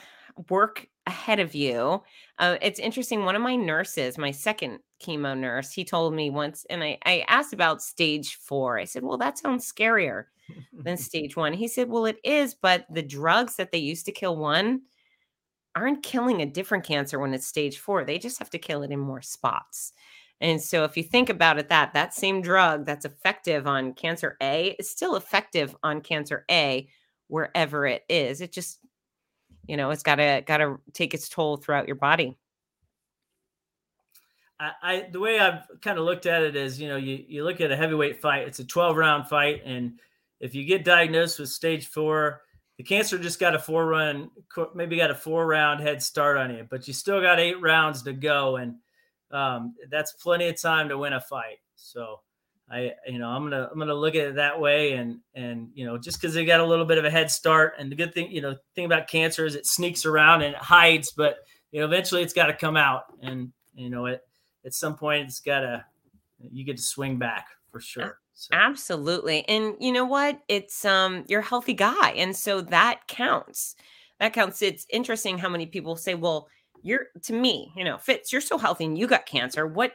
work 0.51 0.87
ahead 1.07 1.40
of 1.40 1.55
you. 1.55 2.03
Uh, 2.38 2.57
it's 2.61 2.79
interesting. 2.79 3.25
One 3.25 3.37
of 3.37 3.40
my 3.40 3.57
nurses, 3.57 4.19
my 4.19 4.31
second 4.31 4.81
chemo 5.03 5.37
nurse, 5.38 5.73
he 5.73 5.85
told 5.85 6.12
me 6.12 6.29
once, 6.29 6.66
and 6.69 6.85
I, 6.85 6.99
I 7.07 7.25
asked 7.29 7.55
about 7.55 7.81
stage 7.81 8.37
four. 8.37 8.79
I 8.79 8.85
said, 8.85 9.03
"Well, 9.05 9.16
that 9.19 9.38
sounds 9.38 9.71
scarier." 9.71 10.25
Than 10.73 10.97
stage 10.97 11.37
one. 11.37 11.53
He 11.53 11.69
said, 11.69 11.89
Well, 11.89 12.07
it 12.07 12.19
is, 12.25 12.55
but 12.55 12.87
the 12.91 13.03
drugs 13.03 13.57
that 13.57 13.73
they 13.73 13.79
used 13.79 14.07
to 14.07 14.13
kill 14.13 14.37
one 14.37 14.83
aren't 15.75 16.03
killing 16.03 16.41
a 16.41 16.47
different 16.47 16.85
cancer 16.85 17.19
when 17.19 17.35
it's 17.35 17.47
stage 17.47 17.79
four. 17.79 18.05
They 18.05 18.19
just 18.19 18.39
have 18.39 18.51
to 18.51 18.59
kill 18.59 18.83
it 18.83 18.91
in 18.91 18.99
more 18.99 19.23
spots. 19.23 19.93
And 20.41 20.61
so 20.61 20.85
if 20.85 20.97
you 20.97 21.03
think 21.03 21.31
about 21.31 21.59
it, 21.59 21.69
that 21.69 21.95
that 21.95 22.15
same 22.15 22.43
drug 22.43 22.85
that's 22.85 23.05
effective 23.05 23.67
on 23.67 23.95
cancer 23.95 24.37
A 24.43 24.77
is 24.79 24.91
still 24.91 25.17
effective 25.17 25.75
on 25.83 26.01
cancer 26.01 26.45
A 26.51 26.89
wherever 27.29 27.87
it 27.87 28.05
is. 28.09 28.41
It 28.41 28.53
just, 28.53 28.81
you 29.67 29.77
know, 29.77 29.91
it's 29.91 30.03
gotta 30.03 30.43
gotta 30.47 30.77
take 30.93 31.15
its 31.15 31.29
toll 31.29 31.57
throughout 31.57 31.87
your 31.87 31.97
body. 31.97 32.37
I, 34.61 34.71
I 34.83 35.09
the 35.11 35.21
way 35.21 35.39
I've 35.39 35.63
kind 35.81 35.99
of 35.99 36.05
looked 36.05 36.27
at 36.27 36.43
it 36.43 36.57
is, 36.57 36.81
you 36.81 36.89
know, 36.89 36.97
you, 36.97 37.25
you 37.27 37.45
look 37.45 37.61
at 37.61 37.73
a 37.73 37.77
heavyweight 37.77 38.21
fight, 38.21 38.47
it's 38.47 38.59
a 38.59 38.65
12 38.65 38.97
round 38.97 39.29
fight, 39.29 39.63
and 39.65 39.99
if 40.40 40.55
you 40.55 40.64
get 40.64 40.85
diagnosed 40.85 41.38
with 41.38 41.49
stage 41.49 41.87
four, 41.87 42.42
the 42.77 42.85
cancer 42.85 43.18
just 43.18 43.40
got 43.40 43.55
a 43.55 43.59
four 43.59 43.87
run, 43.87 44.31
maybe 44.75 44.96
got 44.96 45.11
a 45.11 45.14
four 45.14 45.46
round 45.46 45.81
head 45.81 46.03
start 46.03 46.37
on 46.37 46.55
you, 46.55 46.66
but 46.68 46.87
you 46.87 46.94
still 46.94 47.20
got 47.20 47.40
eight 47.40 47.61
rounds 47.61 48.03
to 48.03 48.12
go, 48.12 48.57
and 48.57 48.77
um, 49.31 49.75
that's 49.90 50.12
plenty 50.12 50.49
of 50.49 50.61
time 50.61 50.88
to 50.90 50.99
win 50.99 51.14
a 51.14 51.20
fight. 51.20 51.59
So 51.77 52.20
I, 52.70 52.92
you 53.07 53.18
know, 53.18 53.29
I'm 53.29 53.44
gonna 53.44 53.68
I'm 53.70 53.79
gonna 53.79 53.94
look 53.94 54.14
at 54.14 54.27
it 54.27 54.35
that 54.37 54.61
way, 54.61 54.92
and 54.92 55.20
and 55.35 55.70
you 55.75 55.87
know, 55.87 55.96
just 55.96 56.20
because 56.20 56.35
they 56.35 56.44
got 56.44 56.61
a 56.61 56.66
little 56.66 56.85
bit 56.85 56.99
of 56.99 57.05
a 57.05 57.11
head 57.11 57.31
start, 57.31 57.75
and 57.79 57.90
the 57.90 57.96
good 57.96 58.12
thing, 58.12 58.31
you 58.31 58.42
know, 58.42 58.57
thing 58.75 58.85
about 58.85 59.09
cancer 59.09 59.46
is 59.46 59.55
it 59.55 59.66
sneaks 59.66 60.05
around 60.05 60.42
and 60.42 60.55
it 60.55 60.61
hides, 60.61 61.12
but 61.12 61.38
you 61.70 61.81
know, 61.81 61.87
eventually 61.87 62.22
it's 62.22 62.35
got 62.35 62.46
to 62.46 62.55
come 62.55 62.77
out, 62.77 63.05
and 63.22 63.53
you 63.75 63.88
know, 63.88 64.07
it 64.07 64.20
at 64.66 64.75
some 64.75 64.96
point 64.96 65.29
it's 65.29 65.40
got 65.40 65.61
to 65.61 65.85
you 66.51 66.64
get 66.64 66.77
to 66.77 66.83
swing 66.83 67.18
back 67.18 67.46
for 67.70 67.81
sure. 67.81 68.18
So. 68.38 68.51
Absolutely. 68.53 69.49
And 69.49 69.77
you 69.81 69.92
know 69.92 70.05
what? 70.05 70.40
It's 70.49 70.85
um 70.85 71.25
you're 71.27 71.40
a 71.40 71.44
healthy 71.44 71.72
guy 71.72 72.11
and 72.16 72.37
so 72.37 72.61
that 72.61 73.01
counts. 73.09 73.75
That 74.20 74.35
counts. 74.35 74.61
It's 74.62 74.87
interesting 74.90 75.38
how 75.38 75.49
many 75.49 75.66
people 75.66 75.96
say, 75.96 76.14
"Well, 76.14 76.49
you're 76.83 77.07
to 77.25 77.33
me, 77.33 77.72
you 77.77 77.85
know, 77.85 77.96
Fitz, 77.99 78.33
you're 78.33 78.42
so 78.42 78.59
healthy 78.59 78.85
and 78.85 78.99
you 78.99 79.07
got 79.07 79.25
cancer. 79.27 79.66
What 79.66 79.92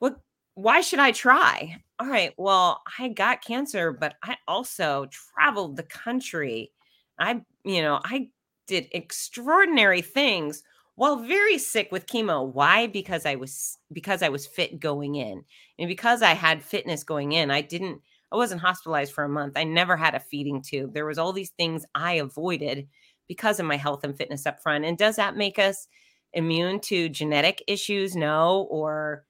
what 0.00 0.18
why 0.54 0.80
should 0.82 1.00
I 1.00 1.12
try?" 1.12 1.82
All 2.00 2.08
right. 2.08 2.34
Well, 2.38 2.82
I 2.98 3.08
got 3.10 3.44
cancer, 3.44 3.92
but 3.92 4.16
I 4.24 4.36
also 4.48 5.08
traveled 5.36 5.76
the 5.76 5.84
country. 5.84 6.72
I, 7.18 7.42
you 7.64 7.82
know, 7.82 8.00
I 8.04 8.30
did 8.68 8.88
extraordinary 8.92 10.02
things 10.02 10.62
while 10.94 11.16
very 11.16 11.58
sick 11.58 11.90
with 11.90 12.06
chemo. 12.06 12.46
Why? 12.52 12.86
Because 12.86 13.26
i 13.26 13.34
was 13.34 13.78
because 13.92 14.22
i 14.22 14.28
was 14.28 14.46
fit 14.46 14.80
going 14.80 15.14
in. 15.16 15.44
And 15.78 15.88
because 15.88 16.22
i 16.22 16.32
had 16.34 16.62
fitness 16.62 17.04
going 17.04 17.32
in 17.32 17.50
i 17.50 17.60
didn't 17.60 18.00
i 18.32 18.36
wasn't 18.36 18.60
hospitalized 18.60 19.12
for 19.12 19.24
a 19.24 19.28
month. 19.28 19.54
I 19.56 19.64
never 19.64 19.96
had 19.96 20.14
a 20.14 20.20
feeding 20.20 20.62
tube. 20.62 20.94
There 20.94 21.06
was 21.06 21.18
all 21.18 21.32
these 21.32 21.50
things 21.50 21.84
i 21.94 22.14
avoided 22.14 22.88
because 23.28 23.60
of 23.60 23.66
my 23.66 23.76
health 23.76 24.04
and 24.04 24.16
fitness 24.16 24.46
up 24.46 24.62
front. 24.62 24.84
And 24.84 24.98
does 24.98 25.16
that 25.16 25.36
make 25.36 25.58
us 25.58 25.86
immune 26.34 26.80
to 26.80 27.08
genetic 27.08 27.62
issues? 27.66 28.16
No 28.16 28.66
or 28.70 29.24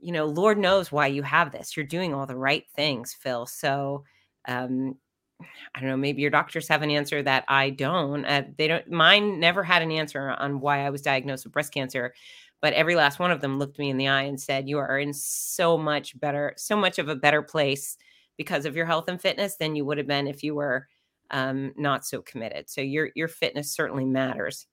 you 0.00 0.12
know 0.12 0.26
lord 0.26 0.58
knows 0.58 0.92
why 0.92 1.08
you 1.08 1.22
have 1.22 1.52
this. 1.52 1.76
You're 1.76 1.86
doing 1.86 2.14
all 2.14 2.26
the 2.26 2.36
right 2.36 2.64
things 2.76 3.14
phil. 3.14 3.46
So 3.46 4.04
um 4.46 4.96
I 5.74 5.80
don't 5.80 5.88
know, 5.88 5.96
maybe 5.96 6.22
your 6.22 6.30
doctors 6.30 6.68
have 6.68 6.82
an 6.82 6.90
answer 6.90 7.22
that 7.22 7.44
I 7.48 7.70
don't. 7.70 8.24
Uh, 8.24 8.42
they 8.56 8.68
don't, 8.68 8.90
mine 8.90 9.38
never 9.38 9.62
had 9.62 9.82
an 9.82 9.92
answer 9.92 10.30
on 10.30 10.60
why 10.60 10.84
I 10.84 10.90
was 10.90 11.02
diagnosed 11.02 11.44
with 11.44 11.52
breast 11.52 11.72
cancer, 11.72 12.14
but 12.60 12.72
every 12.72 12.96
last 12.96 13.18
one 13.18 13.30
of 13.30 13.40
them 13.40 13.58
looked 13.58 13.78
me 13.78 13.90
in 13.90 13.98
the 13.98 14.08
eye 14.08 14.22
and 14.22 14.40
said, 14.40 14.68
You 14.68 14.78
are 14.78 14.98
in 14.98 15.12
so 15.12 15.78
much 15.78 16.18
better, 16.18 16.54
so 16.56 16.76
much 16.76 16.98
of 16.98 17.08
a 17.08 17.14
better 17.14 17.42
place 17.42 17.96
because 18.36 18.64
of 18.64 18.74
your 18.74 18.86
health 18.86 19.08
and 19.08 19.20
fitness 19.20 19.56
than 19.56 19.76
you 19.76 19.84
would 19.84 19.98
have 19.98 20.06
been 20.06 20.26
if 20.26 20.42
you 20.42 20.54
were 20.54 20.88
um, 21.30 21.72
not 21.76 22.04
so 22.06 22.22
committed. 22.22 22.70
So 22.70 22.80
your 22.80 23.10
your 23.14 23.28
fitness 23.28 23.74
certainly 23.74 24.04
matters. 24.04 24.66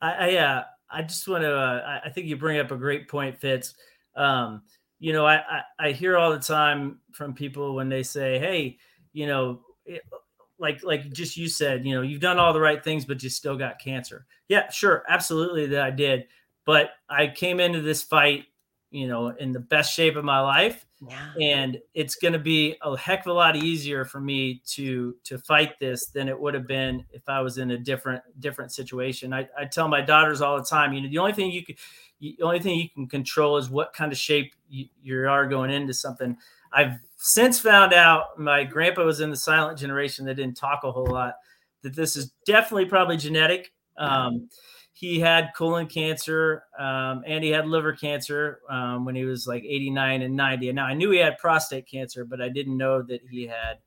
I, 0.00 0.12
I 0.12 0.36
uh, 0.36 0.64
I 0.90 1.02
just 1.02 1.26
want 1.26 1.42
to. 1.42 1.54
Uh, 1.54 2.00
I 2.04 2.10
think 2.10 2.26
you 2.26 2.36
bring 2.36 2.58
up 2.58 2.70
a 2.70 2.76
great 2.76 3.08
point, 3.08 3.40
Fitz. 3.40 3.74
Um, 4.16 4.62
you 4.98 5.12
know, 5.12 5.24
I, 5.26 5.36
I 5.36 5.62
I 5.78 5.92
hear 5.92 6.16
all 6.16 6.30
the 6.30 6.38
time 6.38 6.98
from 7.12 7.34
people 7.34 7.74
when 7.74 7.88
they 7.88 8.02
say, 8.02 8.38
"Hey, 8.38 8.78
you 9.12 9.26
know, 9.26 9.62
like 10.58 10.82
like 10.84 11.12
just 11.12 11.36
you 11.36 11.48
said, 11.48 11.84
you 11.84 11.94
know, 11.94 12.02
you've 12.02 12.20
done 12.20 12.38
all 12.38 12.52
the 12.52 12.60
right 12.60 12.82
things, 12.82 13.04
but 13.04 13.22
you 13.22 13.28
still 13.28 13.56
got 13.56 13.80
cancer. 13.80 14.26
Yeah, 14.48 14.70
sure, 14.70 15.04
absolutely 15.08 15.66
that 15.66 15.82
I 15.82 15.90
did. 15.90 16.26
But 16.64 16.90
I 17.10 17.26
came 17.26 17.58
into 17.58 17.80
this 17.80 18.02
fight, 18.02 18.44
you 18.90 19.08
know, 19.08 19.28
in 19.28 19.50
the 19.50 19.60
best 19.60 19.92
shape 19.92 20.14
of 20.14 20.24
my 20.24 20.40
life. 20.40 20.86
Yeah. 21.08 21.32
And 21.40 21.80
it's 21.94 22.14
going 22.14 22.34
to 22.34 22.38
be 22.38 22.76
a 22.80 22.96
heck 22.96 23.22
of 23.22 23.26
a 23.26 23.32
lot 23.32 23.56
easier 23.56 24.04
for 24.04 24.20
me 24.20 24.62
to 24.66 25.16
to 25.24 25.38
fight 25.38 25.80
this 25.80 26.06
than 26.06 26.28
it 26.28 26.38
would 26.38 26.54
have 26.54 26.68
been 26.68 27.04
if 27.10 27.28
I 27.28 27.40
was 27.40 27.58
in 27.58 27.72
a 27.72 27.78
different 27.78 28.22
different 28.38 28.70
situation. 28.70 29.32
I, 29.32 29.48
I 29.58 29.64
tell 29.64 29.88
my 29.88 30.00
daughters 30.00 30.40
all 30.40 30.56
the 30.56 30.64
time, 30.64 30.92
you 30.92 31.00
know, 31.00 31.08
the 31.08 31.18
only 31.18 31.32
thing 31.32 31.50
you 31.50 31.64
can, 31.64 31.74
the 32.20 32.38
only 32.40 32.60
thing 32.60 32.78
you 32.78 32.88
can 32.88 33.08
control 33.08 33.56
is 33.56 33.68
what 33.68 33.92
kind 33.92 34.12
of 34.12 34.18
shape 34.18 34.54
you, 34.68 34.86
you 35.02 35.28
are 35.28 35.46
going 35.48 35.72
into 35.72 35.92
something. 35.92 36.36
I've 36.72 37.00
since 37.24 37.60
found 37.60 37.94
out 37.94 38.36
my 38.36 38.64
grandpa 38.64 39.04
was 39.04 39.20
in 39.20 39.30
the 39.30 39.36
silent 39.36 39.78
generation 39.78 40.26
that 40.26 40.34
didn't 40.34 40.56
talk 40.56 40.80
a 40.82 40.90
whole 40.90 41.06
lot. 41.06 41.34
That 41.82 41.94
this 41.94 42.16
is 42.16 42.32
definitely 42.44 42.86
probably 42.86 43.16
genetic. 43.16 43.72
Um, 43.96 44.48
he 44.92 45.20
had 45.20 45.50
colon 45.56 45.86
cancer 45.86 46.64
um, 46.76 47.22
and 47.24 47.44
he 47.44 47.50
had 47.50 47.68
liver 47.68 47.92
cancer 47.92 48.60
um, 48.68 49.04
when 49.04 49.14
he 49.14 49.24
was 49.24 49.46
like 49.46 49.62
89 49.62 50.22
and 50.22 50.34
90. 50.34 50.68
And 50.70 50.76
now 50.76 50.86
I 50.86 50.94
knew 50.94 51.12
he 51.12 51.18
had 51.18 51.38
prostate 51.38 51.86
cancer, 51.88 52.24
but 52.24 52.40
I 52.40 52.48
didn't 52.48 52.76
know 52.76 53.02
that 53.02 53.20
he 53.30 53.46
had 53.46 53.78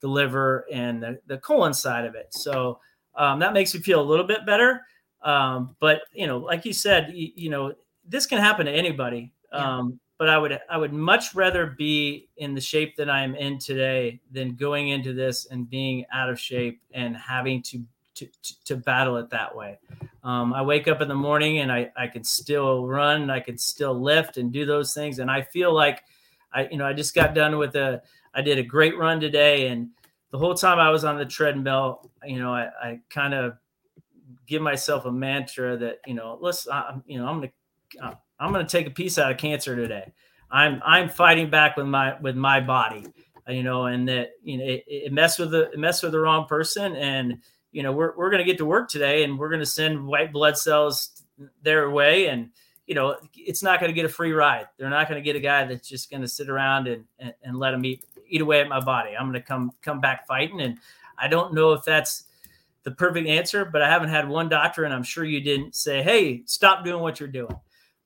the 0.00 0.08
liver 0.08 0.64
and 0.72 1.02
the, 1.02 1.18
the 1.26 1.36
colon 1.38 1.74
side 1.74 2.06
of 2.06 2.14
it. 2.14 2.28
So 2.30 2.80
um, 3.14 3.38
that 3.40 3.52
makes 3.52 3.74
me 3.74 3.80
feel 3.80 4.00
a 4.00 4.02
little 4.02 4.26
bit 4.26 4.46
better. 4.46 4.80
Um, 5.20 5.76
but 5.78 6.00
you 6.14 6.26
know, 6.26 6.38
like 6.38 6.64
you 6.64 6.72
said, 6.72 7.12
you, 7.14 7.32
you 7.34 7.50
know, 7.50 7.74
this 8.08 8.24
can 8.24 8.38
happen 8.38 8.64
to 8.64 8.72
anybody. 8.72 9.30
Yeah. 9.52 9.76
But 10.22 10.28
I 10.28 10.38
would 10.38 10.60
I 10.70 10.76
would 10.76 10.92
much 10.92 11.34
rather 11.34 11.66
be 11.66 12.28
in 12.36 12.54
the 12.54 12.60
shape 12.60 12.94
that 12.94 13.10
I 13.10 13.24
am 13.24 13.34
in 13.34 13.58
today 13.58 14.20
than 14.30 14.54
going 14.54 14.90
into 14.90 15.12
this 15.12 15.46
and 15.46 15.68
being 15.68 16.06
out 16.12 16.30
of 16.30 16.38
shape 16.38 16.80
and 16.92 17.16
having 17.16 17.60
to 17.62 17.82
to, 18.14 18.28
to, 18.66 18.76
battle 18.76 19.16
it 19.16 19.30
that 19.30 19.56
way. 19.56 19.80
Um, 20.22 20.54
I 20.54 20.62
wake 20.62 20.86
up 20.86 21.00
in 21.00 21.08
the 21.08 21.14
morning 21.16 21.58
and 21.58 21.72
I, 21.72 21.90
I 21.96 22.06
can 22.06 22.22
still 22.22 22.86
run, 22.86 23.30
I 23.30 23.40
can 23.40 23.58
still 23.58 24.00
lift 24.00 24.36
and 24.36 24.52
do 24.52 24.64
those 24.64 24.94
things. 24.94 25.18
And 25.18 25.28
I 25.28 25.42
feel 25.42 25.74
like 25.74 26.04
I, 26.52 26.68
you 26.68 26.76
know, 26.76 26.86
I 26.86 26.92
just 26.92 27.16
got 27.16 27.34
done 27.34 27.58
with 27.58 27.74
a, 27.74 28.00
I 28.32 28.42
did 28.42 28.58
a 28.58 28.62
great 28.62 28.96
run 28.96 29.18
today. 29.18 29.66
And 29.66 29.88
the 30.30 30.38
whole 30.38 30.54
time 30.54 30.78
I 30.78 30.90
was 30.90 31.04
on 31.04 31.18
the 31.18 31.26
treadmill, 31.26 32.12
you 32.24 32.38
know, 32.38 32.54
I, 32.54 32.68
I 32.80 33.00
kind 33.10 33.34
of 33.34 33.54
give 34.46 34.62
myself 34.62 35.04
a 35.04 35.10
mantra 35.10 35.76
that, 35.78 35.98
you 36.06 36.14
know, 36.14 36.38
listen, 36.40 36.72
I'm, 36.72 37.02
you 37.08 37.18
know, 37.18 37.26
I'm 37.26 37.38
going 37.38 37.50
to, 37.98 38.18
I'm 38.42 38.52
going 38.52 38.66
to 38.66 38.70
take 38.70 38.86
a 38.86 38.90
piece 38.90 39.18
out 39.18 39.30
of 39.30 39.38
cancer 39.38 39.76
today. 39.76 40.12
I'm, 40.50 40.82
I'm 40.84 41.08
fighting 41.08 41.48
back 41.48 41.76
with 41.76 41.86
my, 41.86 42.18
with 42.20 42.34
my 42.36 42.60
body, 42.60 43.06
you 43.48 43.62
know, 43.62 43.86
and 43.86 44.08
that, 44.08 44.30
you 44.42 44.58
know, 44.58 44.64
it, 44.64 44.84
it 44.86 45.12
messed 45.12 45.38
with 45.38 45.52
the, 45.52 45.70
it 45.70 45.78
messed 45.78 46.02
with 46.02 46.12
the 46.12 46.18
wrong 46.18 46.46
person. 46.46 46.96
And, 46.96 47.38
you 47.70 47.82
know, 47.82 47.92
we're, 47.92 48.16
we're 48.16 48.30
going 48.30 48.44
to 48.44 48.44
get 48.44 48.58
to 48.58 48.66
work 48.66 48.88
today 48.88 49.22
and 49.22 49.38
we're 49.38 49.48
going 49.48 49.60
to 49.60 49.66
send 49.66 50.04
white 50.04 50.32
blood 50.32 50.58
cells 50.58 51.22
their 51.62 51.88
way. 51.90 52.26
And, 52.26 52.50
you 52.86 52.96
know, 52.96 53.16
it's 53.34 53.62
not 53.62 53.78
going 53.78 53.90
to 53.90 53.94
get 53.94 54.04
a 54.04 54.08
free 54.08 54.32
ride. 54.32 54.66
They're 54.76 54.90
not 54.90 55.08
going 55.08 55.22
to 55.22 55.24
get 55.24 55.36
a 55.36 55.40
guy 55.40 55.64
that's 55.64 55.88
just 55.88 56.10
going 56.10 56.22
to 56.22 56.28
sit 56.28 56.50
around 56.50 56.88
and, 56.88 57.04
and, 57.20 57.32
and 57.44 57.58
let 57.58 57.70
them 57.70 57.84
eat, 57.84 58.04
eat 58.28 58.40
away 58.40 58.60
at 58.60 58.68
my 58.68 58.80
body. 58.80 59.16
I'm 59.16 59.30
going 59.30 59.40
to 59.40 59.46
come, 59.46 59.70
come 59.82 60.00
back 60.00 60.26
fighting. 60.26 60.60
And 60.60 60.78
I 61.16 61.28
don't 61.28 61.54
know 61.54 61.72
if 61.74 61.84
that's 61.84 62.24
the 62.82 62.90
perfect 62.90 63.28
answer, 63.28 63.64
but 63.64 63.82
I 63.82 63.88
haven't 63.88 64.08
had 64.08 64.28
one 64.28 64.48
doctor, 64.48 64.82
and 64.82 64.92
I'm 64.92 65.04
sure 65.04 65.24
you 65.24 65.40
didn't 65.40 65.76
say, 65.76 66.02
Hey, 66.02 66.42
stop 66.46 66.84
doing 66.84 67.00
what 67.00 67.20
you're 67.20 67.28
doing. 67.28 67.54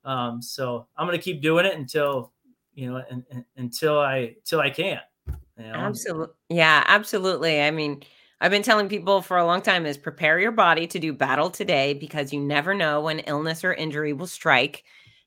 Um, 0.07 0.40
so 0.40 0.87
I'm 0.97 1.07
to 1.11 1.19
keep 1.19 1.42
doing 1.42 1.66
it 1.66 1.75
until, 1.75 2.33
you 2.75 2.90
know, 2.90 3.03
and, 3.11 3.25
and, 3.31 3.45
until 3.57 3.99
I, 3.99 4.37
until 4.38 4.61
I 4.61 4.71
can. 4.71 5.01
You 5.27 5.64
know? 5.64 5.73
Absolutely. 5.75 6.35
Yeah, 6.49 6.85
absolutely. 6.87 7.61
I 7.61 7.71
mean, 7.71 8.03
I've 8.40 8.51
been 8.51 8.62
telling 8.62 8.88
people 8.88 9.23
for 9.23 9.37
a 9.37 9.47
long 9.47 9.62
time 9.62 9.85
is 9.85 9.99
prepare 9.99 10.38
your 10.38 10.53
body 10.53 10.87
to 10.87 10.99
do 10.99 11.12
battle 11.12 11.51
today 11.51 11.95
because 11.95 12.33
you 12.33 12.40
never 12.40 12.73
know 12.73 13.01
when 13.01 13.21
illness 13.21 13.64
or 13.64 13.75
injury 13.75 14.12
will 14.12 14.27
strike. 14.27 14.85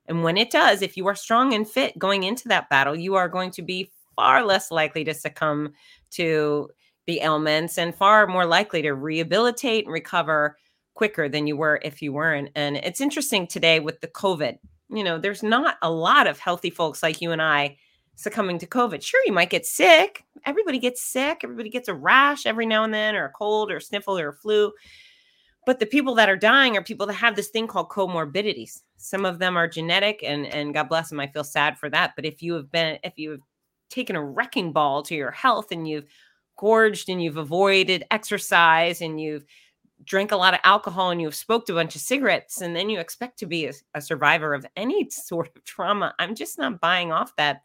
And 0.07 0.23
when 0.23 0.37
it 0.37 0.51
does, 0.51 0.81
if 0.81 0.95
you 0.95 1.07
are 1.07 1.15
strong 1.15 1.53
and 1.53 1.69
fit 1.69 1.97
going 1.99 2.23
into 2.23 2.47
that 2.47 2.69
battle, 2.69 2.95
you 2.95 3.15
are 3.15 3.27
going 3.27 3.51
to 3.51 3.61
be 3.61 3.91
far 4.15 4.45
less 4.45 4.71
likely 4.71 5.03
to 5.03 5.13
succumb 5.13 5.73
to 6.11 6.69
the 7.07 7.21
ailments 7.21 7.77
and 7.77 7.95
far 7.95 8.27
more 8.27 8.45
likely 8.45 8.81
to 8.83 8.93
rehabilitate 8.93 9.85
and 9.85 9.93
recover 9.93 10.57
quicker 10.99 11.29
than 11.29 11.47
you 11.47 11.55
were 11.55 11.79
if 11.81 12.01
you 12.01 12.11
weren't. 12.11 12.49
And 12.55 12.75
it's 12.75 12.99
interesting 12.99 13.47
today 13.47 13.79
with 13.79 14.01
the 14.01 14.09
COVID, 14.09 14.57
you 14.89 15.01
know, 15.01 15.17
there's 15.17 15.41
not 15.41 15.77
a 15.81 15.89
lot 15.89 16.27
of 16.27 16.39
healthy 16.39 16.69
folks 16.69 17.01
like 17.01 17.21
you 17.21 17.31
and 17.31 17.41
I 17.41 17.77
succumbing 18.15 18.59
to 18.59 18.67
COVID. 18.67 19.01
Sure, 19.01 19.21
you 19.25 19.31
might 19.31 19.49
get 19.49 19.65
sick. 19.65 20.25
Everybody 20.45 20.77
gets 20.77 21.01
sick. 21.01 21.39
Everybody 21.41 21.69
gets 21.69 21.87
a 21.87 21.93
rash 21.93 22.45
every 22.45 22.65
now 22.65 22.83
and 22.83 22.93
then, 22.93 23.15
or 23.15 23.23
a 23.23 23.31
cold, 23.31 23.71
or 23.71 23.77
a 23.77 23.81
sniffle, 23.81 24.19
or 24.19 24.27
a 24.27 24.33
flu. 24.33 24.73
But 25.65 25.79
the 25.79 25.85
people 25.85 26.15
that 26.15 26.27
are 26.27 26.35
dying 26.35 26.75
are 26.75 26.83
people 26.83 27.07
that 27.07 27.13
have 27.13 27.37
this 27.37 27.47
thing 27.47 27.67
called 27.67 27.87
comorbidities. 27.87 28.81
Some 28.97 29.23
of 29.23 29.39
them 29.39 29.55
are 29.55 29.69
genetic, 29.69 30.19
and 30.21 30.47
and 30.47 30.73
God 30.73 30.89
bless 30.89 31.09
them. 31.09 31.21
I 31.21 31.27
feel 31.27 31.45
sad 31.45 31.77
for 31.77 31.89
that. 31.91 32.11
But 32.17 32.25
if 32.25 32.43
you 32.43 32.55
have 32.55 32.69
been, 32.69 32.99
if 33.05 33.13
you 33.15 33.31
have 33.31 33.39
taken 33.89 34.17
a 34.17 34.25
wrecking 34.25 34.73
ball 34.73 35.01
to 35.03 35.15
your 35.15 35.31
health, 35.31 35.71
and 35.71 35.87
you've 35.87 36.07
gorged, 36.57 37.07
and 37.07 37.23
you've 37.23 37.37
avoided 37.37 38.03
exercise, 38.11 38.99
and 38.99 39.21
you've 39.21 39.45
drank 40.03 40.31
a 40.31 40.37
lot 40.37 40.53
of 40.53 40.59
alcohol, 40.63 41.11
and 41.11 41.21
you've 41.21 41.35
smoked 41.35 41.69
a 41.69 41.73
bunch 41.73 41.95
of 41.95 42.01
cigarettes, 42.01 42.61
and 42.61 42.75
then 42.75 42.89
you 42.89 42.99
expect 42.99 43.39
to 43.39 43.45
be 43.45 43.65
a, 43.65 43.73
a 43.93 44.01
survivor 44.01 44.53
of 44.53 44.65
any 44.75 45.09
sort 45.09 45.49
of 45.55 45.63
trauma, 45.63 46.13
I'm 46.19 46.35
just 46.35 46.57
not 46.57 46.81
buying 46.81 47.11
off 47.11 47.35
that. 47.37 47.61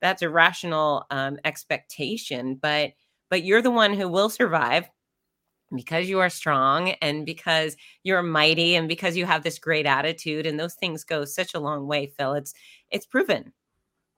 That's 0.00 0.22
a 0.22 0.30
rational 0.30 1.06
um, 1.10 1.38
expectation 1.44 2.54
but 2.54 2.92
but 3.30 3.42
you're 3.42 3.62
the 3.62 3.70
one 3.70 3.92
who 3.92 4.08
will 4.08 4.30
survive 4.30 4.88
because 5.74 6.08
you 6.08 6.18
are 6.18 6.30
strong 6.30 6.90
and 7.02 7.26
because 7.26 7.76
you're 8.02 8.22
mighty 8.22 8.74
and 8.74 8.88
because 8.88 9.16
you 9.16 9.26
have 9.26 9.42
this 9.42 9.58
great 9.58 9.86
attitude 9.86 10.46
and 10.46 10.58
those 10.58 10.74
things 10.74 11.04
go 11.04 11.24
such 11.24 11.54
a 11.54 11.60
long 11.60 11.86
way 11.86 12.06
phil. 12.06 12.34
It's 12.34 12.54
it's 12.90 13.06
proven. 13.06 13.52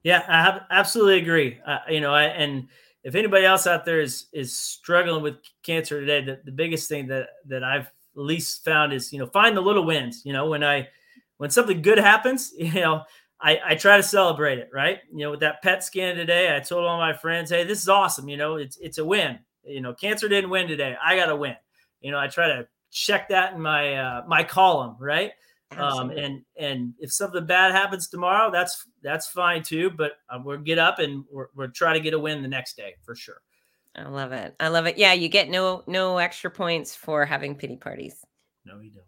Yeah 0.03 0.25
i 0.29 0.43
have, 0.43 0.63
absolutely 0.71 1.21
agree. 1.21 1.59
Uh, 1.67 1.79
you 1.89 2.01
know 2.01 2.13
I, 2.13 2.25
and 2.25 2.69
if 3.05 3.15
anybody 3.15 3.45
else 3.45 3.67
out 3.67 3.85
there 3.85 4.01
is 4.01 4.27
is 4.33 4.57
struggling 4.57 5.23
with 5.23 5.37
cancer 5.63 6.01
today 6.01 6.25
the, 6.25 6.41
the 6.45 6.53
biggest 6.53 6.89
thing 6.89 7.07
that 7.07 7.29
that 7.47 7.65
i've 7.65 7.91
least 8.15 8.65
found 8.65 8.93
is 8.93 9.13
you 9.13 9.19
know 9.19 9.27
find 9.27 9.57
the 9.57 9.61
little 9.61 9.85
wins 9.85 10.23
you 10.25 10.33
know 10.33 10.49
when 10.49 10.65
i 10.65 10.87
when 11.39 11.51
something 11.51 11.81
good 11.83 11.99
happens 11.99 12.53
you 12.59 12.73
know 12.73 13.03
I, 13.43 13.59
I 13.69 13.75
try 13.75 13.97
to 13.97 14.03
celebrate 14.03 14.59
it, 14.59 14.69
right? 14.73 14.99
You 15.11 15.21
know, 15.21 15.31
with 15.31 15.41
that 15.41 15.63
PET 15.63 15.83
scan 15.83 16.17
today, 16.17 16.55
I 16.55 16.61
told 16.61 16.85
all 16.85 16.99
my 16.99 17.15
friends, 17.15 17.51
"Hey, 17.51 17.65
this 17.65 17.81
is 17.81 17.89
awesome. 17.89 18.29
You 18.29 18.37
know, 18.37 18.57
it's 18.57 18.77
it's 18.77 18.99
a 18.99 19.05
win. 19.05 19.39
You 19.65 19.81
know, 19.81 19.95
cancer 19.95 20.29
didn't 20.29 20.51
win 20.51 20.69
today. 20.69 20.95
I 21.03 21.17
got 21.17 21.27
to 21.27 21.37
win." 21.37 21.57
You 22.01 22.11
know, 22.11 22.19
I 22.19 22.27
try 22.27 22.49
to 22.49 22.69
check 22.91 23.29
that 23.31 23.55
in 23.55 23.61
my 23.61 23.95
uh, 23.95 24.25
my 24.29 24.45
column, 24.45 24.97
right? 24.99 25.33
Um, 25.77 26.11
and 26.11 26.43
and 26.57 26.95
if 26.99 27.13
something 27.13 27.47
bad 27.47 27.73
happens 27.73 28.09
tomorrow, 28.09 28.51
that's 28.51 28.87
that's 29.03 29.29
fine 29.29 29.63
too. 29.63 29.91
But 29.91 30.13
uh, 30.29 30.39
we'll 30.45 30.59
get 30.59 30.79
up 30.79 30.99
and 30.99 31.25
we're, 31.31 31.47
we're 31.55 31.69
try 31.69 31.93
to 31.93 32.01
get 32.01 32.15
a 32.15 32.19
win 32.19 32.43
the 32.43 32.49
next 32.49 32.77
day 32.77 32.95
for 33.03 33.15
sure. 33.15 33.41
I 33.97 34.09
love 34.09 34.33
it. 34.33 34.55
I 34.61 34.69
love 34.69 34.87
it. 34.87 34.99
Yeah, 34.99 35.13
you 35.13 35.29
get 35.29 35.49
no 35.49 35.85
no 35.87 36.19
extra 36.19 36.51
points 36.51 36.95
for 36.95 37.25
having 37.25 37.55
pity 37.55 37.77
parties. 37.77 38.25
No, 38.65 38.81
you 38.81 38.91
don't. 38.91 39.05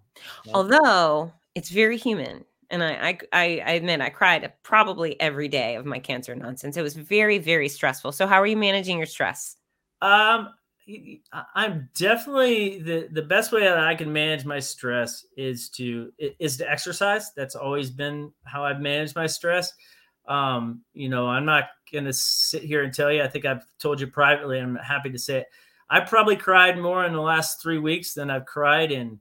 No. 0.47 0.53
Although 0.55 1.33
it's 1.55 1.71
very 1.71 1.97
human 1.97 2.45
and 2.73 2.83
I, 2.83 3.19
I, 3.33 3.63
I 3.65 3.73
admit 3.73 4.01
I 4.01 4.09
cried 4.09 4.51
probably 4.63 5.21
every 5.21 5.47
day 5.47 5.77
of 5.77 5.85
my 5.85 5.99
cancer 5.99 6.35
nonsense. 6.35 6.79
It 6.79 6.83
was 6.83 6.95
very, 6.95 7.39
very 7.39 7.69
stressful. 7.69 8.13
So, 8.13 8.27
how 8.27 8.41
are 8.41 8.47
you 8.47 8.57
managing 8.57 8.97
your 8.97 9.07
stress? 9.07 9.57
Um, 10.01 10.49
I'm 11.55 11.89
definitely 11.95 12.81
the 12.81 13.09
the 13.13 13.23
best 13.23 13.53
way 13.53 13.63
that 13.63 13.79
I 13.79 13.95
can 13.95 14.13
manage 14.13 14.45
my 14.45 14.59
stress 14.59 15.25
is 15.37 15.69
to 15.71 16.13
is 16.19 16.57
to 16.57 16.71
exercise. 16.71 17.33
That's 17.35 17.55
always 17.55 17.91
been 17.91 18.33
how 18.45 18.65
I've 18.65 18.81
managed 18.81 19.15
my 19.15 19.27
stress. 19.27 19.73
Um, 20.27 20.83
you 20.93 21.09
know, 21.09 21.29
I'm 21.29 21.45
not 21.45 21.65
gonna 21.93 22.13
sit 22.13 22.63
here 22.63 22.83
and 22.83 22.93
tell 22.93 23.13
you. 23.13 23.23
I 23.23 23.29
think 23.29 23.45
I've 23.45 23.65
told 23.79 24.01
you 24.01 24.09
privately. 24.09 24.59
I'm 24.59 24.77
happy 24.77 25.11
to 25.11 25.19
say 25.19 25.39
it. 25.39 25.47
I 25.89 26.01
probably 26.01 26.37
cried 26.37 26.79
more 26.79 27.05
in 27.05 27.13
the 27.13 27.21
last 27.21 27.63
three 27.63 27.79
weeks 27.79 28.15
than 28.15 28.31
I've 28.31 28.47
cried 28.47 28.91
in 28.91 29.21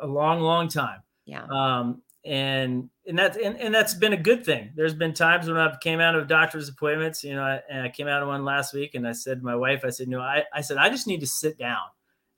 a 0.00 0.06
long, 0.06 0.40
long 0.40 0.68
time. 0.68 1.02
Yeah. 1.26 1.44
Um, 1.44 2.02
and 2.24 2.90
and 3.06 3.18
that's 3.18 3.36
and, 3.36 3.56
and 3.58 3.74
that's 3.74 3.94
been 3.94 4.12
a 4.12 4.18
good 4.18 4.44
thing. 4.44 4.72
There's 4.74 4.94
been 4.94 5.14
times 5.14 5.48
when 5.48 5.56
I've 5.56 5.80
came 5.80 6.00
out 6.00 6.14
of 6.14 6.28
doctor's 6.28 6.68
appointments, 6.68 7.24
you 7.24 7.34
know, 7.34 7.42
I, 7.42 7.60
and 7.70 7.82
I 7.82 7.88
came 7.88 8.08
out 8.08 8.22
of 8.22 8.28
one 8.28 8.44
last 8.44 8.74
week, 8.74 8.94
and 8.94 9.06
I 9.06 9.12
said 9.12 9.38
to 9.38 9.44
my 9.44 9.56
wife, 9.56 9.82
I 9.84 9.90
said, 9.90 10.08
no, 10.08 10.20
I, 10.20 10.44
I 10.52 10.60
said 10.60 10.76
I 10.76 10.90
just 10.90 11.06
need 11.06 11.20
to 11.20 11.26
sit 11.26 11.58
down 11.58 11.84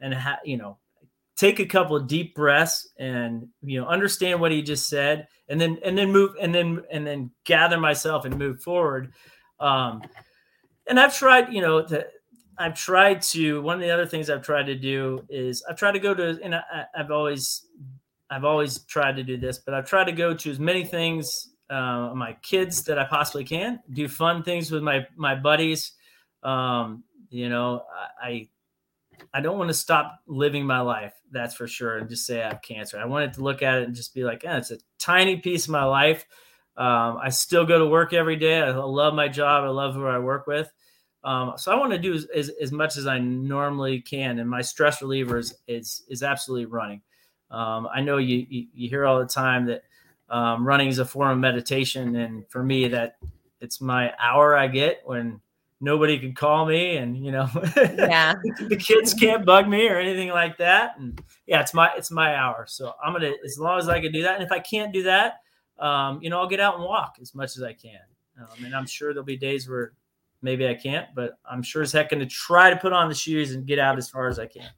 and 0.00 0.14
ha- 0.14 0.40
you 0.44 0.56
know 0.56 0.78
take 1.36 1.58
a 1.58 1.66
couple 1.66 1.96
of 1.96 2.06
deep 2.06 2.34
breaths 2.34 2.88
and 2.98 3.48
you 3.62 3.80
know 3.80 3.86
understand 3.86 4.40
what 4.40 4.52
he 4.52 4.62
just 4.62 4.88
said, 4.88 5.26
and 5.48 5.60
then 5.60 5.78
and 5.84 5.96
then 5.96 6.12
move 6.12 6.34
and 6.40 6.54
then 6.54 6.82
and 6.90 7.06
then 7.06 7.30
gather 7.44 7.78
myself 7.78 8.24
and 8.24 8.38
move 8.38 8.62
forward. 8.62 9.12
Um, 9.58 10.02
and 10.86 10.98
I've 10.98 11.16
tried, 11.16 11.52
you 11.52 11.62
know, 11.62 11.82
to, 11.86 12.06
I've 12.58 12.74
tried 12.74 13.22
to. 13.22 13.62
One 13.62 13.76
of 13.76 13.80
the 13.80 13.90
other 13.90 14.06
things 14.06 14.28
I've 14.28 14.42
tried 14.42 14.66
to 14.66 14.74
do 14.74 15.24
is 15.28 15.62
I've 15.68 15.76
tried 15.76 15.92
to 15.92 15.98
go 15.98 16.14
to, 16.14 16.38
and 16.42 16.54
I, 16.54 16.84
I've 16.94 17.10
always 17.10 17.66
I've 18.30 18.44
always 18.44 18.84
tried 18.84 19.16
to 19.16 19.22
do 19.24 19.36
this, 19.36 19.58
but 19.58 19.74
I've 19.74 19.88
tried 19.88 20.04
to 20.04 20.12
go 20.12 20.34
to 20.34 20.50
as 20.50 20.60
many 20.60 20.84
things 20.84 21.50
uh, 21.70 22.12
my 22.14 22.36
kids 22.42 22.82
that 22.84 22.98
I 22.98 23.04
possibly 23.04 23.44
can. 23.44 23.80
Do 23.92 24.08
fun 24.08 24.42
things 24.42 24.70
with 24.70 24.82
my 24.82 25.06
my 25.16 25.34
buddies. 25.34 25.92
Um, 26.42 27.04
you 27.30 27.48
know, 27.48 27.84
I 28.20 28.48
I 29.32 29.40
don't 29.40 29.58
want 29.58 29.68
to 29.68 29.74
stop 29.74 30.20
living 30.26 30.66
my 30.66 30.80
life. 30.80 31.14
That's 31.30 31.54
for 31.54 31.68
sure, 31.68 31.98
and 31.98 32.08
just 32.08 32.26
say 32.26 32.42
I 32.42 32.48
have 32.48 32.62
cancer. 32.62 32.98
I 32.98 33.04
wanted 33.04 33.34
to 33.34 33.42
look 33.42 33.62
at 33.62 33.78
it 33.78 33.84
and 33.84 33.94
just 33.94 34.14
be 34.14 34.24
like, 34.24 34.42
yeah, 34.42 34.56
it's 34.56 34.72
a 34.72 34.78
tiny 34.98 35.36
piece 35.36 35.66
of 35.66 35.70
my 35.70 35.84
life. 35.84 36.26
Um, 36.76 37.18
I 37.22 37.28
still 37.28 37.64
go 37.64 37.78
to 37.78 37.86
work 37.86 38.12
every 38.12 38.36
day. 38.36 38.60
I 38.60 38.70
love 38.70 39.14
my 39.14 39.28
job. 39.28 39.64
I 39.64 39.68
love 39.68 39.94
who 39.94 40.06
I 40.06 40.18
work 40.18 40.46
with. 40.46 40.72
Um, 41.22 41.52
so 41.56 41.70
I 41.70 41.76
want 41.76 41.92
to 41.92 41.98
do 41.98 42.14
as, 42.14 42.26
as, 42.34 42.50
as, 42.62 42.72
much 42.72 42.96
as 42.96 43.06
I 43.06 43.18
normally 43.18 44.00
can, 44.00 44.38
and 44.38 44.48
my 44.48 44.62
stress 44.62 45.02
reliever 45.02 45.38
is 45.38 45.54
is, 45.68 46.02
is 46.08 46.22
absolutely 46.22 46.66
running. 46.66 47.02
Um, 47.50 47.88
I 47.92 48.00
know 48.00 48.18
you, 48.18 48.46
you, 48.48 48.66
you 48.74 48.88
hear 48.88 49.06
all 49.06 49.18
the 49.18 49.26
time 49.26 49.66
that 49.66 49.82
um, 50.28 50.66
running 50.66 50.88
is 50.88 50.98
a 50.98 51.04
form 51.04 51.30
of 51.30 51.38
meditation, 51.38 52.16
and 52.16 52.48
for 52.48 52.62
me, 52.62 52.88
that 52.88 53.16
it's 53.60 53.80
my 53.80 54.12
hour 54.18 54.56
I 54.56 54.68
get 54.68 55.02
when 55.04 55.40
nobody 55.80 56.18
can 56.18 56.34
call 56.34 56.66
me, 56.66 56.96
and 56.96 57.16
you 57.16 57.32
know, 57.32 57.48
yeah, 57.76 58.34
the 58.68 58.76
kids 58.76 59.12
can't 59.14 59.44
bug 59.44 59.68
me 59.68 59.88
or 59.88 59.98
anything 59.98 60.28
like 60.28 60.56
that. 60.58 60.98
And 60.98 61.20
yeah, 61.46 61.60
it's 61.60 61.74
my 61.74 61.90
it's 61.96 62.10
my 62.10 62.36
hour, 62.36 62.66
so 62.68 62.92
I'm 63.04 63.12
gonna 63.12 63.32
as 63.44 63.58
long 63.58 63.78
as 63.78 63.88
I 63.88 64.00
can 64.00 64.12
do 64.12 64.22
that, 64.22 64.36
and 64.36 64.44
if 64.44 64.52
I 64.52 64.60
can't 64.60 64.92
do 64.92 65.02
that, 65.04 65.40
um, 65.80 66.22
you 66.22 66.30
know, 66.30 66.38
I'll 66.38 66.48
get 66.48 66.60
out 66.60 66.76
and 66.76 66.84
walk 66.84 67.16
as 67.20 67.34
much 67.34 67.56
as 67.56 67.62
I 67.62 67.72
can. 67.72 68.00
Um, 68.38 68.64
and 68.64 68.74
I'm 68.74 68.86
sure 68.86 69.12
there'll 69.12 69.24
be 69.24 69.36
days 69.36 69.68
where 69.68 69.92
maybe 70.42 70.66
I 70.68 70.74
can't, 70.74 71.08
but 71.14 71.38
I'm 71.50 71.62
sure 71.62 71.82
as 71.82 71.92
heck 71.92 72.10
going 72.10 72.20
to 72.20 72.26
try 72.26 72.70
to 72.70 72.76
put 72.76 72.92
on 72.92 73.08
the 73.08 73.14
shoes 73.14 73.52
and 73.52 73.66
get 73.66 73.78
out 73.78 73.98
as 73.98 74.08
far 74.08 74.28
as 74.28 74.38
I 74.38 74.46
can. 74.46 74.68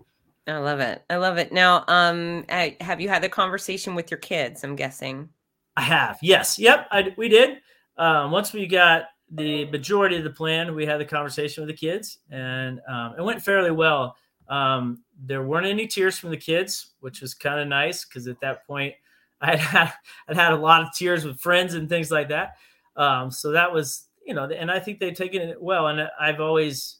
I 0.46 0.58
love 0.58 0.80
it. 0.80 1.04
I 1.08 1.16
love 1.16 1.38
it. 1.38 1.52
Now, 1.52 1.84
um, 1.86 2.44
I, 2.48 2.76
have 2.80 3.00
you 3.00 3.08
had 3.08 3.22
the 3.22 3.28
conversation 3.28 3.94
with 3.94 4.10
your 4.10 4.18
kids? 4.18 4.64
I'm 4.64 4.74
guessing. 4.74 5.28
I 5.76 5.82
have. 5.82 6.18
Yes. 6.20 6.58
Yep. 6.58 6.88
I, 6.90 7.14
we 7.16 7.28
did. 7.28 7.58
Um, 7.96 8.32
once 8.32 8.52
we 8.52 8.66
got 8.66 9.04
the 9.30 9.66
majority 9.66 10.16
of 10.16 10.24
the 10.24 10.30
plan, 10.30 10.74
we 10.74 10.84
had 10.84 11.00
the 11.00 11.04
conversation 11.04 11.62
with 11.62 11.68
the 11.68 11.76
kids, 11.76 12.18
and 12.30 12.80
um, 12.88 13.14
it 13.18 13.22
went 13.22 13.42
fairly 13.42 13.70
well. 13.70 14.16
Um, 14.48 15.02
there 15.18 15.42
weren't 15.42 15.66
any 15.66 15.86
tears 15.86 16.18
from 16.18 16.30
the 16.30 16.36
kids, 16.36 16.92
which 17.00 17.20
was 17.20 17.34
kind 17.34 17.60
of 17.60 17.68
nice 17.68 18.04
because 18.04 18.26
at 18.26 18.40
that 18.40 18.66
point, 18.66 18.94
I 19.40 19.56
had 19.56 19.92
I'd 20.28 20.36
had 20.36 20.52
a 20.52 20.56
lot 20.56 20.82
of 20.82 20.92
tears 20.94 21.24
with 21.24 21.40
friends 21.40 21.74
and 21.74 21.88
things 21.88 22.10
like 22.10 22.28
that. 22.28 22.56
Um, 22.96 23.30
so 23.30 23.52
that 23.52 23.72
was, 23.72 24.06
you 24.26 24.34
know, 24.34 24.44
and 24.44 24.70
I 24.70 24.78
think 24.78 25.00
they've 25.00 25.14
taken 25.14 25.42
it 25.42 25.60
well. 25.60 25.88
And 25.88 26.08
I've 26.20 26.40
always, 26.40 26.98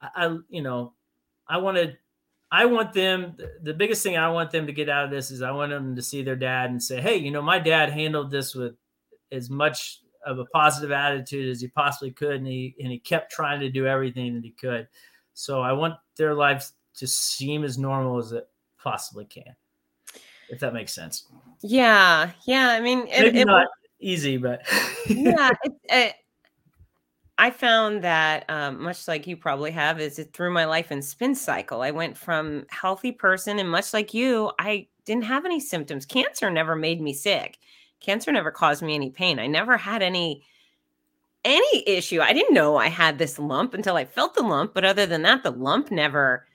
I, 0.00 0.36
you 0.48 0.62
know, 0.62 0.94
I 1.48 1.58
wanted 1.58 1.98
I 2.50 2.66
want 2.66 2.92
them, 2.92 3.36
the 3.62 3.74
biggest 3.74 4.02
thing 4.02 4.16
I 4.16 4.30
want 4.30 4.50
them 4.50 4.66
to 4.66 4.72
get 4.72 4.88
out 4.88 5.04
of 5.04 5.10
this 5.10 5.30
is 5.30 5.42
I 5.42 5.50
want 5.50 5.70
them 5.70 5.96
to 5.96 6.02
see 6.02 6.22
their 6.22 6.36
dad 6.36 6.70
and 6.70 6.82
say, 6.82 7.00
hey, 7.00 7.16
you 7.16 7.30
know, 7.30 7.42
my 7.42 7.58
dad 7.58 7.90
handled 7.90 8.30
this 8.30 8.54
with 8.54 8.74
as 9.32 9.50
much 9.50 10.00
of 10.24 10.38
a 10.38 10.44
positive 10.46 10.92
attitude 10.92 11.50
as 11.50 11.60
he 11.60 11.68
possibly 11.68 12.12
could. 12.12 12.36
And 12.36 12.46
he, 12.46 12.76
and 12.78 12.92
he 12.92 12.98
kept 12.98 13.32
trying 13.32 13.60
to 13.60 13.70
do 13.70 13.86
everything 13.86 14.34
that 14.34 14.44
he 14.44 14.50
could. 14.50 14.88
So 15.32 15.60
I 15.60 15.72
want 15.72 15.94
their 16.16 16.34
lives 16.34 16.74
to 16.96 17.06
seem 17.06 17.64
as 17.64 17.76
normal 17.76 18.18
as 18.18 18.32
it 18.32 18.48
possibly 18.78 19.24
can, 19.24 19.56
if 20.48 20.60
that 20.60 20.72
makes 20.72 20.94
sense. 20.94 21.26
Yeah. 21.60 22.30
Yeah. 22.46 22.68
I 22.68 22.80
mean, 22.80 23.08
it, 23.08 23.20
Maybe 23.20 23.40
it, 23.40 23.46
not 23.46 23.66
easy, 23.98 24.36
but 24.36 24.62
yeah, 25.08 25.50
it, 25.64 25.72
it, 25.84 26.14
I 27.36 27.50
found 27.50 28.02
that 28.04 28.44
um, 28.48 28.82
much 28.82 29.08
like 29.08 29.26
you 29.26 29.36
probably 29.36 29.72
have, 29.72 30.00
is 30.00 30.18
it 30.18 30.32
through 30.32 30.52
my 30.52 30.66
life 30.66 30.92
in 30.92 31.02
spin 31.02 31.34
cycle. 31.34 31.82
I 31.82 31.90
went 31.90 32.16
from 32.16 32.64
healthy 32.68 33.10
person, 33.10 33.58
and 33.58 33.68
much 33.68 33.92
like 33.92 34.14
you, 34.14 34.52
I 34.58 34.86
didn't 35.04 35.24
have 35.24 35.44
any 35.44 35.58
symptoms. 35.58 36.06
Cancer 36.06 36.50
never 36.50 36.76
made 36.76 37.00
me 37.00 37.12
sick. 37.12 37.58
Cancer 38.00 38.30
never 38.30 38.50
caused 38.50 38.82
me 38.82 38.94
any 38.94 39.10
pain. 39.10 39.38
I 39.38 39.46
never 39.46 39.76
had 39.76 40.02
any 40.02 40.44
any 41.44 41.86
issue. 41.86 42.20
I 42.20 42.32
didn't 42.32 42.54
know 42.54 42.76
I 42.76 42.88
had 42.88 43.18
this 43.18 43.38
lump 43.38 43.74
until 43.74 43.96
I 43.96 44.06
felt 44.06 44.34
the 44.34 44.42
lump. 44.42 44.72
But 44.72 44.84
other 44.84 45.04
than 45.04 45.22
that, 45.22 45.42
the 45.42 45.50
lump 45.50 45.90
never. 45.90 46.46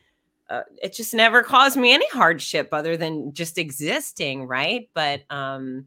Uh, 0.49 0.63
it 0.81 0.93
just 0.93 1.13
never 1.13 1.43
caused 1.43 1.77
me 1.77 1.93
any 1.93 2.07
hardship 2.09 2.69
other 2.71 2.97
than 2.97 3.31
just 3.33 3.59
existing, 3.59 4.47
right? 4.47 4.89
But 4.95 5.21
um, 5.29 5.85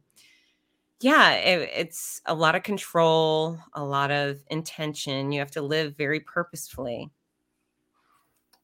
yeah, 1.03 1.33
it, 1.33 1.71
it's 1.75 2.21
a 2.27 2.35
lot 2.35 2.55
of 2.55 2.63
control, 2.63 3.59
a 3.75 3.85
lot 3.85 4.11
of 4.11 4.39
intention. 4.51 5.33
You 5.33 5.41
have 5.41 5.51
to 5.53 5.63
live 5.63 5.97
very 5.97 6.21
purposefully. 6.21 7.11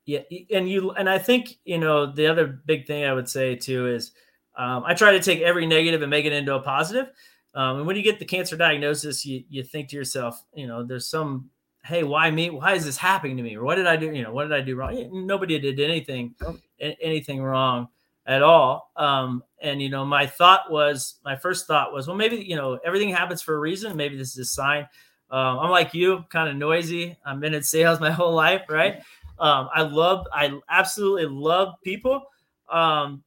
Yeah, 0.06 0.20
and 0.50 0.68
you 0.68 0.92
and 0.92 1.08
I 1.08 1.18
think 1.18 1.58
you 1.64 1.78
know 1.78 2.10
the 2.10 2.26
other 2.26 2.46
big 2.46 2.86
thing 2.86 3.04
I 3.04 3.12
would 3.12 3.28
say 3.28 3.56
too 3.56 3.88
is 3.88 4.12
um, 4.56 4.84
I 4.86 4.94
try 4.94 5.12
to 5.12 5.20
take 5.20 5.40
every 5.40 5.66
negative 5.66 6.00
and 6.00 6.10
make 6.10 6.24
it 6.24 6.32
into 6.32 6.54
a 6.54 6.60
positive. 6.60 7.08
Um, 7.54 7.78
and 7.78 7.86
when 7.86 7.96
you 7.96 8.02
get 8.02 8.18
the 8.18 8.24
cancer 8.24 8.56
diagnosis, 8.56 9.26
you 9.26 9.44
you 9.50 9.62
think 9.62 9.88
to 9.90 9.96
yourself, 9.96 10.42
you 10.54 10.66
know, 10.66 10.82
there's 10.82 11.08
some, 11.08 11.50
hey, 11.84 12.04
why 12.04 12.30
me? 12.30 12.50
Why 12.50 12.74
is 12.74 12.84
this 12.84 12.96
happening 12.96 13.36
to 13.36 13.42
me? 13.42 13.56
Or 13.56 13.64
what 13.64 13.74
did 13.74 13.86
I 13.86 13.96
do? 13.96 14.10
You 14.12 14.22
know, 14.22 14.32
what 14.32 14.44
did 14.44 14.52
I 14.52 14.60
do 14.60 14.76
wrong? 14.76 15.26
Nobody 15.26 15.58
did 15.58 15.78
anything 15.80 16.34
anything 16.80 17.42
wrong 17.42 17.88
at 18.28 18.42
all. 18.42 18.92
Um, 18.94 19.42
and 19.60 19.82
you 19.82 19.88
know, 19.88 20.04
my 20.04 20.26
thought 20.26 20.70
was, 20.70 21.16
my 21.24 21.34
first 21.34 21.66
thought 21.66 21.92
was, 21.92 22.06
well, 22.06 22.16
maybe 22.16 22.36
you 22.36 22.54
know, 22.54 22.78
everything 22.84 23.08
happens 23.08 23.42
for 23.42 23.56
a 23.56 23.58
reason. 23.58 23.96
Maybe 23.96 24.16
this 24.16 24.32
is 24.32 24.38
a 24.38 24.44
sign. 24.44 24.86
Um, 25.30 25.58
I'm 25.58 25.70
like 25.70 25.94
you, 25.94 26.24
kind 26.30 26.48
of 26.48 26.56
noisy. 26.56 27.16
I've 27.26 27.40
been 27.40 27.54
in 27.54 27.62
sales 27.62 27.98
my 28.08 28.12
whole 28.12 28.34
life, 28.34 28.62
right? 28.68 29.02
Um, 29.40 29.68
I 29.74 29.82
love, 29.82 30.26
I 30.32 30.52
absolutely 30.68 31.26
love 31.26 31.74
people. 31.82 32.22
Um, 32.70 33.24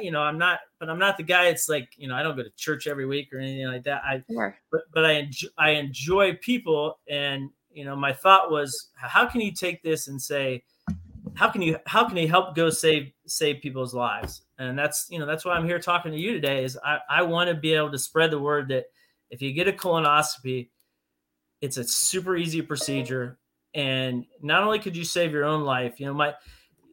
you 0.00 0.10
know, 0.10 0.20
I'm 0.20 0.38
not, 0.38 0.60
but 0.78 0.88
I'm 0.88 0.98
not 0.98 1.18
the 1.18 1.22
guy. 1.22 1.46
It's 1.48 1.68
like, 1.68 1.90
you 1.96 2.08
know, 2.08 2.14
I 2.14 2.22
don't 2.22 2.36
go 2.36 2.42
to 2.42 2.50
church 2.56 2.86
every 2.86 3.04
week 3.04 3.32
or 3.32 3.38
anything 3.38 3.66
like 3.66 3.82
that. 3.84 4.02
I, 4.02 4.22
sure. 4.30 4.56
but, 4.72 4.82
but 4.94 5.04
I 5.04 5.12
enjoy, 5.12 5.48
I 5.58 5.70
enjoy 5.70 6.36
people. 6.36 6.98
And, 7.08 7.50
you 7.70 7.84
know, 7.84 7.94
my 7.94 8.12
thought 8.12 8.50
was, 8.50 8.90
how 8.94 9.26
can 9.26 9.42
you 9.42 9.52
take 9.52 9.82
this 9.82 10.08
and 10.08 10.20
say, 10.20 10.62
how 11.34 11.50
can 11.50 11.62
you 11.62 11.78
how 11.86 12.06
can 12.06 12.16
you 12.16 12.28
help 12.28 12.54
go 12.54 12.70
save 12.70 13.12
save 13.26 13.60
people's 13.60 13.94
lives? 13.94 14.42
And 14.58 14.78
that's 14.78 15.06
you 15.10 15.18
know 15.18 15.26
that's 15.26 15.44
why 15.44 15.54
i'm 15.54 15.66
here 15.66 15.80
talking 15.80 16.12
to 16.12 16.18
you 16.18 16.32
today 16.32 16.64
is 16.64 16.78
i 16.84 16.98
i 17.10 17.22
want 17.22 17.48
to 17.48 17.54
be 17.54 17.74
able 17.74 17.90
to 17.90 17.98
spread 17.98 18.30
the 18.30 18.38
word 18.38 18.68
that 18.68 18.84
if 19.30 19.42
you 19.42 19.52
get 19.52 19.68
a 19.68 19.72
colonoscopy 19.72 20.68
it's 21.60 21.76
a 21.78 21.84
super 21.84 22.36
easy 22.36 22.60
procedure. 22.60 23.38
And 23.74 24.26
not 24.42 24.62
only 24.62 24.78
could 24.78 24.96
you 24.96 25.04
save 25.04 25.32
your 25.32 25.44
own 25.44 25.64
life 25.64 25.98
you 25.98 26.06
know 26.06 26.14
my 26.14 26.34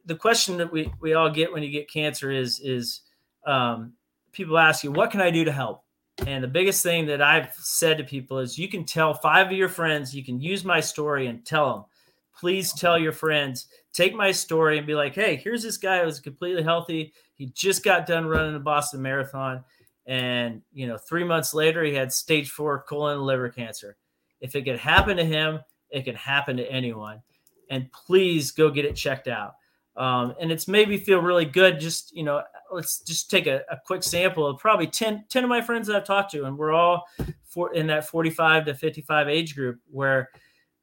the 0.06 0.16
question 0.16 0.58
that 0.58 0.72
we 0.72 0.92
we 1.00 1.14
all 1.14 1.30
get 1.30 1.54
when 1.54 1.62
you 1.62 1.70
get 1.70 1.92
cancer 1.92 2.32
is 2.32 2.60
is 2.60 3.02
um, 3.46 3.94
people 4.32 4.58
ask 4.58 4.84
you 4.84 4.92
what 4.92 5.12
can 5.12 5.22
i 5.22 5.30
do 5.30 5.46
to 5.46 5.52
help? 5.52 5.84
And 6.26 6.44
the 6.44 6.48
biggest 6.48 6.82
thing 6.82 7.06
that 7.08 7.22
i've 7.22 7.54
said 7.54 8.00
to 8.00 8.04
people 8.04 8.40
is 8.40 8.58
you 8.58 8.68
can 8.68 8.86
tell 8.86 9.14
five 9.14 9.48
of 9.48 9.54
your 9.54 9.70
friends 9.70 10.16
you 10.16 10.26
can 10.26 10.42
use 10.42 10.66
my 10.66 10.80
story 10.80 11.28
and 11.28 11.46
tell 11.46 11.74
them 11.74 11.86
please 12.40 12.74
tell 12.74 12.98
your 12.98 13.12
friends 13.12 13.68
take 13.94 14.14
my 14.14 14.32
story 14.32 14.78
and 14.78 14.88
be 14.88 14.96
like, 14.96 15.16
hey, 15.16 15.36
here's 15.36 15.64
this 15.64 15.78
guy 15.78 16.04
who's 16.04 16.20
completely 16.20 16.64
healthy. 16.64 17.14
He 17.36 17.48
just 17.48 17.84
got 17.84 18.06
done 18.06 18.26
running 18.26 18.54
the 18.54 18.60
Boston 18.60 19.02
Marathon. 19.02 19.64
And, 20.06 20.62
you 20.74 20.88
know, 20.88 20.98
three 20.98 21.24
months 21.24 21.54
later, 21.54 21.84
he 21.84 21.94
had 21.94 22.12
stage 22.12 22.50
four 22.50 22.84
colon 22.84 23.18
and 23.18 23.26
liver 23.26 23.50
cancer. 23.50 23.98
If 24.40 24.56
it 24.56 24.64
could 24.64 24.80
happen 24.80 25.18
to 25.18 25.26
him, 25.26 25.60
it 25.90 26.06
can 26.06 26.16
happen 26.16 26.58
to 26.58 26.72
anyone. 26.72 27.22
And 27.70 27.92
please 27.92 28.52
go 28.52 28.70
get 28.70 28.86
it 28.86 28.96
checked 28.96 29.28
out. 29.28 29.56
Um, 29.96 30.34
and 30.40 30.52
it's 30.52 30.68
made 30.68 30.88
me 30.88 30.98
feel 30.98 31.20
really 31.20 31.46
good. 31.46 31.80
Just, 31.80 32.16
you 32.16 32.24
know, 32.24 32.42
let's 32.72 33.00
just 33.02 33.30
take 33.30 33.46
a, 33.46 33.62
a, 33.70 33.78
quick 33.86 34.04
sample 34.04 34.48
of 34.48 34.58
probably 34.58 34.88
10, 34.88 35.26
10 35.28 35.44
of 35.44 35.50
my 35.50 35.62
friends 35.62 35.86
that 35.88 35.98
I've 35.98 36.06
talked 36.06 36.32
to, 36.32 36.46
and 36.46 36.58
we're 36.58 36.72
all 36.72 37.04
for, 37.44 37.74
in 37.74 37.88
that 37.88 38.08
45 38.08 38.66
to 38.66 38.74
55 38.74 39.28
age 39.28 39.54
group 39.54 39.80
where– 39.90 40.30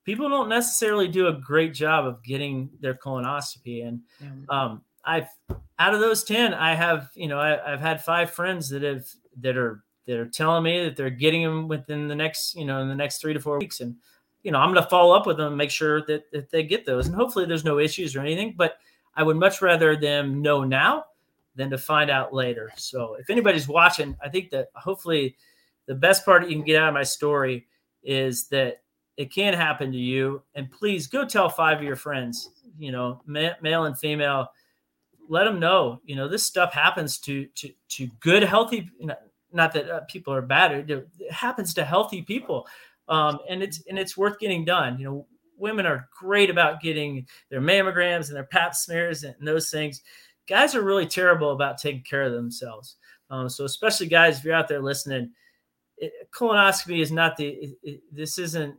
people 0.08 0.30
don't 0.30 0.48
necessarily 0.48 1.06
do 1.06 1.26
a 1.26 1.34
great 1.34 1.74
job 1.74 2.06
of 2.06 2.24
getting 2.24 2.70
their 2.80 2.94
colonoscopy. 2.94 3.86
And 3.86 4.00
um, 4.48 4.80
I've 5.04 5.28
out 5.78 5.92
of 5.92 6.00
those 6.00 6.24
10, 6.24 6.54
I 6.54 6.74
have, 6.74 7.10
you 7.14 7.28
know, 7.28 7.38
I, 7.38 7.58
have 7.68 7.82
had 7.82 8.02
five 8.02 8.30
friends 8.30 8.70
that 8.70 8.82
have 8.82 9.04
that 9.40 9.58
are 9.58 9.84
that 10.06 10.16
are 10.18 10.26
telling 10.26 10.62
me 10.62 10.82
that 10.82 10.96
they're 10.96 11.10
getting 11.10 11.42
them 11.42 11.68
within 11.68 12.08
the 12.08 12.14
next, 12.14 12.56
you 12.56 12.64
know, 12.64 12.80
in 12.80 12.88
the 12.88 12.94
next 12.94 13.20
three 13.20 13.34
to 13.34 13.38
four 13.38 13.58
weeks. 13.58 13.80
And, 13.80 13.96
you 14.42 14.50
know, 14.50 14.58
I'm 14.60 14.72
gonna 14.72 14.88
follow 14.88 15.14
up 15.14 15.26
with 15.26 15.36
them, 15.36 15.48
and 15.48 15.58
make 15.58 15.70
sure 15.70 16.00
that, 16.06 16.30
that 16.32 16.50
they 16.50 16.62
get 16.62 16.86
those. 16.86 17.06
And 17.06 17.14
hopefully 17.14 17.44
there's 17.44 17.66
no 17.66 17.78
issues 17.78 18.16
or 18.16 18.20
anything, 18.20 18.54
but 18.56 18.78
I 19.14 19.22
would 19.22 19.36
much 19.36 19.60
rather 19.60 19.94
them 19.94 20.40
know 20.40 20.64
now 20.64 21.04
than 21.54 21.68
to 21.68 21.76
find 21.76 22.08
out 22.08 22.32
later. 22.32 22.72
So 22.78 23.16
if 23.20 23.28
anybody's 23.28 23.68
watching, 23.68 24.16
I 24.24 24.30
think 24.30 24.48
that 24.52 24.68
hopefully 24.74 25.36
the 25.84 25.94
best 25.94 26.24
part 26.24 26.48
you 26.48 26.56
can 26.56 26.64
get 26.64 26.80
out 26.80 26.88
of 26.88 26.94
my 26.94 27.02
story 27.02 27.66
is 28.02 28.48
that 28.48 28.78
it 29.18 29.32
can 29.32 29.52
happen 29.52 29.90
to 29.90 29.98
you. 29.98 30.42
And 30.54 30.70
please 30.70 31.08
go 31.08 31.26
tell 31.26 31.50
five 31.50 31.78
of 31.78 31.84
your 31.84 31.96
friends, 31.96 32.50
you 32.78 32.92
know, 32.92 33.20
ma- 33.26 33.56
male 33.60 33.84
and 33.84 33.98
female, 33.98 34.46
let 35.28 35.44
them 35.44 35.58
know, 35.58 36.00
you 36.04 36.14
know, 36.16 36.28
this 36.28 36.44
stuff 36.44 36.72
happens 36.72 37.18
to, 37.18 37.46
to, 37.56 37.70
to 37.90 38.06
good, 38.20 38.44
healthy, 38.44 38.88
not 39.52 39.72
that 39.72 39.90
uh, 39.90 40.00
people 40.08 40.32
are 40.32 40.40
bad. 40.40 40.88
It, 40.88 41.08
happens 41.30 41.74
to 41.74 41.84
healthy 41.84 42.22
people. 42.22 42.66
Um, 43.08 43.40
and 43.48 43.62
it's, 43.62 43.82
and 43.88 43.98
it's 43.98 44.16
worth 44.16 44.38
getting 44.38 44.64
done. 44.64 44.98
You 44.98 45.04
know, 45.04 45.26
women 45.56 45.84
are 45.84 46.08
great 46.16 46.48
about 46.48 46.80
getting 46.80 47.26
their 47.50 47.60
mammograms 47.60 48.28
and 48.28 48.36
their 48.36 48.44
pap 48.44 48.74
smears 48.74 49.24
and 49.24 49.34
those 49.42 49.68
things. 49.68 50.00
Guys 50.48 50.76
are 50.76 50.82
really 50.82 51.06
terrible 51.06 51.50
about 51.50 51.78
taking 51.78 52.02
care 52.02 52.22
of 52.22 52.32
themselves. 52.32 52.96
Um, 53.30 53.48
so 53.48 53.64
especially 53.64 54.06
guys, 54.06 54.38
if 54.38 54.44
you're 54.44 54.54
out 54.54 54.68
there 54.68 54.80
listening, 54.80 55.32
it, 55.96 56.12
colonoscopy 56.30 57.02
is 57.02 57.10
not 57.10 57.36
the, 57.36 57.48
it, 57.48 57.78
it, 57.82 58.00
this 58.12 58.38
isn't 58.38 58.76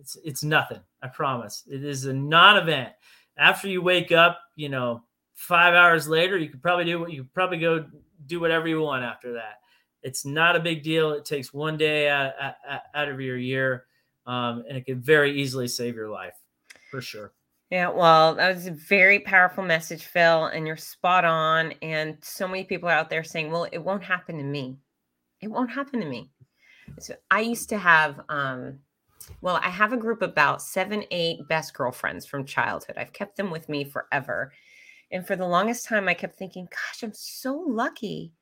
it's 0.00 0.16
it's 0.24 0.42
nothing. 0.42 0.80
I 1.02 1.08
promise. 1.08 1.64
It 1.66 1.84
is 1.84 2.04
a 2.06 2.12
non-event. 2.12 2.90
After 3.36 3.68
you 3.68 3.82
wake 3.82 4.12
up, 4.12 4.40
you 4.56 4.68
know, 4.68 5.02
five 5.34 5.74
hours 5.74 6.08
later, 6.08 6.38
you 6.38 6.48
could 6.48 6.62
probably 6.62 6.84
do 6.84 7.00
what 7.00 7.12
you 7.12 7.24
probably 7.34 7.58
go 7.58 7.86
do 8.26 8.40
whatever 8.40 8.68
you 8.68 8.80
want 8.80 9.04
after 9.04 9.32
that. 9.34 9.60
It's 10.02 10.24
not 10.24 10.56
a 10.56 10.60
big 10.60 10.82
deal. 10.82 11.12
It 11.12 11.24
takes 11.24 11.52
one 11.52 11.76
day 11.76 12.08
out, 12.08 12.32
out, 12.40 12.54
out 12.94 13.08
of 13.08 13.20
your 13.20 13.38
year, 13.38 13.86
um, 14.26 14.62
and 14.68 14.76
it 14.76 14.84
can 14.84 15.00
very 15.00 15.40
easily 15.40 15.66
save 15.66 15.94
your 15.94 16.10
life, 16.10 16.34
for 16.90 17.00
sure. 17.00 17.32
Yeah, 17.70 17.88
well, 17.88 18.34
that 18.34 18.54
was 18.54 18.66
a 18.66 18.72
very 18.72 19.18
powerful 19.20 19.64
message, 19.64 20.04
Phil, 20.04 20.46
and 20.46 20.66
you're 20.66 20.76
spot 20.76 21.24
on. 21.24 21.72
And 21.82 22.18
so 22.20 22.46
many 22.46 22.64
people 22.64 22.88
out 22.88 23.10
there 23.10 23.24
saying, 23.24 23.50
"Well, 23.50 23.66
it 23.72 23.78
won't 23.78 24.04
happen 24.04 24.36
to 24.38 24.44
me. 24.44 24.76
It 25.40 25.48
won't 25.48 25.70
happen 25.70 26.00
to 26.00 26.06
me." 26.06 26.30
So 27.00 27.14
I 27.30 27.40
used 27.40 27.68
to 27.70 27.78
have 27.78 28.20
um, 28.28 28.78
well, 29.40 29.60
I 29.62 29.70
have 29.70 29.92
a 29.92 29.98
group 29.98 30.22
about 30.22 30.62
seven, 30.62 31.04
eight 31.10 31.46
best 31.48 31.74
girlfriends 31.74 32.26
from 32.26 32.44
childhood. 32.44 32.96
I've 32.98 33.12
kept 33.12 33.36
them 33.36 33.50
with 33.50 33.68
me 33.68 33.84
forever. 33.84 34.52
And 35.10 35.26
for 35.26 35.36
the 35.36 35.46
longest 35.46 35.86
time, 35.86 36.08
I 36.08 36.14
kept 36.14 36.36
thinking, 36.36 36.66
gosh, 36.70 37.02
I'm 37.02 37.12
so 37.12 37.54
lucky. 37.66 38.32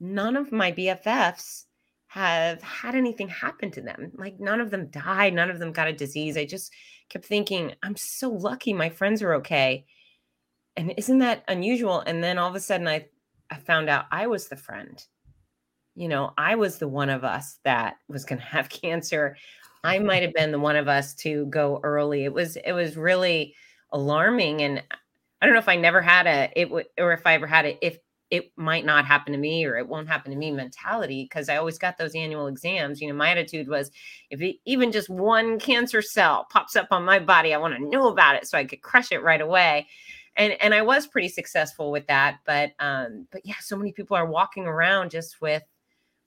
None 0.00 0.36
of 0.36 0.52
my 0.52 0.72
BFFs 0.72 1.64
have 2.06 2.62
had 2.62 2.94
anything 2.94 3.28
happen 3.28 3.70
to 3.72 3.80
them. 3.80 4.12
Like 4.14 4.38
none 4.38 4.60
of 4.60 4.70
them 4.70 4.88
died, 4.88 5.34
none 5.34 5.50
of 5.50 5.58
them 5.58 5.72
got 5.72 5.88
a 5.88 5.92
disease. 5.92 6.36
I 6.36 6.44
just 6.44 6.72
kept 7.08 7.24
thinking, 7.24 7.74
I'm 7.82 7.96
so 7.96 8.30
lucky 8.30 8.72
my 8.72 8.90
friends 8.90 9.22
are 9.22 9.34
okay. 9.34 9.86
And 10.76 10.94
isn't 10.96 11.18
that 11.18 11.44
unusual? 11.48 12.00
And 12.00 12.22
then 12.22 12.38
all 12.38 12.48
of 12.48 12.54
a 12.54 12.60
sudden 12.60 12.88
I 12.88 13.06
I 13.50 13.56
found 13.56 13.90
out 13.90 14.06
I 14.10 14.26
was 14.26 14.48
the 14.48 14.56
friend 14.56 15.04
you 15.94 16.08
know, 16.08 16.32
I 16.38 16.54
was 16.54 16.78
the 16.78 16.88
one 16.88 17.10
of 17.10 17.24
us 17.24 17.58
that 17.64 17.96
was 18.08 18.24
going 18.24 18.38
to 18.40 18.44
have 18.44 18.68
cancer. 18.68 19.36
I 19.84 19.98
might 19.98 20.22
have 20.22 20.34
been 20.34 20.52
the 20.52 20.58
one 20.58 20.76
of 20.76 20.88
us 20.88 21.14
to 21.16 21.46
go 21.46 21.80
early. 21.82 22.24
It 22.24 22.32
was 22.32 22.56
it 22.56 22.72
was 22.72 22.96
really 22.96 23.54
alarming 23.92 24.62
and 24.62 24.82
I 25.40 25.46
don't 25.46 25.54
know 25.54 25.60
if 25.60 25.68
I 25.68 25.76
never 25.76 26.00
had 26.00 26.26
a 26.26 26.50
it 26.54 26.70
would 26.70 26.86
or 26.98 27.12
if 27.12 27.26
I 27.26 27.34
ever 27.34 27.46
had 27.46 27.66
it 27.66 27.78
if 27.82 27.98
it 28.30 28.50
might 28.56 28.86
not 28.86 29.04
happen 29.04 29.32
to 29.32 29.38
me 29.38 29.64
or 29.66 29.76
it 29.76 29.86
won't 29.86 30.08
happen 30.08 30.30
to 30.32 30.38
me 30.38 30.50
mentality 30.50 31.24
because 31.24 31.50
I 31.50 31.56
always 31.56 31.76
got 31.78 31.98
those 31.98 32.14
annual 32.14 32.46
exams. 32.46 33.00
You 33.00 33.08
know, 33.08 33.14
my 33.14 33.28
attitude 33.28 33.68
was 33.68 33.90
if 34.30 34.40
it, 34.40 34.56
even 34.64 34.90
just 34.90 35.10
one 35.10 35.58
cancer 35.58 36.00
cell 36.00 36.46
pops 36.50 36.74
up 36.74 36.88
on 36.92 37.04
my 37.04 37.18
body, 37.18 37.52
I 37.52 37.58
want 37.58 37.74
to 37.76 37.90
know 37.90 38.08
about 38.08 38.36
it 38.36 38.46
so 38.46 38.56
I 38.56 38.64
could 38.64 38.80
crush 38.80 39.12
it 39.12 39.22
right 39.22 39.40
away. 39.40 39.86
And 40.36 40.54
and 40.62 40.72
I 40.72 40.80
was 40.82 41.06
pretty 41.06 41.28
successful 41.28 41.90
with 41.90 42.06
that, 42.06 42.38
but 42.46 42.70
um 42.78 43.26
but 43.32 43.42
yeah, 43.44 43.56
so 43.60 43.76
many 43.76 43.92
people 43.92 44.16
are 44.16 44.26
walking 44.26 44.64
around 44.66 45.10
just 45.10 45.40
with 45.42 45.62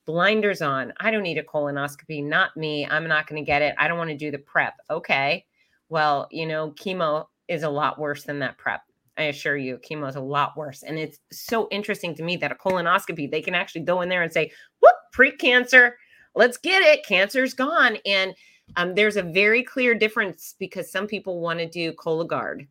blinders 0.06 0.62
on. 0.62 0.94
I 1.00 1.12
don't 1.12 1.24
need 1.24 1.38
a 1.38 1.44
colonoscopy, 1.44 2.24
not 2.24 2.56
me. 2.56 2.86
I'm 2.86 3.08
not 3.08 3.28
going 3.28 3.42
to 3.42 3.46
get 3.46 3.62
it. 3.62 3.76
I 3.78 3.88
don't 3.88 3.98
want 3.98 4.12
to 4.12 4.18
do 4.18 4.32
the 4.32 4.38
prep. 4.38 4.76
Okay. 4.90 5.46
Well, 5.90 6.28
you 6.32 6.46
know, 6.46 6.72
chemo 6.72 7.28
is 7.48 7.64
a 7.64 7.70
lot 7.70 8.00
worse 8.00 8.24
than 8.24 8.40
that 8.40 8.58
prep. 8.58 8.82
I 9.18 9.24
assure 9.24 9.56
you, 9.56 9.78
chemo 9.78 10.10
is 10.10 10.16
a 10.16 10.22
lot 10.22 10.58
worse. 10.58 10.84
And 10.84 10.98
it's 10.98 11.20
so 11.32 11.68
interesting 11.72 12.16
to 12.16 12.24
me 12.24 12.36
that 12.38 12.52
a 12.52 12.56
colonoscopy, 12.56 13.32
they 13.32 13.42
can 13.42 13.56
actually 13.56 13.82
go 13.82 14.02
in 14.02 14.10
there 14.10 14.24
and 14.24 14.32
say, 14.32 14.52
whoop, 14.82 14.96
precancer, 15.16 15.94
let's 16.36 16.58
get 16.58 16.82
it. 16.84 17.06
Cancer's 17.06 17.54
gone. 17.54 17.98
And 18.06 18.36
um, 18.76 18.96
there's 18.96 19.16
a 19.16 19.24
very 19.24 19.64
clear 19.64 19.96
difference 19.96 20.56
because 20.60 20.92
some 20.92 21.08
people 21.08 21.40
want 21.40 21.60
to 21.60 21.68
do 21.68 21.94
Cologuard. 21.94 22.68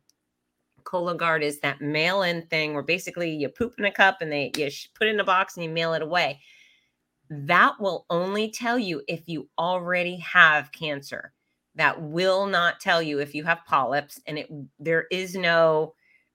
Cologuard 0.83 1.41
is 1.41 1.59
that 1.61 1.81
mail 1.81 2.21
in 2.21 2.45
thing 2.47 2.73
where 2.73 2.83
basically 2.83 3.31
you 3.31 3.49
poop 3.49 3.73
in 3.79 3.85
a 3.85 3.91
cup 3.91 4.17
and 4.21 4.31
they 4.31 4.51
you 4.55 4.69
put 4.93 5.07
it 5.07 5.15
in 5.15 5.19
a 5.19 5.23
box 5.23 5.55
and 5.55 5.63
you 5.63 5.69
mail 5.69 5.93
it 5.93 6.03
away. 6.03 6.39
That 7.29 7.79
will 7.79 8.05
only 8.09 8.49
tell 8.49 8.77
you 8.77 9.01
if 9.07 9.27
you 9.27 9.49
already 9.57 10.17
have 10.17 10.71
cancer. 10.71 11.33
That 11.75 12.01
will 12.01 12.45
not 12.45 12.79
tell 12.79 13.01
you 13.01 13.19
if 13.19 13.35
you 13.35 13.43
have 13.43 13.65
polyps, 13.65 14.19
and 14.27 14.37
it 14.37 14.49
there 14.79 15.07
is 15.11 15.35
no 15.35 15.93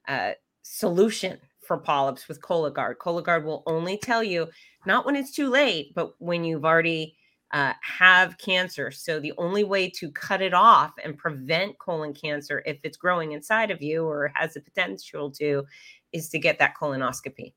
uh, 0.09 0.33
solution 0.63 1.39
for 1.61 1.79
polyps 1.79 2.29
with 2.29 2.41
Cologuard. 2.43 2.97
Cologuard 2.97 3.45
will 3.45 3.63
only 3.67 3.97
tell 3.97 4.25
you 4.25 4.49
not 4.87 5.07
when 5.07 5.17
it's 5.17 5.33
too 5.33 5.49
late, 5.49 5.95
but 5.95 6.15
when 6.19 6.45
you've 6.45 6.65
already 6.65 7.17
uh, 7.53 7.73
have 7.83 8.39
cancer. 8.39 8.91
So 8.91 9.21
the 9.21 9.33
only 9.39 9.65
way 9.65 9.89
to 9.91 10.11
cut 10.11 10.43
it 10.43 10.55
off 10.55 10.93
and 11.03 11.17
prevent 11.17 11.79
colon 11.79 12.15
cancer 12.15 12.63
if 12.67 12.79
it's 12.85 12.97
growing 12.97 13.33
inside 13.33 13.71
of 13.71 13.83
you 13.83 14.05
or 14.05 14.33
has 14.35 14.55
the 14.55 14.61
potential 14.61 15.31
to 15.33 15.65
is 16.13 16.29
to 16.31 16.39
get 16.39 16.59
that 16.59 16.75
colonoscopy. 16.77 17.55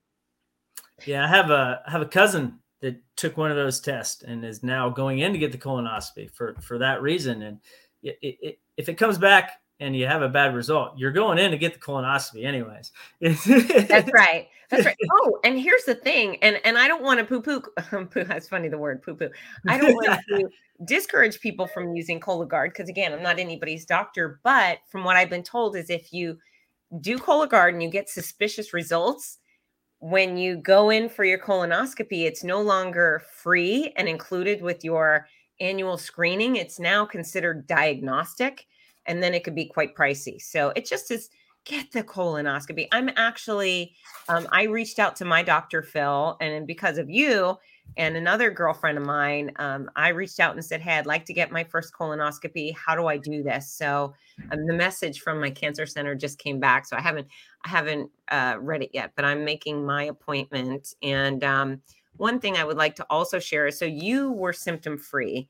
Yeah, 1.05 1.25
I 1.25 1.27
have 1.27 1.49
a 1.49 1.81
I 1.85 1.91
have 1.91 2.01
a 2.01 2.07
cousin 2.07 2.59
that 2.83 3.01
took 3.15 3.37
one 3.37 3.49
of 3.49 3.55
those 3.55 3.79
tests 3.79 4.23
and 4.23 4.43
is 4.43 4.61
now 4.61 4.89
going 4.89 5.19
in 5.19 5.31
to 5.31 5.39
get 5.39 5.53
the 5.53 5.57
colonoscopy 5.57 6.29
for 6.29 6.53
for 6.61 6.77
that 6.77 7.01
reason. 7.01 7.41
And 7.41 7.59
it, 8.03 8.17
it, 8.21 8.59
if 8.75 8.89
it 8.89 8.95
comes 8.95 9.17
back 9.17 9.51
and 9.79 9.95
you 9.95 10.05
have 10.05 10.21
a 10.21 10.27
bad 10.27 10.53
result, 10.53 10.97
you're 10.97 11.13
going 11.13 11.39
in 11.39 11.51
to 11.51 11.57
get 11.57 11.73
the 11.73 11.79
colonoscopy 11.79 12.45
anyways. 12.45 12.91
That's 13.21 13.47
right. 14.13 14.49
That's 14.69 14.85
right. 14.85 14.97
Oh, 15.13 15.39
and 15.45 15.57
here's 15.57 15.85
the 15.85 15.95
thing, 15.95 16.37
and 16.43 16.59
and 16.65 16.77
I 16.77 16.89
don't 16.89 17.03
want 17.03 17.21
to 17.21 17.25
poo 17.25 17.41
poo. 17.41 17.61
poo 18.05 18.23
that's 18.25 18.49
funny. 18.49 18.67
The 18.67 18.77
word 18.77 19.01
poo 19.01 19.15
poo. 19.15 19.29
I 19.65 19.77
don't 19.77 19.93
want 19.93 20.19
to 20.27 20.49
discourage 20.85 21.39
people 21.39 21.67
from 21.67 21.95
using 21.95 22.19
Cologuard 22.19 22.69
because 22.69 22.89
again, 22.89 23.13
I'm 23.13 23.23
not 23.23 23.39
anybody's 23.39 23.85
doctor. 23.85 24.41
But 24.43 24.79
from 24.89 25.05
what 25.05 25.15
I've 25.15 25.29
been 25.29 25.43
told, 25.43 25.77
is 25.77 25.89
if 25.89 26.11
you 26.11 26.37
do 26.99 27.17
Cologuard 27.17 27.69
and 27.69 27.81
you 27.81 27.89
get 27.89 28.09
suspicious 28.09 28.73
results, 28.73 29.37
when 30.03 30.35
you 30.35 30.57
go 30.57 30.89
in 30.89 31.07
for 31.07 31.23
your 31.23 31.39
colonoscopy, 31.39 32.25
it's 32.25 32.43
no 32.43 32.61
longer 32.61 33.23
free 33.37 33.93
and 33.95 34.09
included 34.09 34.61
with 34.61 34.83
your 34.83 35.29
annual 35.61 35.97
screening. 35.97 36.57
It's 36.57 36.77
now 36.77 37.05
considered 37.05 37.67
diagnostic 37.67 38.67
and 39.05 39.23
then 39.23 39.33
it 39.33 39.45
could 39.45 39.55
be 39.55 39.63
quite 39.63 39.95
pricey. 39.95 40.41
So 40.41 40.73
it 40.75 40.85
just 40.85 41.09
is 41.09 41.29
get 41.63 41.89
the 41.93 42.03
colonoscopy. 42.03 42.89
I'm 42.91 43.11
actually, 43.15 43.95
um, 44.27 44.45
I 44.51 44.63
reached 44.63 44.99
out 44.99 45.15
to 45.17 45.25
my 45.25 45.41
doctor, 45.41 45.81
Phil, 45.81 46.35
and 46.41 46.67
because 46.67 46.97
of 46.97 47.09
you 47.09 47.57
and 47.97 48.17
another 48.17 48.49
girlfriend 48.49 48.97
of 48.97 49.05
mine, 49.05 49.51
um, 49.57 49.89
I 49.95 50.09
reached 50.09 50.39
out 50.39 50.55
and 50.55 50.65
said, 50.65 50.81
Hey, 50.81 50.97
I'd 50.97 51.05
like 51.05 51.25
to 51.25 51.33
get 51.33 51.51
my 51.51 51.63
first 51.63 51.93
colonoscopy. 51.93 52.75
How 52.75 52.95
do 52.95 53.07
I 53.07 53.17
do 53.17 53.43
this? 53.43 53.71
So 53.71 54.13
um, 54.51 54.65
the 54.65 54.73
message 54.73 55.21
from 55.21 55.39
my 55.39 55.51
cancer 55.51 55.85
center 55.85 56.15
just 56.15 56.39
came 56.39 56.59
back. 56.59 56.85
So 56.85 56.97
I 56.97 57.01
haven't, 57.01 57.27
I 57.65 57.69
haven't 57.69 58.09
uh, 58.29 58.55
read 58.59 58.81
it 58.81 58.91
yet, 58.93 59.11
but 59.15 59.25
I'm 59.25 59.45
making 59.45 59.85
my 59.85 60.05
appointment. 60.05 60.95
And 61.03 61.43
um, 61.43 61.81
one 62.17 62.39
thing 62.39 62.57
I 62.57 62.63
would 62.63 62.77
like 62.77 62.95
to 62.95 63.05
also 63.09 63.39
share 63.39 63.67
is 63.67 63.77
so 63.77 63.85
you 63.85 64.31
were 64.31 64.53
symptom 64.53 64.97
free 64.97 65.49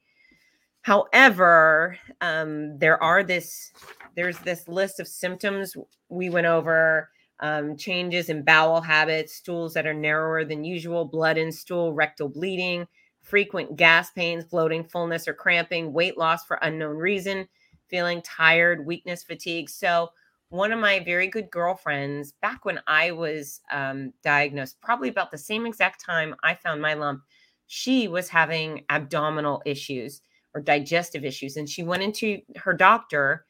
However, 0.84 1.98
um, 2.20 2.78
there 2.78 3.02
are 3.02 3.24
this 3.24 3.72
there's 4.16 4.38
this 4.40 4.68
list 4.68 5.00
of 5.00 5.08
symptoms 5.08 5.76
we 6.10 6.30
went 6.30 6.46
over 6.46 7.10
um, 7.44 7.76
changes 7.76 8.30
in 8.30 8.42
bowel 8.42 8.80
habits, 8.80 9.36
stools 9.36 9.74
that 9.74 9.86
are 9.86 9.94
narrower 9.94 10.46
than 10.46 10.64
usual, 10.64 11.04
blood 11.04 11.38
in 11.38 11.52
stool, 11.52 11.94
rectal 11.94 12.30
bleeding, 12.30 12.88
frequent 13.22 13.76
gas 13.76 14.10
pains, 14.12 14.46
bloating, 14.46 14.84
fullness, 14.84 15.28
or 15.28 15.34
cramping, 15.34 15.92
weight 15.92 16.18
loss 16.18 16.46
for 16.46 16.58
unknown 16.62 16.96
reason, 16.96 17.46
feeling 17.90 18.22
tired, 18.22 18.86
weakness, 18.86 19.24
fatigue. 19.24 19.70
So, 19.70 20.10
one 20.50 20.72
of 20.72 20.80
my 20.80 21.00
very 21.00 21.28
good 21.28 21.50
girlfriends, 21.52 22.32
back 22.42 22.64
when 22.64 22.80
I 22.88 23.12
was 23.12 23.60
um, 23.72 24.14
diagnosed, 24.24 24.80
probably 24.82 25.10
about 25.10 25.32
the 25.32 25.38
same 25.38 25.66
exact 25.66 26.00
time 26.04 26.36
I 26.44 26.54
found 26.54 26.82
my 26.82 26.94
lump, 26.94 27.24
she 27.68 28.08
was 28.08 28.30
having 28.30 28.86
abdominal 28.90 29.62
issues 29.66 30.22
or 30.54 30.62
digestive 30.62 31.26
issues. 31.26 31.58
And 31.58 31.68
she 31.68 31.84
went 31.84 32.04
into 32.04 32.40
her 32.56 32.72
doctor 32.72 33.46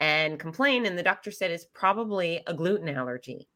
and 0.00 0.38
complained, 0.38 0.86
and 0.86 0.98
the 0.98 1.02
doctor 1.02 1.30
said 1.30 1.50
it's 1.50 1.66
probably 1.74 2.42
a 2.46 2.54
gluten 2.54 2.88
allergy. 2.88 3.48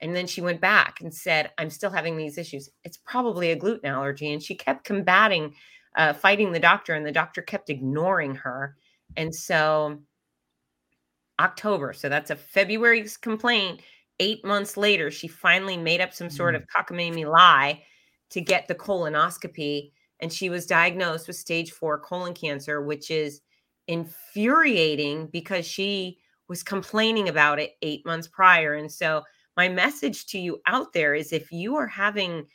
And 0.00 0.14
then 0.14 0.26
she 0.26 0.40
went 0.40 0.60
back 0.60 1.00
and 1.00 1.12
said, 1.12 1.50
I'm 1.58 1.70
still 1.70 1.90
having 1.90 2.16
these 2.16 2.38
issues. 2.38 2.68
It's 2.84 2.98
probably 2.98 3.50
a 3.50 3.56
gluten 3.56 3.90
allergy. 3.90 4.32
And 4.32 4.42
she 4.42 4.54
kept 4.54 4.84
combating, 4.84 5.54
uh, 5.96 6.12
fighting 6.12 6.52
the 6.52 6.60
doctor, 6.60 6.94
and 6.94 7.04
the 7.04 7.12
doctor 7.12 7.42
kept 7.42 7.70
ignoring 7.70 8.36
her. 8.36 8.76
And 9.16 9.34
so, 9.34 9.98
October, 11.40 11.92
so 11.92 12.08
that's 12.08 12.30
a 12.30 12.36
February's 12.36 13.16
complaint. 13.16 13.80
Eight 14.20 14.44
months 14.44 14.76
later, 14.76 15.10
she 15.10 15.26
finally 15.26 15.76
made 15.76 16.00
up 16.00 16.12
some 16.12 16.30
sort 16.30 16.54
mm. 16.54 16.58
of 16.58 16.66
cockamamie 16.66 17.30
lie 17.30 17.82
to 18.30 18.40
get 18.40 18.68
the 18.68 18.74
colonoscopy 18.74 19.90
and 20.20 20.32
she 20.32 20.50
was 20.50 20.66
diagnosed 20.66 21.26
with 21.26 21.36
stage 21.36 21.72
four 21.72 21.98
colon 21.98 22.34
cancer, 22.34 22.82
which 22.82 23.10
is 23.10 23.40
infuriating 23.88 25.26
because 25.26 25.66
she 25.66 26.18
was 26.48 26.62
complaining 26.62 27.28
about 27.28 27.58
it 27.58 27.72
eight 27.82 28.06
months 28.06 28.28
prior. 28.28 28.74
And 28.74 28.90
so, 28.90 29.22
my 29.56 29.68
message 29.68 30.26
to 30.26 30.38
you 30.38 30.60
out 30.66 30.92
there 30.92 31.14
is 31.14 31.32
if 31.32 31.50
you 31.50 31.74
are 31.74 31.88
having 31.88 32.46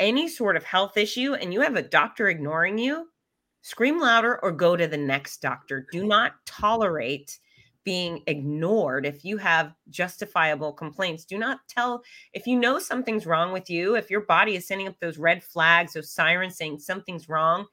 any 0.00 0.28
sort 0.28 0.56
of 0.56 0.64
health 0.64 0.96
issue 0.96 1.34
and 1.34 1.52
you 1.54 1.60
have 1.60 1.76
a 1.76 1.82
doctor 1.82 2.28
ignoring 2.28 2.78
you, 2.78 3.08
scream 3.62 4.00
louder 4.00 4.40
or 4.42 4.50
go 4.50 4.76
to 4.76 4.88
the 4.88 4.96
next 4.96 5.40
doctor. 5.40 5.86
Do 5.92 6.06
not 6.06 6.32
tolerate 6.46 7.38
being 7.84 8.22
ignored 8.26 9.06
if 9.06 9.24
you 9.24 9.38
have 9.38 9.72
justifiable 9.88 10.74
complaints 10.74 11.24
do 11.24 11.38
not 11.38 11.60
tell 11.70 12.02
if 12.34 12.46
you 12.46 12.58
know 12.60 12.78
something's 12.78 13.24
wrong 13.24 13.50
with 13.50 13.70
you 13.70 13.96
if 13.96 14.10
your 14.10 14.20
body 14.26 14.56
is 14.56 14.66
sending 14.66 14.86
up 14.86 14.94
those 15.00 15.16
red 15.16 15.42
flags 15.42 15.94
those 15.94 16.12
sirens 16.12 16.54
saying 16.58 16.78
something's 16.78 17.30
wrong 17.30 17.64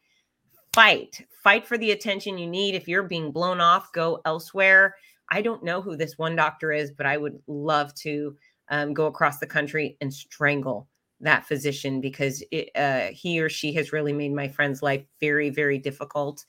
fight 0.75 1.25
fight 1.43 1.65
for 1.65 1.77
the 1.77 1.91
attention 1.91 2.37
you 2.37 2.47
need 2.47 2.75
if 2.75 2.87
you're 2.87 3.03
being 3.03 3.31
blown 3.31 3.61
off 3.61 3.91
go 3.93 4.19
elsewhere 4.25 4.95
i 5.31 5.41
don't 5.41 5.63
know 5.63 5.81
who 5.81 5.95
this 5.95 6.17
one 6.17 6.35
doctor 6.35 6.71
is 6.71 6.91
but 6.91 7.05
i 7.05 7.17
would 7.17 7.39
love 7.47 7.93
to 7.95 8.35
um, 8.69 8.93
go 8.93 9.05
across 9.05 9.39
the 9.39 9.47
country 9.47 9.97
and 10.01 10.13
strangle 10.13 10.87
that 11.21 11.45
physician 11.45 12.01
because 12.01 12.43
it, 12.51 12.69
uh, 12.75 13.07
he 13.11 13.39
or 13.39 13.47
she 13.47 13.71
has 13.73 13.93
really 13.93 14.11
made 14.11 14.33
my 14.33 14.47
friend's 14.47 14.83
life 14.83 15.03
very 15.21 15.49
very 15.49 15.77
difficult 15.77 16.45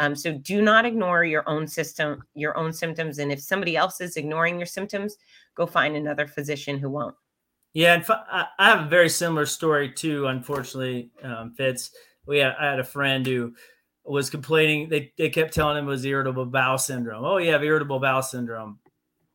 um, 0.00 0.16
so 0.16 0.32
do 0.32 0.62
not 0.62 0.86
ignore 0.86 1.24
your 1.24 1.46
own 1.46 1.68
system, 1.68 2.24
your 2.34 2.56
own 2.56 2.72
symptoms. 2.72 3.18
And 3.18 3.30
if 3.30 3.40
somebody 3.40 3.76
else 3.76 4.00
is 4.00 4.16
ignoring 4.16 4.58
your 4.58 4.66
symptoms, 4.66 5.16
go 5.54 5.66
find 5.66 5.94
another 5.94 6.26
physician 6.26 6.78
who 6.78 6.88
won't. 6.88 7.14
Yeah, 7.74 7.94
and 7.94 8.04
I 8.08 8.48
have 8.58 8.86
a 8.86 8.88
very 8.88 9.10
similar 9.10 9.46
story 9.46 9.92
too. 9.92 10.26
Unfortunately, 10.26 11.10
um, 11.22 11.52
Fitz. 11.52 11.92
We 12.30 12.38
had, 12.38 12.54
I 12.58 12.70
had 12.70 12.80
a 12.80 12.84
friend 12.84 13.26
who 13.26 13.54
was 14.04 14.30
complaining. 14.30 14.88
They 14.88 15.12
they 15.18 15.28
kept 15.28 15.52
telling 15.52 15.76
him 15.76 15.84
it 15.84 15.88
was 15.88 16.04
irritable 16.04 16.46
bowel 16.46 16.78
syndrome. 16.78 17.24
Oh, 17.24 17.36
you 17.36 17.52
have 17.52 17.62
irritable 17.62 18.00
bowel 18.00 18.22
syndrome. 18.22 18.78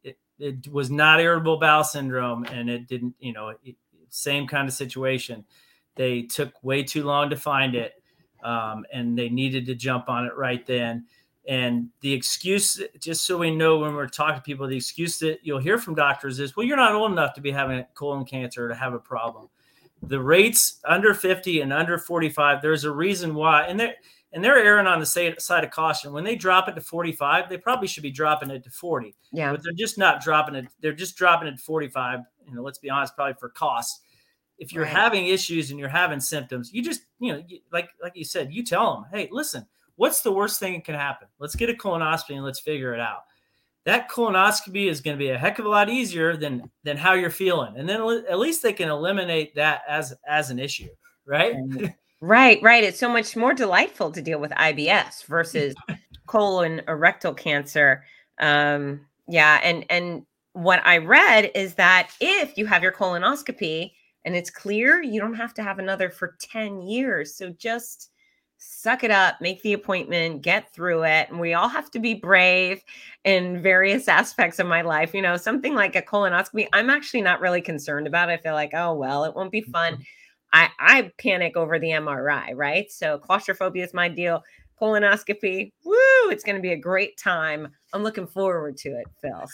It, 0.04 0.18
it 0.39 0.68
was 0.68 0.89
not 0.89 1.22
irritable 1.22 1.60
bowel 1.60 1.84
syndrome, 1.84 2.46
and 2.46 2.70
it 2.70 2.88
didn't. 2.88 3.14
You 3.20 3.34
know, 3.34 3.54
it, 3.64 3.76
same 4.10 4.48
kind 4.48 4.68
of 4.68 4.74
situation. 4.74 5.46
They 5.96 6.24
took 6.24 6.52
way 6.64 6.82
too 6.84 7.04
long 7.04 7.30
to 7.30 7.36
find 7.36 7.76
it 7.76 7.93
um, 8.46 8.86
and 8.93 9.18
they 9.18 9.28
needed 9.28 9.66
to 9.66 9.76
jump 9.76 10.08
on 10.08 10.26
it 10.26 10.36
right 10.38 10.66
then. 10.66 11.06
And 11.48 11.89
the 12.02 12.14
excuse, 12.14 12.82
just 13.00 13.26
so 13.26 13.38
we 13.38 13.56
know 13.56 13.80
when 13.80 13.93
we're 13.93 14.08
talking 14.08 14.36
to 14.36 14.41
people, 14.41 14.68
the 14.68 14.78
excuse 14.78 15.20
that 15.20 15.39
you'll 15.43 15.60
hear 15.60 15.78
from 15.78 15.96
doctors 15.96 16.39
is, 16.39 16.56
well, 16.56 16.66
you're 16.66 16.78
not 16.78 16.93
old 16.93 17.12
enough 17.12 17.34
to 17.36 17.41
be 17.41 17.52
having 17.52 17.84
colon 17.96 18.26
cancer 18.26 18.66
or 18.66 18.70
to 18.70 18.76
have 18.76 18.93
a 18.93 19.00
problem. 19.00 19.50
The 20.08 20.20
rates 20.20 20.80
under 20.86 21.14
50 21.14 21.62
and 21.62 21.74
under 21.74 21.97
45, 21.97 22.62
there's 22.62 22.84
a 22.84 22.91
reason 22.91 23.36
why, 23.36 23.64
and 23.64 23.80
they're 23.80 23.95
and 24.34 24.43
they're 24.43 24.58
erring 24.58 24.86
on 24.86 24.99
the 24.99 25.06
side 25.06 25.64
of 25.64 25.72
caution. 25.72 26.12
When 26.12 26.26
they 26.26 26.36
drop 26.36 26.68
it 26.68 26.76
to 26.76 26.82
45, 26.82 27.47
they 27.47 27.58
probably 27.58 27.88
should 27.88 28.03
be 28.03 28.12
dropping 28.12 28.49
it 28.49 28.66
to 28.66 28.70
40. 28.70 29.16
Yeah. 29.32 29.51
But 29.51 29.64
they're 29.64 29.72
just 29.72 29.97
not 29.97 30.22
dropping 30.22 30.56
it. 30.56 30.66
They're 30.82 30.91
just 30.91 31.16
dropping 31.16 31.47
it 31.47 31.51
to 31.56 31.64
45. 31.64 32.20
You 32.45 32.53
know, 32.56 32.62
let's 32.62 32.78
be 32.78 32.89
honest, 32.89 33.16
probably 33.16 33.36
for 33.39 33.47
cost. 33.49 34.01
If 34.58 34.74
you're 34.74 34.84
Right. 34.84 34.91
having 34.91 35.28
issues 35.28 35.72
and 35.72 35.80
you're 35.80 35.88
having 35.88 36.20
symptoms, 36.20 36.74
you 36.74 36.82
just, 36.84 37.03
you 37.20 37.32
know, 37.32 37.43
you, 37.47 37.60
like 37.72 37.88
like 38.03 38.16
you 38.18 38.26
said, 38.26 38.53
you 38.53 38.64
tell 38.64 38.95
them, 38.95 39.06
hey, 39.14 39.30
listen, 39.32 39.66
what's 39.95 40.22
the 40.22 40.32
worst 40.34 40.60
thing 40.60 40.74
that 40.74 40.84
can 40.84 40.95
happen? 40.95 41.30
Let's 41.39 41.56
get 41.56 41.70
a 41.70 41.74
colonoscopy 41.74 42.36
and 42.36 42.43
let's 42.43 42.60
figure 42.60 42.93
it 42.93 42.99
out. 42.99 43.24
That 43.86 44.09
colonoscopy 44.09 44.89
is 44.89 44.99
going 45.01 45.15
to 45.15 45.23
be 45.23 45.29
a 45.29 45.38
heck 45.38 45.59
of 45.59 45.65
a 45.65 45.69
lot 45.69 45.89
easier 45.89 46.36
than 46.36 46.69
than 46.83 46.97
how 46.97 47.13
you're 47.13 47.29
feeling, 47.29 47.77
and 47.77 47.88
then 47.88 48.01
at 48.29 48.39
least 48.39 48.63
they 48.63 48.73
can 48.73 48.89
eliminate 48.89 49.55
that 49.55 49.81
as 49.88 50.13
as 50.27 50.49
an 50.49 50.59
issue, 50.59 50.89
right? 51.25 51.55
Right, 52.21 52.59
right. 52.63 52.83
It's 52.83 52.97
so 52.97 53.09
much 53.09 53.36
more 53.36 53.53
delightful 53.53 54.09
to 54.11 54.21
deal 54.21 54.39
with 54.39 54.49
IBS 54.51 55.25
versus 55.25 55.75
colon 56.27 56.81
or 56.88 56.97
rectal 56.97 57.36
cancer. 57.36 58.03
Um, 58.39 59.01
yeah, 59.27 59.59
and 59.61 59.86
and 59.91 60.25
what 60.53 60.81
I 60.86 60.97
read 60.97 61.51
is 61.53 61.75
that 61.75 62.09
if 62.21 62.57
you 62.57 62.65
have 62.65 62.81
your 62.81 62.93
colonoscopy 62.93 63.91
and 64.23 64.36
it's 64.36 64.49
clear, 64.49 65.03
you 65.03 65.19
don't 65.19 65.36
have 65.36 65.53
to 65.55 65.63
have 65.63 65.77
another 65.77 66.09
for 66.09 66.36
10 66.39 66.81
years. 66.81 67.36
So 67.36 67.49
just 67.51 68.09
suck 68.68 69.03
it 69.03 69.11
up, 69.11 69.41
make 69.41 69.61
the 69.61 69.74
appointment, 69.74 70.41
get 70.41 70.74
through 70.74 71.03
it. 71.03 71.30
And 71.30 71.39
we 71.39 71.53
all 71.53 71.68
have 71.68 71.89
to 71.91 71.99
be 71.99 72.13
brave 72.13 72.84
in 73.24 73.61
various 73.61 74.07
aspects 74.20 74.59
of 74.59 74.68
my 74.68 74.82
life. 74.82 75.13
You 75.13 75.22
know, 75.22 75.38
something 75.38 75.74
like 75.74 75.95
a 75.95 76.01
colonoscopy, 76.01 76.68
I'm 76.74 76.89
actually 76.89 77.22
not 77.22 77.41
really 77.41 77.61
concerned 77.61 78.07
about. 78.07 78.30
I 78.30 78.38
feel 78.38 78.53
like, 78.53 78.74
oh, 78.74 78.93
well, 78.93 79.24
it 79.24 79.36
won't 79.36 79.51
be 79.51 79.61
fun. 79.61 80.03
I, 80.53 80.70
I 80.80 81.11
panic 81.18 81.57
over 81.57 81.80
the 81.80 81.89
MRI, 81.89 82.51
right? 82.55 82.89
So 82.91 83.18
claustrophobia 83.18 83.84
is 83.84 83.93
my 83.93 84.07
deal. 84.07 84.43
Colonoscopy, 84.80 85.72
woo, 85.84 86.30
it's 86.30 86.43
going 86.43 86.57
to 86.57 86.61
be 86.61 86.74
a 86.74 86.78
great 86.78 87.18
time. 87.18 87.70
I'm 87.93 88.03
looking 88.03 88.28
forward 88.28 88.78
to 88.78 88.89
it, 88.89 89.07
Phil. 89.22 89.47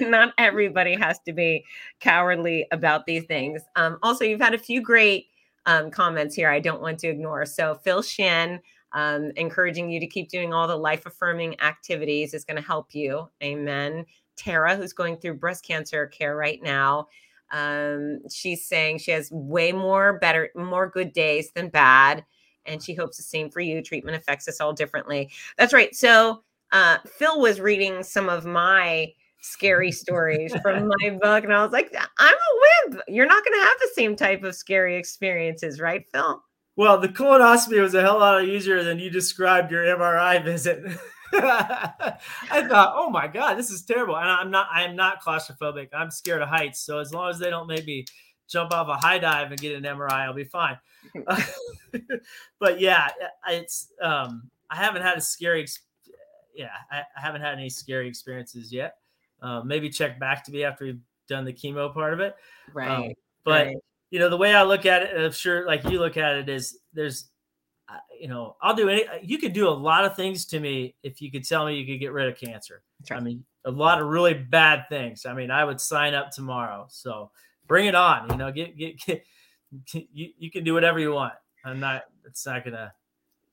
Not 0.08 0.32
everybody 0.38 0.94
has 0.94 1.18
to 1.26 1.32
be 1.32 1.64
cowardly 1.98 2.66
about 2.70 3.06
these 3.06 3.24
things. 3.24 3.62
Um, 3.74 3.98
also, 4.02 4.24
you've 4.24 4.40
had 4.40 4.54
a 4.54 4.58
few 4.58 4.80
great 4.80 5.26
um, 5.66 5.90
comments 5.90 6.34
here 6.34 6.50
I 6.50 6.60
don't 6.60 6.82
want 6.82 6.98
to 7.00 7.08
ignore. 7.08 7.46
So, 7.46 7.74
Phil 7.74 8.02
Shin, 8.02 8.60
um, 8.92 9.30
encouraging 9.36 9.90
you 9.90 10.00
to 10.00 10.06
keep 10.06 10.28
doing 10.28 10.52
all 10.52 10.66
the 10.66 10.76
life 10.76 11.06
affirming 11.06 11.60
activities 11.60 12.34
is 12.34 12.44
going 12.44 12.56
to 12.56 12.66
help 12.66 12.94
you. 12.94 13.28
Amen. 13.42 14.04
Tara, 14.36 14.76
who's 14.76 14.92
going 14.92 15.18
through 15.18 15.34
breast 15.34 15.64
cancer 15.64 16.06
care 16.06 16.34
right 16.34 16.60
now, 16.62 17.08
um, 17.52 18.20
she's 18.30 18.64
saying 18.66 18.98
she 18.98 19.10
has 19.10 19.30
way 19.30 19.72
more 19.72 20.18
better, 20.18 20.50
more 20.54 20.88
good 20.88 21.12
days 21.12 21.50
than 21.52 21.68
bad. 21.68 22.24
And 22.66 22.82
she 22.82 22.94
hopes 22.94 23.16
the 23.16 23.22
same 23.22 23.50
for 23.50 23.60
you. 23.60 23.82
Treatment 23.82 24.16
affects 24.16 24.46
us 24.48 24.60
all 24.60 24.72
differently. 24.72 25.30
That's 25.56 25.72
right. 25.72 25.94
So, 25.94 26.42
uh, 26.72 26.98
Phil 27.06 27.40
was 27.40 27.60
reading 27.60 28.02
some 28.02 28.28
of 28.28 28.44
my 28.44 29.12
scary 29.40 29.92
stories 29.92 30.54
from 30.62 30.88
my 30.88 31.10
book, 31.10 31.44
and 31.44 31.52
I 31.52 31.62
was 31.62 31.72
like, 31.72 31.94
I'm 32.18 32.34
a 32.34 32.88
wimp. 32.88 33.02
You're 33.08 33.26
not 33.26 33.44
going 33.44 33.58
to 33.58 33.66
have 33.66 33.78
the 33.80 33.90
same 33.94 34.16
type 34.16 34.42
of 34.44 34.54
scary 34.54 34.96
experiences, 34.96 35.80
right, 35.80 36.04
Phil? 36.12 36.42
Well, 36.76 36.98
the 36.98 37.08
colonoscopy 37.08 37.80
was 37.80 37.94
a 37.94 38.00
hell 38.00 38.16
of 38.16 38.22
a 38.22 38.24
lot 38.24 38.44
easier 38.44 38.82
than 38.82 38.98
you 38.98 39.10
described 39.10 39.70
your 39.70 39.84
MRI 39.84 40.42
visit. 40.42 40.82
I 41.32 42.66
thought, 42.68 42.94
oh 42.96 43.10
my 43.10 43.26
god, 43.28 43.54
this 43.54 43.70
is 43.70 43.82
terrible. 43.82 44.16
And 44.16 44.28
I'm 44.28 44.50
not. 44.50 44.68
I 44.72 44.84
am 44.84 44.96
not 44.96 45.22
claustrophobic. 45.22 45.88
I'm 45.92 46.10
scared 46.10 46.42
of 46.42 46.48
heights. 46.48 46.80
So 46.80 46.98
as 46.98 47.12
long 47.12 47.30
as 47.30 47.38
they 47.38 47.50
don't 47.50 47.68
make 47.68 47.86
me 47.86 48.04
jump 48.48 48.72
off 48.72 48.88
a 48.88 48.94
high 48.94 49.18
dive 49.18 49.50
and 49.50 49.60
get 49.60 49.76
an 49.76 49.84
MRI, 49.84 50.10
I'll 50.10 50.34
be 50.34 50.44
fine. 50.44 50.78
but 52.58 52.80
yeah, 52.80 53.08
it's. 53.48 53.92
Um, 54.02 54.50
I 54.70 54.76
haven't 54.76 55.02
had 55.02 55.18
a 55.18 55.20
scary. 55.20 55.62
Ex- 55.62 55.80
yeah, 56.54 56.70
I, 56.90 57.00
I, 57.00 57.20
haven't 57.20 57.42
had 57.42 57.54
any 57.54 57.70
scary 57.70 58.08
experiences 58.08 58.72
yet. 58.72 58.96
Uh, 59.42 59.62
maybe 59.62 59.88
check 59.88 60.18
back 60.18 60.44
to 60.44 60.52
me 60.52 60.64
after 60.64 60.84
we've 60.84 61.00
done 61.28 61.44
the 61.44 61.52
chemo 61.52 61.92
part 61.92 62.12
of 62.12 62.20
it. 62.20 62.34
Right. 62.72 62.88
Um, 62.88 63.12
but 63.44 63.66
right. 63.66 63.76
you 64.10 64.18
know, 64.18 64.28
the 64.28 64.36
way 64.36 64.54
I 64.54 64.62
look 64.62 64.86
at 64.86 65.02
it, 65.02 65.16
I'm 65.16 65.32
sure, 65.32 65.66
like 65.66 65.84
you 65.84 65.98
look 65.98 66.16
at 66.16 66.36
it, 66.36 66.48
is 66.48 66.78
there's 66.92 67.30
you 68.18 68.28
know, 68.28 68.56
I'll 68.60 68.74
do 68.74 68.88
any. 68.88 69.04
You 69.22 69.38
could 69.38 69.52
do 69.52 69.68
a 69.68 69.70
lot 69.70 70.04
of 70.04 70.14
things 70.14 70.44
to 70.46 70.60
me 70.60 70.94
if 71.02 71.20
you 71.20 71.30
could 71.30 71.46
tell 71.46 71.66
me 71.66 71.76
you 71.76 71.86
could 71.86 72.00
get 72.00 72.12
rid 72.12 72.28
of 72.28 72.38
cancer. 72.38 72.82
Right. 73.10 73.16
I 73.16 73.20
mean, 73.20 73.44
a 73.64 73.70
lot 73.70 74.00
of 74.00 74.08
really 74.08 74.34
bad 74.34 74.84
things. 74.88 75.26
I 75.26 75.34
mean, 75.34 75.50
I 75.50 75.64
would 75.64 75.80
sign 75.80 76.14
up 76.14 76.30
tomorrow. 76.30 76.86
So 76.90 77.30
bring 77.66 77.86
it 77.86 77.94
on. 77.94 78.30
You 78.30 78.36
know, 78.36 78.52
get 78.52 78.76
get, 78.76 78.98
get 79.04 79.24
you. 80.12 80.30
You 80.38 80.50
can 80.50 80.64
do 80.64 80.74
whatever 80.74 80.98
you 80.98 81.12
want. 81.12 81.34
I'm 81.64 81.80
not. 81.80 82.02
It's 82.24 82.44
not 82.46 82.64
gonna 82.64 82.92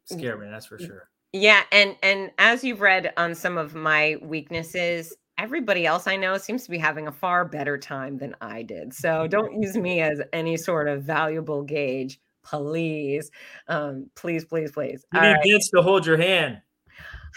scare 0.06 0.38
me. 0.38 0.48
That's 0.50 0.66
for 0.66 0.80
sure. 0.80 1.10
Yeah, 1.34 1.64
and 1.72 1.96
and 2.04 2.32
as 2.38 2.64
you've 2.64 2.82
read 2.82 3.14
on 3.18 3.36
some 3.36 3.58
of 3.58 3.76
my 3.76 4.18
weaknesses, 4.22 5.14
everybody 5.38 5.86
else 5.86 6.08
I 6.08 6.16
know 6.16 6.38
seems 6.38 6.64
to 6.66 6.72
be 6.72 6.78
having 6.78 7.08
a 7.08 7.12
far 7.12 7.46
better 7.46 7.78
time 7.78 8.18
than 8.18 8.36
I 8.42 8.64
did. 8.64 8.94
So 8.94 9.28
don't 9.28 9.62
use 9.62 9.78
me 9.78 10.02
as 10.02 10.22
any 10.34 10.58
sort 10.58 10.88
of 10.88 11.04
valuable 11.04 11.64
gauge 11.64 12.20
please. 12.50 13.32
Um, 13.68 14.10
please, 14.16 14.46
please, 14.46 14.72
please. 14.72 15.06
You 15.14 15.22
need 15.22 15.28
right. 15.28 15.44
Vince 15.44 15.70
to 15.72 15.82
hold 15.82 16.06
your 16.06 16.18
hand. 16.18 16.62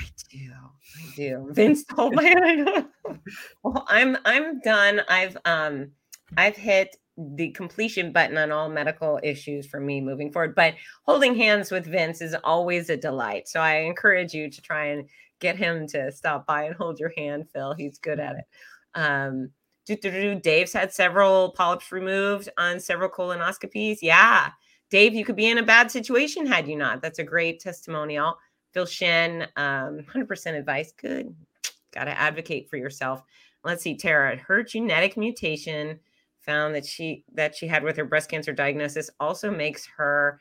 I 0.00 0.06
do. 0.30 0.52
I 0.96 1.16
do. 1.16 1.48
Vince 1.50 1.84
hold 1.90 2.14
my 2.14 2.22
hand. 2.22 2.86
well, 3.62 3.84
I'm 3.88 4.16
I'm 4.24 4.60
done. 4.60 5.02
I've 5.08 5.36
um 5.44 5.90
I've 6.36 6.56
hit 6.56 6.96
the 7.18 7.50
completion 7.50 8.12
button 8.12 8.38
on 8.38 8.50
all 8.50 8.70
medical 8.70 9.20
issues 9.22 9.66
for 9.66 9.80
me 9.80 10.00
moving 10.00 10.32
forward. 10.32 10.54
But 10.54 10.74
holding 11.02 11.34
hands 11.34 11.70
with 11.70 11.86
Vince 11.86 12.22
is 12.22 12.34
always 12.44 12.88
a 12.88 12.96
delight. 12.96 13.48
So 13.48 13.60
I 13.60 13.80
encourage 13.80 14.32
you 14.32 14.48
to 14.50 14.62
try 14.62 14.86
and 14.86 15.08
get 15.40 15.56
him 15.56 15.86
to 15.88 16.12
stop 16.12 16.46
by 16.46 16.64
and 16.64 16.74
hold 16.76 17.00
your 17.00 17.12
hand, 17.16 17.48
Phil. 17.52 17.74
He's 17.74 17.98
good 17.98 18.20
at 18.20 18.36
it. 18.36 18.44
Um, 18.94 19.50
Dave's 19.86 20.72
had 20.72 20.92
several 20.92 21.50
polyps 21.50 21.90
removed 21.90 22.48
on 22.58 22.78
several 22.78 23.08
colonoscopies. 23.08 23.98
Yeah. 24.02 24.50
Dave, 24.90 25.14
you 25.14 25.24
could 25.24 25.36
be 25.36 25.48
in 25.48 25.58
a 25.58 25.62
bad 25.62 25.90
situation 25.90 26.46
had 26.46 26.68
you 26.68 26.76
not. 26.76 27.02
That's 27.02 27.18
a 27.18 27.24
great 27.24 27.60
testimonial. 27.60 28.36
Phil 28.72 28.86
Shen, 28.86 29.48
um, 29.56 30.00
100% 30.14 30.58
advice. 30.58 30.92
Good. 30.92 31.34
Got 31.92 32.04
to 32.04 32.18
advocate 32.18 32.68
for 32.68 32.76
yourself. 32.76 33.22
Let's 33.64 33.82
see, 33.82 33.96
Tara. 33.96 34.36
Her 34.36 34.62
genetic 34.62 35.16
mutation 35.16 35.98
found 36.38 36.74
that 36.74 36.86
she 36.86 37.24
that 37.34 37.54
she 37.54 37.66
had 37.66 37.82
with 37.82 37.96
her 37.96 38.04
breast 38.04 38.30
cancer 38.30 38.52
diagnosis 38.52 39.10
also 39.20 39.50
makes 39.50 39.86
her 39.96 40.40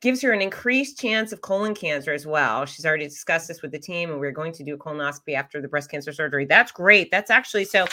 gives 0.00 0.20
her 0.22 0.32
an 0.32 0.42
increased 0.42 0.98
chance 0.98 1.32
of 1.32 1.40
colon 1.40 1.74
cancer 1.74 2.12
as 2.12 2.26
well. 2.26 2.64
She's 2.66 2.86
already 2.86 3.04
discussed 3.04 3.48
this 3.48 3.62
with 3.62 3.72
the 3.72 3.78
team, 3.78 4.10
and 4.10 4.20
we're 4.20 4.30
going 4.30 4.52
to 4.52 4.64
do 4.64 4.74
a 4.74 4.78
colonoscopy 4.78 5.34
after 5.34 5.60
the 5.60 5.68
breast 5.68 5.90
cancer 5.90 6.12
surgery. 6.12 6.44
That's 6.44 6.72
great. 6.72 7.10
That's 7.10 7.30
actually 7.30 7.64
so. 7.64 7.86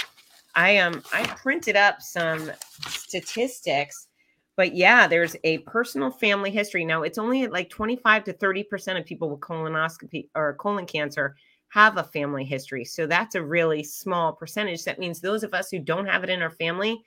I 0.55 0.77
um 0.77 1.01
I 1.11 1.25
printed 1.25 1.75
up 1.75 2.01
some 2.01 2.51
statistics 2.87 4.07
but 4.55 4.75
yeah, 4.75 5.07
there's 5.07 5.35
a 5.43 5.59
personal 5.59 6.11
family 6.11 6.51
history. 6.51 6.85
Now, 6.85 7.03
it's 7.03 7.17
only 7.17 7.47
like 7.47 7.69
25 7.69 8.23
to 8.25 8.33
30% 8.33 8.99
of 8.99 9.05
people 9.05 9.29
with 9.29 9.39
colonoscopy 9.39 10.29
or 10.35 10.53
colon 10.55 10.85
cancer 10.85 11.35
have 11.69 11.97
a 11.97 12.03
family 12.03 12.45
history. 12.45 12.85
So 12.85 13.07
that's 13.07 13.33
a 13.33 13.43
really 13.43 13.83
small 13.83 14.33
percentage. 14.33 14.83
That 14.83 14.99
means 14.99 15.19
those 15.19 15.43
of 15.43 15.55
us 15.55 15.71
who 15.71 15.79
don't 15.79 16.05
have 16.05 16.23
it 16.23 16.29
in 16.29 16.43
our 16.43 16.51
family 16.51 17.03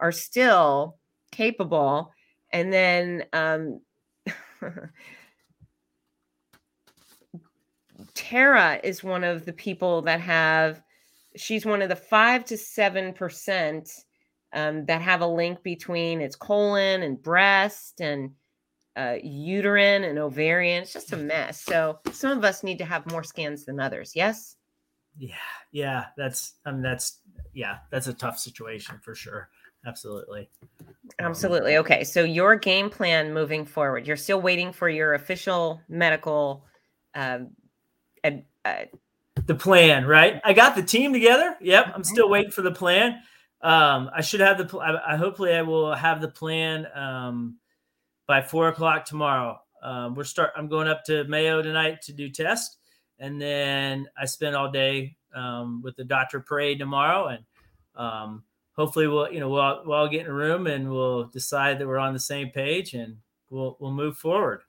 are 0.00 0.10
still 0.10 0.96
capable. 1.30 2.12
And 2.52 2.72
then 2.72 3.24
um, 3.32 3.80
Tara 8.14 8.80
is 8.82 9.02
one 9.02 9.24
of 9.24 9.44
the 9.44 9.52
people 9.52 10.02
that 10.02 10.20
have, 10.20 10.82
she's 11.36 11.66
one 11.66 11.82
of 11.82 11.88
the 11.88 11.96
five 11.96 12.44
to 12.46 12.54
7% 12.54 13.90
um, 14.52 14.86
that 14.86 15.02
have 15.02 15.20
a 15.20 15.26
link 15.26 15.62
between 15.62 16.20
its 16.20 16.36
colon 16.36 17.02
and 17.02 17.22
breast 17.22 18.00
and 18.00 18.30
uh, 18.96 19.16
uterine 19.22 20.04
and 20.04 20.18
ovarian. 20.18 20.82
It's 20.82 20.92
just 20.92 21.12
a 21.12 21.16
mess. 21.16 21.60
So 21.62 21.98
some 22.12 22.36
of 22.36 22.44
us 22.44 22.62
need 22.62 22.78
to 22.78 22.84
have 22.84 23.10
more 23.10 23.22
scans 23.22 23.64
than 23.64 23.78
others. 23.78 24.12
Yes. 24.14 24.56
Yeah, 25.16 25.34
yeah. 25.72 26.06
That's 26.16 26.54
I 26.64 26.72
mean 26.72 26.82
that's 26.82 27.20
yeah 27.52 27.78
that's 27.90 28.06
a 28.06 28.14
tough 28.14 28.38
situation 28.38 29.00
for 29.02 29.14
sure. 29.14 29.50
Absolutely. 29.88 30.48
Absolutely. 31.18 31.78
Okay. 31.78 32.04
So 32.04 32.22
your 32.22 32.56
game 32.56 32.90
plan 32.90 33.32
moving 33.32 33.64
forward. 33.64 34.06
You're 34.06 34.16
still 34.16 34.40
waiting 34.40 34.72
for 34.72 34.88
your 34.88 35.14
official 35.14 35.80
medical. 35.88 36.64
Um, 37.14 37.50
uh, 38.22 38.84
the 39.46 39.54
plan, 39.54 40.04
right? 40.04 40.40
I 40.44 40.52
got 40.52 40.76
the 40.76 40.82
team 40.82 41.12
together. 41.12 41.56
Yep. 41.60 41.92
I'm 41.94 42.04
still 42.04 42.28
waiting 42.28 42.50
for 42.50 42.62
the 42.62 42.72
plan 42.72 43.20
um, 43.60 44.10
I 44.14 44.20
should 44.20 44.40
have 44.40 44.58
the. 44.58 44.78
I, 44.78 45.14
I, 45.14 45.16
hopefully 45.16 45.52
I 45.52 45.62
will 45.62 45.92
have 45.94 46.20
the 46.20 46.28
plan 46.28 46.86
um, 46.94 47.56
by 48.26 48.40
four 48.40 48.68
o'clock 48.68 49.04
tomorrow. 49.04 49.60
Um, 49.82 50.14
we're 50.14 50.24
start. 50.24 50.52
I'm 50.56 50.68
going 50.68 50.86
up 50.86 51.04
to 51.06 51.24
Mayo 51.24 51.60
tonight 51.60 52.02
to 52.02 52.12
do 52.12 52.28
test, 52.28 52.76
and 53.18 53.40
then 53.40 54.08
I 54.16 54.26
spend 54.26 54.54
all 54.54 54.70
day 54.70 55.16
um, 55.34 55.82
with 55.82 55.96
the 55.96 56.04
doctor 56.04 56.38
parade 56.38 56.78
tomorrow, 56.78 57.26
and 57.26 57.44
um, 57.96 58.44
hopefully 58.78 59.08
we'll 59.08 59.30
you 59.30 59.40
know 59.40 59.50
we'll, 59.50 59.60
all, 59.60 59.82
we'll 59.84 59.98
all 59.98 60.08
get 60.08 60.22
in 60.22 60.28
a 60.28 60.32
room 60.32 60.66
and 60.66 60.90
we'll 60.90 61.24
decide 61.24 61.78
that 61.78 61.86
we're 61.86 61.98
on 61.98 62.14
the 62.14 62.20
same 62.20 62.48
page 62.48 62.94
and 62.94 63.18
we'll 63.50 63.76
we'll 63.80 63.92
move 63.92 64.16
forward. 64.16 64.62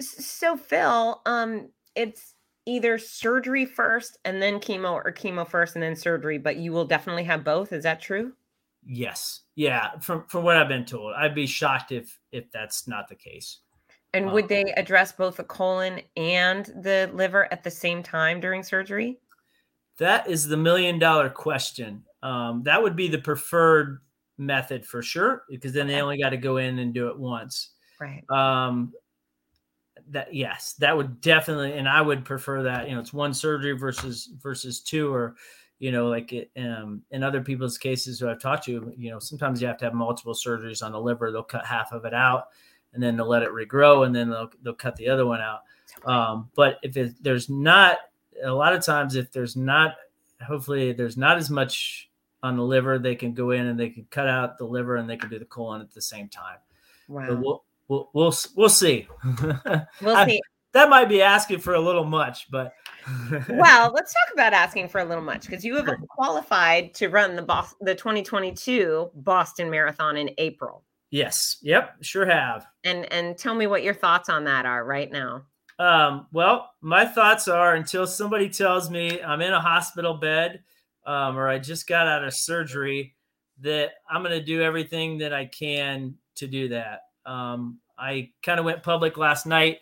So 0.00 0.56
Phil, 0.56 1.20
um, 1.26 1.70
it's 1.96 2.34
either 2.66 2.98
surgery 2.98 3.64
first 3.64 4.18
and 4.24 4.40
then 4.40 4.60
chemo, 4.60 4.92
or 4.92 5.10
chemo 5.10 5.48
first 5.48 5.74
and 5.74 5.82
then 5.82 5.96
surgery, 5.96 6.38
but 6.38 6.56
you 6.56 6.70
will 6.70 6.84
definitely 6.84 7.24
have 7.24 7.42
both. 7.42 7.72
Is 7.72 7.82
that 7.82 8.00
true? 8.00 8.34
Yes. 8.86 9.40
Yeah. 9.56 9.98
From 9.98 10.24
from 10.28 10.44
what 10.44 10.56
I've 10.56 10.68
been 10.68 10.84
told, 10.84 11.14
I'd 11.14 11.34
be 11.34 11.46
shocked 11.46 11.90
if 11.90 12.18
if 12.30 12.52
that's 12.52 12.86
not 12.86 13.08
the 13.08 13.16
case. 13.16 13.60
And 14.14 14.32
would 14.32 14.48
they 14.48 14.64
address 14.76 15.12
both 15.12 15.36
the 15.36 15.44
colon 15.44 16.00
and 16.16 16.64
the 16.64 17.10
liver 17.12 17.52
at 17.52 17.62
the 17.62 17.70
same 17.70 18.02
time 18.02 18.40
during 18.40 18.62
surgery? 18.62 19.18
That 19.98 20.28
is 20.30 20.48
the 20.48 20.56
million 20.56 20.98
dollar 20.98 21.28
question. 21.28 22.04
Um, 22.22 22.62
that 22.64 22.82
would 22.82 22.96
be 22.96 23.08
the 23.08 23.18
preferred 23.18 24.00
method 24.38 24.86
for 24.86 25.02
sure, 25.02 25.44
because 25.48 25.72
then 25.72 25.86
they 25.86 26.00
only 26.00 26.20
got 26.20 26.30
to 26.30 26.36
go 26.36 26.56
in 26.56 26.78
and 26.78 26.94
do 26.94 27.08
it 27.08 27.18
once. 27.18 27.70
Right. 28.00 28.22
Um, 28.30 28.92
that 30.10 30.32
yes, 30.32 30.74
that 30.74 30.96
would 30.96 31.20
definitely, 31.20 31.72
and 31.72 31.88
I 31.88 32.00
would 32.00 32.24
prefer 32.24 32.62
that. 32.62 32.88
You 32.88 32.94
know, 32.94 33.00
it's 33.00 33.12
one 33.12 33.34
surgery 33.34 33.72
versus 33.72 34.30
versus 34.40 34.80
two, 34.80 35.12
or 35.12 35.34
you 35.78 35.92
know, 35.92 36.08
like 36.08 36.32
it, 36.32 36.50
um, 36.56 37.02
in 37.10 37.22
other 37.22 37.42
people's 37.42 37.78
cases 37.78 38.18
who 38.18 38.28
I've 38.28 38.40
talked 38.40 38.64
to, 38.64 38.92
you 38.96 39.10
know, 39.10 39.18
sometimes 39.18 39.60
you 39.60 39.68
have 39.68 39.78
to 39.78 39.84
have 39.84 39.94
multiple 39.94 40.34
surgeries 40.34 40.84
on 40.84 40.92
the 40.92 41.00
liver. 41.00 41.30
They'll 41.30 41.42
cut 41.42 41.66
half 41.66 41.92
of 41.92 42.04
it 42.04 42.14
out, 42.14 42.48
and 42.94 43.02
then 43.02 43.16
they'll 43.16 43.28
let 43.28 43.42
it 43.42 43.50
regrow, 43.50 44.06
and 44.06 44.14
then 44.14 44.30
they'll 44.30 44.50
they'll 44.62 44.74
cut 44.74 44.96
the 44.96 45.08
other 45.08 45.26
one 45.26 45.40
out. 45.40 45.60
Um, 46.04 46.50
but 46.54 46.78
if 46.82 46.96
it, 46.96 47.22
there's 47.22 47.48
not 47.48 47.98
a 48.42 48.50
lot 48.50 48.72
of 48.72 48.84
times, 48.84 49.14
if 49.14 49.30
there's 49.32 49.56
not, 49.56 49.96
hopefully 50.42 50.92
there's 50.92 51.16
not 51.16 51.36
as 51.36 51.50
much 51.50 52.07
on 52.42 52.56
the 52.56 52.62
liver, 52.62 52.98
they 52.98 53.14
can 53.16 53.34
go 53.34 53.50
in 53.50 53.66
and 53.66 53.78
they 53.78 53.90
can 53.90 54.06
cut 54.10 54.28
out 54.28 54.58
the 54.58 54.64
liver 54.64 54.96
and 54.96 55.08
they 55.10 55.16
can 55.16 55.28
do 55.30 55.38
the 55.38 55.44
colon 55.44 55.80
at 55.80 55.92
the 55.92 56.02
same 56.02 56.28
time. 56.28 56.58
Wow. 57.08 57.26
But 57.28 57.40
we'll 57.40 57.64
we'll 57.88 58.10
we'll, 58.12 58.34
we'll 58.56 58.68
see. 58.68 59.08
We'll 60.02 60.16
I- 60.16 60.26
see. 60.26 60.40
that 60.72 60.88
might 60.90 61.08
be 61.08 61.22
asking 61.22 61.58
for 61.60 61.74
a 61.74 61.80
little 61.80 62.04
much, 62.04 62.50
but 62.50 62.72
well, 63.48 63.90
let's 63.92 64.12
talk 64.12 64.32
about 64.34 64.52
asking 64.52 64.88
for 64.88 65.00
a 65.00 65.04
little 65.04 65.24
much 65.24 65.46
because 65.46 65.64
you 65.64 65.76
have 65.76 65.88
qualified 66.10 66.92
to 66.94 67.08
run 67.08 67.34
the 67.36 67.42
Bos- 67.42 67.74
the 67.80 67.94
2022 67.94 69.10
Boston 69.14 69.70
Marathon 69.70 70.16
in 70.16 70.30
April. 70.38 70.84
yes, 71.10 71.56
yep, 71.62 71.96
sure 72.02 72.26
have. 72.26 72.66
And 72.84 73.10
and 73.12 73.36
tell 73.38 73.54
me 73.54 73.66
what 73.66 73.82
your 73.82 73.94
thoughts 73.94 74.28
on 74.28 74.44
that 74.44 74.66
are 74.66 74.84
right 74.84 75.10
now. 75.10 75.44
Um, 75.78 76.26
well, 76.32 76.70
my 76.82 77.04
thoughts 77.06 77.48
are 77.48 77.74
until 77.74 78.06
somebody 78.06 78.48
tells 78.50 78.90
me 78.90 79.22
I'm 79.22 79.40
in 79.40 79.52
a 79.52 79.60
hospital 79.60 80.14
bed 80.14 80.62
um, 81.08 81.38
or 81.38 81.48
I 81.48 81.58
just 81.58 81.88
got 81.88 82.06
out 82.06 82.22
of 82.22 82.34
surgery, 82.34 83.14
that 83.60 83.92
I'm 84.08 84.22
going 84.22 84.38
to 84.38 84.44
do 84.44 84.62
everything 84.62 85.18
that 85.18 85.32
I 85.32 85.46
can 85.46 86.14
to 86.36 86.46
do 86.46 86.68
that. 86.68 87.00
Um, 87.26 87.80
I 87.98 88.30
kind 88.42 88.60
of 88.60 88.64
went 88.64 88.82
public 88.82 89.16
last 89.16 89.46
night 89.46 89.78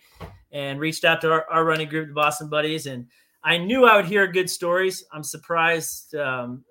and 0.52 0.80
reached 0.80 1.04
out 1.04 1.20
to 1.20 1.30
our, 1.30 1.46
our 1.50 1.64
running 1.64 1.88
group, 1.88 2.08
the 2.08 2.14
Boston 2.14 2.48
Buddies, 2.48 2.86
and 2.86 3.06
I 3.42 3.58
knew 3.58 3.86
I 3.86 3.96
would 3.96 4.06
hear 4.06 4.26
good 4.26 4.48
stories. 4.48 5.04
I'm 5.12 5.22
surprised. 5.22 6.14
Um, 6.14 6.64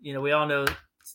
you 0.00 0.14
know, 0.14 0.20
we 0.20 0.32
all 0.32 0.46
know 0.46 0.66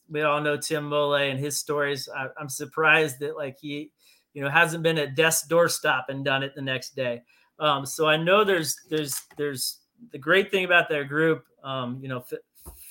we 0.10 0.22
all 0.22 0.42
know 0.42 0.58
Tim 0.58 0.90
Mole 0.90 1.16
and 1.16 1.40
his 1.40 1.58
stories. 1.58 2.10
I, 2.16 2.28
I'm 2.40 2.50
surprised 2.50 3.20
that 3.20 3.36
like 3.36 3.58
he, 3.60 3.92
you 4.34 4.44
know, 4.44 4.50
hasn't 4.50 4.84
been 4.84 4.98
at 4.98 5.16
death's 5.16 5.48
doorstop 5.48 6.04
and 6.10 6.26
done 6.26 6.44
it 6.44 6.54
the 6.56 6.62
next 6.62 6.96
day. 6.96 7.22
Um, 7.60 7.86
so 7.86 8.08
I 8.08 8.18
know 8.18 8.44
there's 8.44 8.76
there's 8.90 9.22
there's 9.38 9.80
the 10.12 10.18
great 10.18 10.52
thing 10.52 10.66
about 10.66 10.90
their 10.90 11.04
group. 11.04 11.44
Um, 11.64 12.00
you 12.02 12.08
know, 12.08 12.20
F- 12.20 12.40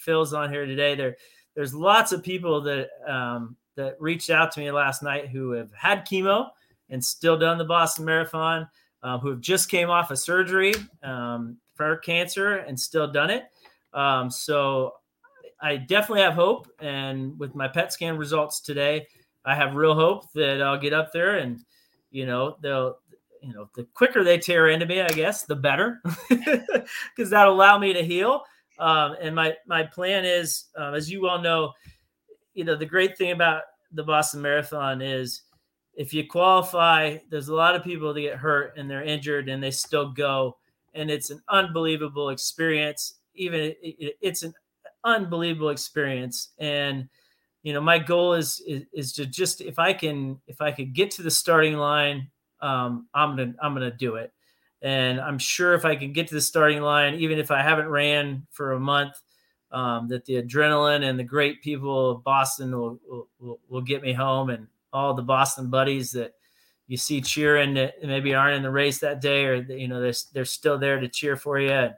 Phil's 0.00 0.32
on 0.32 0.50
here 0.50 0.66
today. 0.66 0.94
There 0.94 1.16
there's 1.54 1.74
lots 1.74 2.12
of 2.12 2.22
people 2.22 2.60
that 2.62 2.88
um, 3.06 3.56
that 3.76 3.96
reached 4.00 4.30
out 4.30 4.52
to 4.52 4.60
me 4.60 4.70
last 4.70 5.02
night 5.02 5.28
who 5.28 5.52
have 5.52 5.72
had 5.72 6.06
chemo 6.06 6.48
and 6.88 7.04
still 7.04 7.38
done 7.38 7.58
the 7.58 7.64
Boston 7.64 8.04
Marathon, 8.04 8.68
uh, 9.02 9.18
who 9.18 9.30
have 9.30 9.40
just 9.40 9.70
came 9.70 9.90
off 9.90 10.10
a 10.10 10.16
surgery 10.16 10.74
um, 11.02 11.56
for 11.74 11.96
cancer 11.96 12.56
and 12.56 12.78
still 12.78 13.10
done 13.10 13.30
it. 13.30 13.44
Um, 13.92 14.30
so 14.30 14.94
I 15.60 15.76
definitely 15.76 16.22
have 16.22 16.34
hope, 16.34 16.68
and 16.80 17.38
with 17.38 17.54
my 17.54 17.68
PET 17.68 17.92
scan 17.92 18.16
results 18.16 18.60
today, 18.60 19.06
I 19.44 19.54
have 19.54 19.74
real 19.74 19.94
hope 19.94 20.32
that 20.34 20.62
I'll 20.62 20.78
get 20.78 20.92
up 20.92 21.12
there 21.12 21.38
and 21.38 21.60
you 22.10 22.26
know 22.26 22.56
they'll 22.60 22.98
you 23.42 23.54
know 23.54 23.68
the 23.74 23.84
quicker 23.94 24.22
they 24.22 24.38
tear 24.38 24.68
into 24.68 24.86
me 24.86 25.00
i 25.00 25.08
guess 25.08 25.44
the 25.44 25.56
better 25.56 26.02
because 26.28 27.30
that'll 27.30 27.54
allow 27.54 27.78
me 27.78 27.92
to 27.92 28.04
heal 28.04 28.42
um, 28.80 29.16
and 29.20 29.34
my 29.34 29.56
my 29.66 29.84
plan 29.84 30.24
is 30.24 30.66
um, 30.76 30.94
as 30.94 31.10
you 31.10 31.28
all 31.28 31.40
know 31.40 31.72
you 32.54 32.64
know 32.64 32.76
the 32.76 32.86
great 32.86 33.16
thing 33.16 33.32
about 33.32 33.62
the 33.92 34.02
boston 34.02 34.40
marathon 34.42 35.02
is 35.02 35.42
if 35.94 36.14
you 36.14 36.26
qualify 36.26 37.16
there's 37.30 37.48
a 37.48 37.54
lot 37.54 37.74
of 37.74 37.84
people 37.84 38.12
that 38.14 38.20
get 38.20 38.36
hurt 38.36 38.74
and 38.76 38.90
they're 38.90 39.02
injured 39.02 39.48
and 39.48 39.62
they 39.62 39.70
still 39.72 40.10
go. 40.12 40.56
And 40.94 41.10
it's 41.10 41.30
an 41.30 41.42
unbelievable 41.48 42.30
experience. 42.30 43.14
Even 43.34 43.60
it, 43.60 43.76
it- 43.82 44.18
it's 44.20 44.42
an 44.42 44.54
unbelievable 45.04 45.70
experience. 45.70 46.50
And 46.58 47.08
you 47.62 47.72
know 47.72 47.80
my 47.80 47.98
goal 47.98 48.34
is, 48.34 48.60
is 48.66 48.84
is 48.92 49.12
to 49.14 49.26
just 49.26 49.60
if 49.60 49.78
i 49.78 49.92
can 49.92 50.40
if 50.46 50.60
i 50.62 50.72
could 50.72 50.94
get 50.94 51.10
to 51.12 51.22
the 51.22 51.30
starting 51.30 51.76
line 51.76 52.30
um, 52.62 53.08
I'm 53.14 53.36
gonna 53.36 53.54
I'm 53.62 53.74
gonna 53.74 53.90
do 53.90 54.16
it. 54.16 54.32
And 54.82 55.20
I'm 55.20 55.38
sure 55.38 55.74
if 55.74 55.84
I 55.84 55.96
can 55.96 56.12
get 56.12 56.28
to 56.28 56.34
the 56.34 56.40
starting 56.40 56.80
line, 56.80 57.14
even 57.16 57.38
if 57.38 57.50
I 57.50 57.62
haven't 57.62 57.88
ran 57.88 58.46
for 58.50 58.72
a 58.72 58.80
month, 58.80 59.20
um, 59.72 60.08
that 60.08 60.24
the 60.24 60.42
adrenaline 60.42 61.08
and 61.08 61.18
the 61.18 61.24
great 61.24 61.62
people 61.62 62.10
of 62.10 62.24
Boston 62.24 62.76
will, 62.76 62.98
will, 63.38 63.60
will, 63.68 63.82
get 63.82 64.02
me 64.02 64.12
home, 64.12 64.50
and 64.50 64.66
all 64.92 65.14
the 65.14 65.22
Boston 65.22 65.70
buddies 65.70 66.10
that 66.12 66.34
you 66.88 66.96
see 66.96 67.20
cheering 67.20 67.74
that 67.74 67.94
maybe 68.02 68.34
aren't 68.34 68.56
in 68.56 68.62
the 68.62 68.70
race 68.70 68.98
that 68.98 69.20
day, 69.20 69.44
or 69.44 69.56
you 69.56 69.86
know 69.86 70.00
they're 70.00 70.14
they're 70.32 70.44
still 70.44 70.78
there 70.78 70.98
to 70.98 71.08
cheer 71.08 71.36
for 71.36 71.60
you. 71.60 71.70
And, 71.70 71.94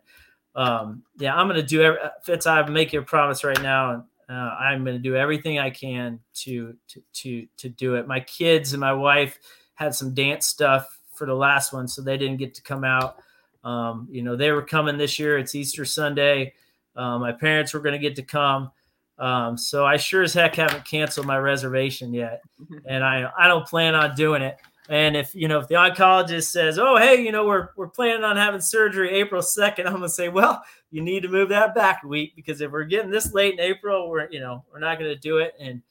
um, 0.55 1.03
yeah, 1.18 1.35
I'm 1.35 1.47
gonna 1.47 1.62
do 1.62 1.83
every, 1.83 1.99
Fitz. 2.24 2.47
I 2.47 2.68
make 2.68 2.93
you 2.93 3.01
a 3.01 3.05
promise 3.05 3.43
right 3.43 3.62
now, 3.62 3.93
and 3.93 4.03
uh, 4.28 4.55
I'm 4.61 4.85
gonna 4.85 4.99
do 4.99 5.16
everything 5.16 5.59
I 5.59 5.70
can 5.70 6.20
to 6.41 6.76
to 6.89 7.03
to 7.14 7.47
to 7.57 7.68
do 7.70 7.95
it. 7.95 8.07
My 8.07 8.20
kids 8.20 8.74
and 8.74 8.80
my 8.80 8.93
wife 8.93 9.39
had 9.74 9.95
some 9.95 10.12
dance 10.12 10.47
stuff 10.47 10.99
for 11.13 11.27
the 11.27 11.35
last 11.35 11.73
one, 11.73 11.89
so 11.89 12.03
they 12.03 12.17
didn't 12.17 12.39
get 12.39 12.55
to 12.55 12.63
come 12.63 12.85
out. 12.85 13.19
Um, 13.65 14.09
you 14.11 14.23
know, 14.23 14.37
they 14.37 14.51
were 14.51 14.63
coming 14.63 14.97
this 14.97 15.19
year. 15.19 15.39
It's 15.39 15.55
Easter 15.55 15.85
Sunday. 15.85 16.55
Um, 16.97 17.21
my 17.21 17.33
parents 17.33 17.73
were 17.73 17.81
going 17.81 17.95
to 17.95 17.99
get 17.99 18.17
to 18.17 18.23
come. 18.23 18.71
Um, 19.19 19.57
so 19.57 19.87
I 19.87 19.97
sure 19.99 20.23
as 20.23 20.35
heck 20.35 20.57
haven't 20.57 20.85
canceled 20.85 21.27
my 21.27 21.39
reservation 21.39 22.13
yet, 22.13 22.43
and 22.87 23.05
I 23.05 23.31
I 23.39 23.47
don't 23.47 23.67
plan 23.67 23.95
on 23.95 24.15
doing 24.15 24.43
it. 24.43 24.57
And 24.89 25.17
if 25.17 25.35
you 25.35 25.47
know 25.47 25.61
if 25.61 25.69
the 25.69 25.75
oncologist 25.75 26.51
says, 26.51 26.79
"Oh, 26.79 26.97
hey, 26.97 27.23
you 27.23 27.31
know 27.31 27.47
we're 27.47 27.69
we're 27.77 27.89
planning 27.89 28.25
on 28.25 28.37
having 28.37 28.61
surgery 28.61 29.11
April 29.11 29.41
2nd, 29.41 29.87
I'm 29.87 29.93
gonna 29.93 30.09
say, 30.09 30.29
"Well, 30.29 30.63
you 30.91 31.03
need 31.03 31.23
to 31.23 31.29
move 31.29 31.51
that 31.51 31.75
back 31.75 32.03
a 32.03 32.09
week 32.09 32.35
because 32.35 32.61
if 32.61 32.73
we're 32.73 32.85
getting 32.85 33.11
this 33.11 33.33
late 33.33 33.55
in 33.55 33.61
April, 33.61 34.11
we're 34.11 34.29
you 34.31 34.41
know 34.41 34.65
we're 34.73 34.81
not 34.81 34.99
gonna 34.99 35.15
do 35.15 35.39
it." 35.39 35.55
And 35.61 35.83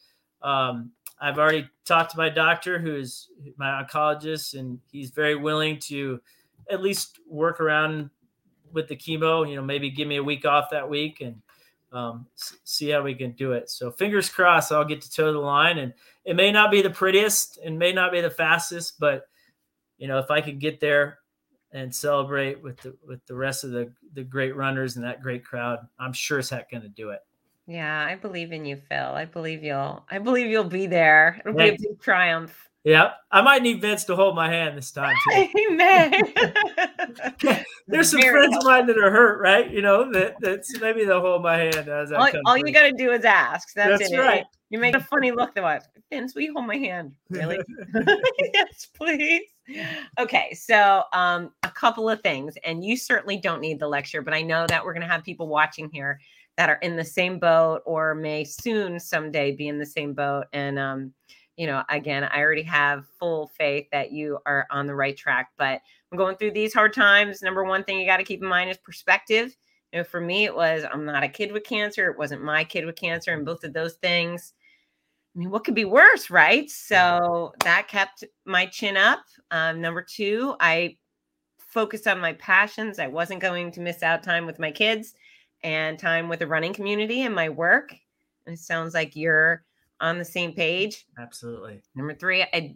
um, 0.42 0.92
I've 1.22 1.38
already 1.38 1.70
talked 1.86 2.12
to 2.12 2.18
my 2.18 2.30
doctor, 2.30 2.80
who's 2.80 3.30
my 3.56 3.84
oncologist, 3.84 4.60
and 4.60 4.80
he's 4.92 5.12
very 5.12 5.36
willing 5.36 5.78
to 5.82 6.20
at 6.70 6.82
least 6.82 7.20
work 7.30 7.62
around 7.62 8.10
with 8.74 8.88
the 8.88 8.96
chemo. 8.96 9.48
You 9.48 9.56
know, 9.56 9.62
maybe 9.62 9.92
give 9.92 10.08
me 10.08 10.16
a 10.16 10.24
week 10.24 10.46
off 10.46 10.72
that 10.72 10.90
week 10.90 11.22
and 11.22 11.40
um, 11.94 12.26
see 12.64 12.90
how 12.90 13.04
we 13.04 13.14
can 13.14 13.34
do 13.34 13.52
it. 13.52 13.70
So 13.70 13.92
fingers 13.92 14.30
crossed, 14.30 14.72
I'll 14.72 14.84
get 14.84 15.02
to 15.02 15.12
toe 15.12 15.32
the 15.32 15.40
line, 15.40 15.78
and 15.78 15.94
it 16.26 16.36
may 16.36 16.52
not 16.52 16.72
be 16.72 16.82
the 16.82 16.90
prettiest 16.90 17.60
and 17.64 17.78
may 17.78 17.94
not 17.94 18.12
be 18.12 18.22
the 18.22 18.30
fastest, 18.32 19.00
but 19.00 19.26
you 19.98 20.08
know, 20.08 20.18
if 20.18 20.32
I 20.32 20.42
could 20.42 20.60
get 20.60 20.80
there 20.80 21.20
and 21.72 21.94
celebrate 21.94 22.64
with 22.64 22.78
the 22.78 22.98
with 23.06 23.24
the 23.28 23.36
rest 23.36 23.64
of 23.64 23.70
the 23.70 23.94
the 24.14 24.24
great 24.24 24.56
runners 24.56 24.96
and 24.96 25.06
that 25.06 25.22
great 25.22 25.46
crowd, 25.46 25.80
I'm 26.00 26.14
sure 26.14 26.40
as 26.40 26.50
heck 26.50 26.72
going 26.72 26.82
to 26.82 26.90
do 26.90 27.12
it. 27.12 27.20
Yeah, 27.72 28.06
I 28.06 28.16
believe 28.16 28.52
in 28.52 28.66
you, 28.66 28.76
Phil. 28.76 28.98
I 29.00 29.24
believe 29.24 29.64
you'll 29.64 30.04
I 30.12 30.20
believe 30.20 30.48
you'll 30.48 30.66
be 30.66 30.88
there. 30.88 31.40
It'll 31.40 31.58
be 31.58 31.70
a 31.70 31.72
big 31.72 32.02
triumph. 32.02 32.54
Yeah, 32.84 33.12
I 33.32 33.42
might 33.42 33.62
need 33.62 33.80
Vince 33.80 34.04
to 34.06 34.16
hold 34.16 34.36
my 34.36 34.50
hand 34.50 34.78
this 34.78 34.92
time 34.92 35.16
too. 35.30 35.48
Amen. 35.70 36.34
There's 37.88 38.12
some 38.12 38.20
Very 38.20 38.34
friends 38.34 38.58
of 38.58 38.64
mine 38.66 38.88
that 38.88 38.98
are 38.98 39.10
hurt, 39.10 39.40
right? 39.40 39.72
You 39.72 39.82
know, 39.82 40.12
that 40.12 40.36
that's 40.42 40.82
maybe 40.82 41.06
they'll 41.06 41.22
hold 41.22 41.44
my 41.44 41.56
hand 41.56 41.88
as 41.88 42.12
I 42.12 42.18
all, 42.18 42.28
come 42.32 42.42
all 42.46 42.58
you 42.58 42.74
got 42.74 42.90
to 42.90 42.92
do 42.92 43.12
is 43.12 43.24
ask. 43.24 43.74
That's, 43.74 44.00
That's 44.00 44.12
it. 44.12 44.18
right. 44.18 44.44
You 44.70 44.78
make 44.78 44.96
a 44.96 45.00
funny 45.00 45.32
look 45.32 45.56
though. 45.56 45.80
Vince, 46.10 46.36
will 46.36 46.42
you 46.42 46.52
hold 46.54 46.68
my 46.68 46.78
hand? 46.78 47.14
Really? 47.30 47.58
yes, 48.54 48.90
please. 48.94 49.44
Okay, 50.20 50.54
so 50.54 51.04
um, 51.14 51.52
a 51.64 51.70
couple 51.70 52.10
of 52.10 52.22
things, 52.22 52.56
and 52.66 52.84
you 52.84 52.98
certainly 52.98 53.38
don't 53.38 53.62
need 53.62 53.80
the 53.80 53.88
lecture, 53.88 54.22
but 54.22 54.34
I 54.34 54.42
know 54.42 54.66
that 54.68 54.84
we're 54.84 54.94
going 54.94 55.08
to 55.08 55.08
have 55.08 55.24
people 55.24 55.48
watching 55.48 55.90
here 55.94 56.20
that 56.62 56.70
are 56.70 56.80
in 56.84 56.96
the 56.96 57.04
same 57.04 57.40
boat 57.40 57.82
or 57.88 58.14
may 58.14 58.44
soon 58.44 59.00
someday 59.00 59.52
be 59.52 59.68
in 59.68 59.80
the 59.80 59.86
same 59.86 60.14
boat. 60.14 60.46
And 60.54 60.78
um, 60.78 61.12
you 61.58 61.66
know, 61.66 61.82
again, 61.90 62.24
I 62.24 62.40
already 62.40 62.62
have 62.62 63.08
full 63.20 63.48
faith 63.58 63.88
that 63.92 64.12
you 64.12 64.38
are 64.46 64.68
on 64.70 64.86
the 64.86 64.94
right 64.94 65.18
track. 65.18 65.50
But 65.58 65.82
I'm 66.12 66.20
going 66.20 66.38
through 66.38 66.52
these 66.52 66.72
hard 66.72 66.94
times. 66.94 67.42
Number 67.42 67.64
one 67.64 67.84
thing 67.84 68.00
you 68.00 68.06
got 68.06 68.18
to 68.18 68.24
keep 68.24 68.44
in 68.44 68.48
mind 68.48 68.70
is 68.70 68.78
perspective. 68.78 69.58
You 69.92 70.00
know, 70.00 70.04
for 70.04 70.22
me, 70.22 70.46
it 70.46 70.56
was 70.56 70.86
I'm 70.94 71.04
not 71.04 71.24
a 71.24 71.28
kid 71.28 71.52
with 71.52 71.64
cancer. 71.64 72.12
It 72.12 72.20
wasn't 72.20 72.44
my 72.44 72.64
kid 72.64 72.86
with 72.86 72.96
cancer, 72.96 73.34
and 73.34 73.44
both 73.44 73.64
of 73.64 73.74
those 73.74 73.96
things. 73.96 74.54
I 75.36 75.40
mean, 75.40 75.50
what 75.50 75.64
could 75.64 75.74
be 75.74 75.86
worse, 75.86 76.30
right? 76.30 76.70
So 76.70 77.54
that 77.64 77.88
kept 77.88 78.24
my 78.46 78.68
chin 78.68 78.98
up. 78.98 79.22
Um, 79.50 79.82
number 79.82 80.04
two, 80.04 80.54
I 80.60 80.98
focused 81.58 82.06
on 82.06 82.20
my 82.20 82.34
passions. 82.34 83.00
I 83.00 83.08
wasn't 83.08 83.42
going 83.42 83.72
to 83.72 83.82
miss 83.82 84.04
out 84.04 84.22
time 84.22 84.46
with 84.46 84.60
my 84.60 84.70
kids 84.70 85.16
and 85.64 86.00
time 86.00 86.30
with 86.30 86.40
the 86.40 86.48
running 86.48 86.74
community 86.74 87.24
and 87.24 87.36
my 87.36 87.50
work. 87.50 87.94
it 88.48 88.60
sounds 88.60 88.94
like 88.94 89.16
you're 89.16 89.64
on 90.00 90.18
the 90.18 90.26
same 90.26 90.54
page. 90.54 91.06
Absolutely. 91.20 91.82
Number 91.96 92.14
three, 92.14 92.42
I 92.42 92.76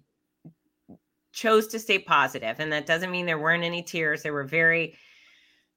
chose 1.34 1.68
to 1.68 1.80
stay 1.80 2.00
positive, 2.00 2.60
and 2.60 2.72
that 2.72 2.86
doesn't 2.86 3.12
mean 3.12 3.26
there 3.26 3.40
weren't 3.40 3.64
any 3.64 3.84
tears. 3.84 4.24
There 4.24 4.34
were 4.34 4.44
very 4.44 4.96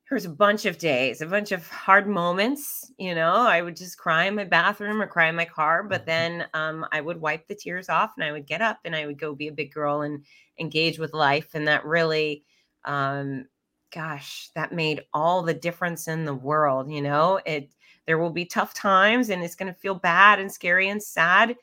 there 0.08 0.16
was 0.16 0.24
a 0.24 0.30
bunch 0.30 0.64
of 0.64 0.78
days, 0.78 1.20
a 1.20 1.26
bunch 1.26 1.52
of 1.52 1.68
hard 1.68 2.08
moments. 2.08 2.90
You 2.96 3.14
know, 3.14 3.32
I 3.32 3.60
would 3.60 3.76
just 3.76 3.98
cry 3.98 4.24
in 4.24 4.36
my 4.36 4.44
bathroom 4.44 5.02
or 5.02 5.06
cry 5.06 5.28
in 5.28 5.36
my 5.36 5.44
car, 5.44 5.82
but 5.82 6.06
mm-hmm. 6.06 6.06
then 6.06 6.46
um, 6.54 6.86
I 6.92 7.02
would 7.02 7.20
wipe 7.20 7.46
the 7.46 7.54
tears 7.54 7.90
off 7.90 8.12
and 8.16 8.24
I 8.24 8.32
would 8.32 8.46
get 8.46 8.62
up 8.62 8.78
and 8.84 8.96
I 8.96 9.06
would 9.06 9.18
go 9.18 9.34
be 9.34 9.48
a 9.48 9.52
big 9.52 9.72
girl 9.72 10.00
and 10.00 10.24
engage 10.58 10.98
with 10.98 11.12
life. 11.12 11.50
And 11.52 11.68
that 11.68 11.84
really, 11.84 12.44
um, 12.84 13.46
gosh, 13.92 14.50
that 14.54 14.72
made 14.72 15.02
all 15.12 15.42
the 15.42 15.54
difference 15.54 16.08
in 16.08 16.24
the 16.24 16.34
world. 16.34 16.90
You 16.90 17.02
know, 17.02 17.40
it, 17.46 17.70
there 18.06 18.18
will 18.18 18.30
be 18.30 18.44
tough 18.44 18.74
times 18.74 19.30
and 19.30 19.42
it's 19.42 19.54
going 19.54 19.72
to 19.72 19.78
feel 19.78 19.94
bad 19.94 20.40
and 20.40 20.50
scary 20.50 20.88
and 20.88 21.02
sad. 21.02 21.56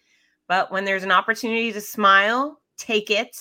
But 0.47 0.71
when 0.71 0.86
there's 0.86 1.03
an 1.03 1.11
opportunity 1.11 1.71
to 1.71 1.82
smile, 1.82 2.61
take 2.78 3.09
it. 3.09 3.36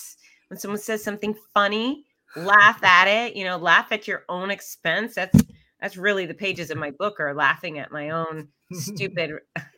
When 0.49 0.59
someone 0.59 0.79
says 0.79 1.03
something 1.03 1.35
funny, 1.53 2.05
laugh 2.35 2.83
at 2.83 3.07
it, 3.07 3.35
you 3.35 3.43
know, 3.43 3.57
laugh 3.57 3.91
at 3.91 4.07
your 4.07 4.23
own 4.29 4.51
expense. 4.51 5.15
That's 5.15 5.39
that's 5.81 5.97
really 5.97 6.25
the 6.25 6.33
pages 6.33 6.71
of 6.71 6.77
my 6.77 6.89
book 6.91 7.19
are 7.19 7.35
laughing 7.35 7.77
at 7.77 7.91
my 7.91 8.09
own 8.09 8.47
stupid 8.71 9.33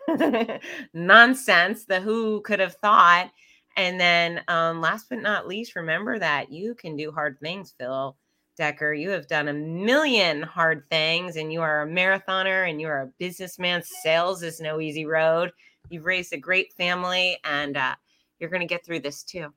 nonsense. 0.93 1.85
The 1.85 1.99
who 1.99 2.41
could 2.41 2.59
have 2.59 2.75
thought. 2.75 3.31
And 3.75 3.99
then 3.99 4.41
um, 4.47 4.81
last 4.81 5.07
but 5.09 5.21
not 5.21 5.47
least, 5.47 5.75
remember 5.75 6.17
that 6.17 6.51
you 6.51 6.73
can 6.75 6.95
do 6.95 7.11
hard 7.11 7.39
things, 7.39 7.75
Phil 7.77 8.17
Decker. 8.57 8.93
You 8.93 9.09
have 9.11 9.27
done 9.27 9.47
a 9.47 9.53
million 9.53 10.41
hard 10.41 10.83
things 10.89 11.35
and 11.35 11.53
you 11.53 11.61
are 11.61 11.83
a 11.83 11.87
marathoner 11.87 12.69
and 12.69 12.81
you 12.81 12.87
are 12.87 13.03
a 13.03 13.11
businessman. 13.17 13.83
Sales 13.83 14.43
is 14.43 14.59
no 14.59 14.81
easy 14.81 15.05
road. 15.05 15.51
You've 15.89 16.05
raised 16.05 16.33
a 16.33 16.37
great 16.37 16.73
family 16.73 17.37
and 17.43 17.77
uh, 17.77 17.95
you're 18.39 18.49
going 18.49 18.61
to 18.61 18.67
get 18.67 18.85
through 18.85 18.99
this 18.99 19.23
too. 19.23 19.53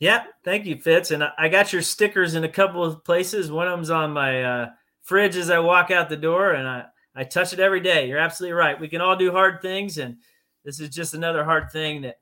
Yeah, 0.00 0.24
thank 0.44 0.64
you, 0.64 0.78
Fitz. 0.78 1.10
And 1.10 1.22
I 1.38 1.48
got 1.48 1.72
your 1.72 1.82
stickers 1.82 2.34
in 2.34 2.44
a 2.44 2.48
couple 2.48 2.82
of 2.82 3.04
places. 3.04 3.52
One 3.52 3.68
of 3.68 3.78
them's 3.78 3.90
on 3.90 4.12
my 4.12 4.42
uh, 4.42 4.70
fridge 5.02 5.36
as 5.36 5.50
I 5.50 5.58
walk 5.58 5.90
out 5.90 6.08
the 6.08 6.16
door, 6.16 6.52
and 6.52 6.66
I, 6.66 6.84
I 7.14 7.24
touch 7.24 7.52
it 7.52 7.60
every 7.60 7.80
day. 7.80 8.08
You're 8.08 8.18
absolutely 8.18 8.54
right. 8.54 8.80
We 8.80 8.88
can 8.88 9.02
all 9.02 9.14
do 9.14 9.30
hard 9.30 9.60
things, 9.60 9.98
and 9.98 10.16
this 10.64 10.80
is 10.80 10.88
just 10.88 11.12
another 11.12 11.44
hard 11.44 11.70
thing 11.70 12.00
that 12.02 12.16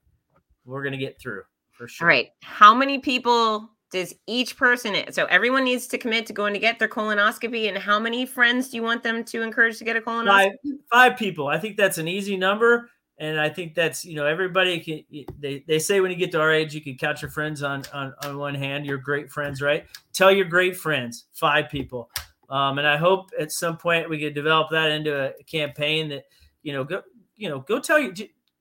we're 0.65 0.83
going 0.83 0.93
to 0.93 0.99
get 0.99 1.21
through 1.21 1.43
for 1.71 1.87
sure. 1.87 2.05
All 2.05 2.09
right. 2.09 2.31
How 2.43 2.75
many 2.75 2.99
people 2.99 3.71
does 3.91 4.15
each 4.27 4.57
person 4.57 4.97
so 5.13 5.25
everyone 5.27 5.65
needs 5.65 5.87
to 5.87 5.99
commit 5.99 6.27
to 6.27 6.33
going 6.33 6.53
to 6.53 6.59
get 6.59 6.79
their 6.79 6.89
colonoscopy 6.89 7.69
and 7.69 7.79
how 7.79 7.99
many 7.99 8.27
friends 8.27 8.69
do 8.69 8.77
you 8.77 8.83
want 8.83 9.03
them 9.03 9.25
to 9.25 9.43
encourage 9.43 9.79
to 9.79 9.85
get 9.85 9.97
a 9.97 10.01
colonoscopy? 10.01 10.27
Five, 10.27 10.53
five 10.91 11.17
people. 11.17 11.49
I 11.49 11.59
think 11.59 11.77
that's 11.77 11.99
an 11.99 12.09
easy 12.09 12.37
number 12.37 12.91
and 13.19 13.41
I 13.41 13.49
think 13.49 13.75
that's 13.75 14.05
you 14.05 14.15
know 14.15 14.27
everybody 14.27 14.79
can 14.81 15.27
they, 15.39 15.65
they 15.67 15.79
say 15.79 16.01
when 16.01 16.11
you 16.11 16.17
get 16.17 16.31
to 16.33 16.41
our 16.41 16.53
age 16.53 16.75
you 16.75 16.81
can 16.81 16.97
count 16.97 17.23
your 17.23 17.31
friends 17.31 17.63
on 17.63 17.83
on, 17.93 18.15
on 18.25 18.39
one 18.39 18.55
hand 18.55 18.87
your 18.87 18.99
great 18.99 19.31
friends 19.31 19.61
right? 19.61 19.87
Tell 20.13 20.31
your 20.31 20.47
great 20.47 20.77
friends 20.77 21.27
five 21.33 21.69
people. 21.69 22.11
Um, 22.51 22.79
and 22.79 22.87
I 22.87 22.97
hope 22.97 23.31
at 23.39 23.53
some 23.53 23.77
point 23.77 24.09
we 24.09 24.19
can 24.19 24.33
develop 24.33 24.71
that 24.71 24.91
into 24.91 25.35
a 25.39 25.43
campaign 25.45 26.09
that 26.11 26.25
you 26.63 26.73
know 26.73 26.85
go 26.85 27.03
you 27.37 27.49
know 27.49 27.61
go 27.61 27.79
tell 27.79 27.99
you 27.99 28.13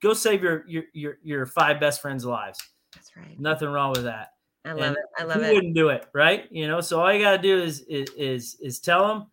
go 0.01 0.13
save 0.13 0.41
your 0.41 0.63
your 0.67 0.83
your, 0.93 1.17
your 1.23 1.45
five 1.45 1.79
best 1.79 2.01
friends 2.01 2.25
lives. 2.25 2.59
That's 2.95 3.11
right. 3.15 3.39
Nothing 3.39 3.69
wrong 3.69 3.91
with 3.91 4.05
that 4.05 4.29
I 4.67 4.73
love 4.73 4.81
and 4.81 4.97
it 4.97 5.03
I 5.17 5.23
love 5.23 5.37
who 5.37 5.43
it 5.43 5.53
wouldn't 5.53 5.75
do 5.75 5.89
it 5.89 6.05
right 6.13 6.45
you 6.51 6.67
know 6.67 6.81
so 6.81 6.99
all 6.99 7.11
you 7.13 7.21
got 7.21 7.37
to 7.37 7.41
do 7.41 7.61
is, 7.61 7.81
is 7.81 8.09
is 8.17 8.57
is 8.61 8.79
tell 8.79 9.07
them 9.07 9.27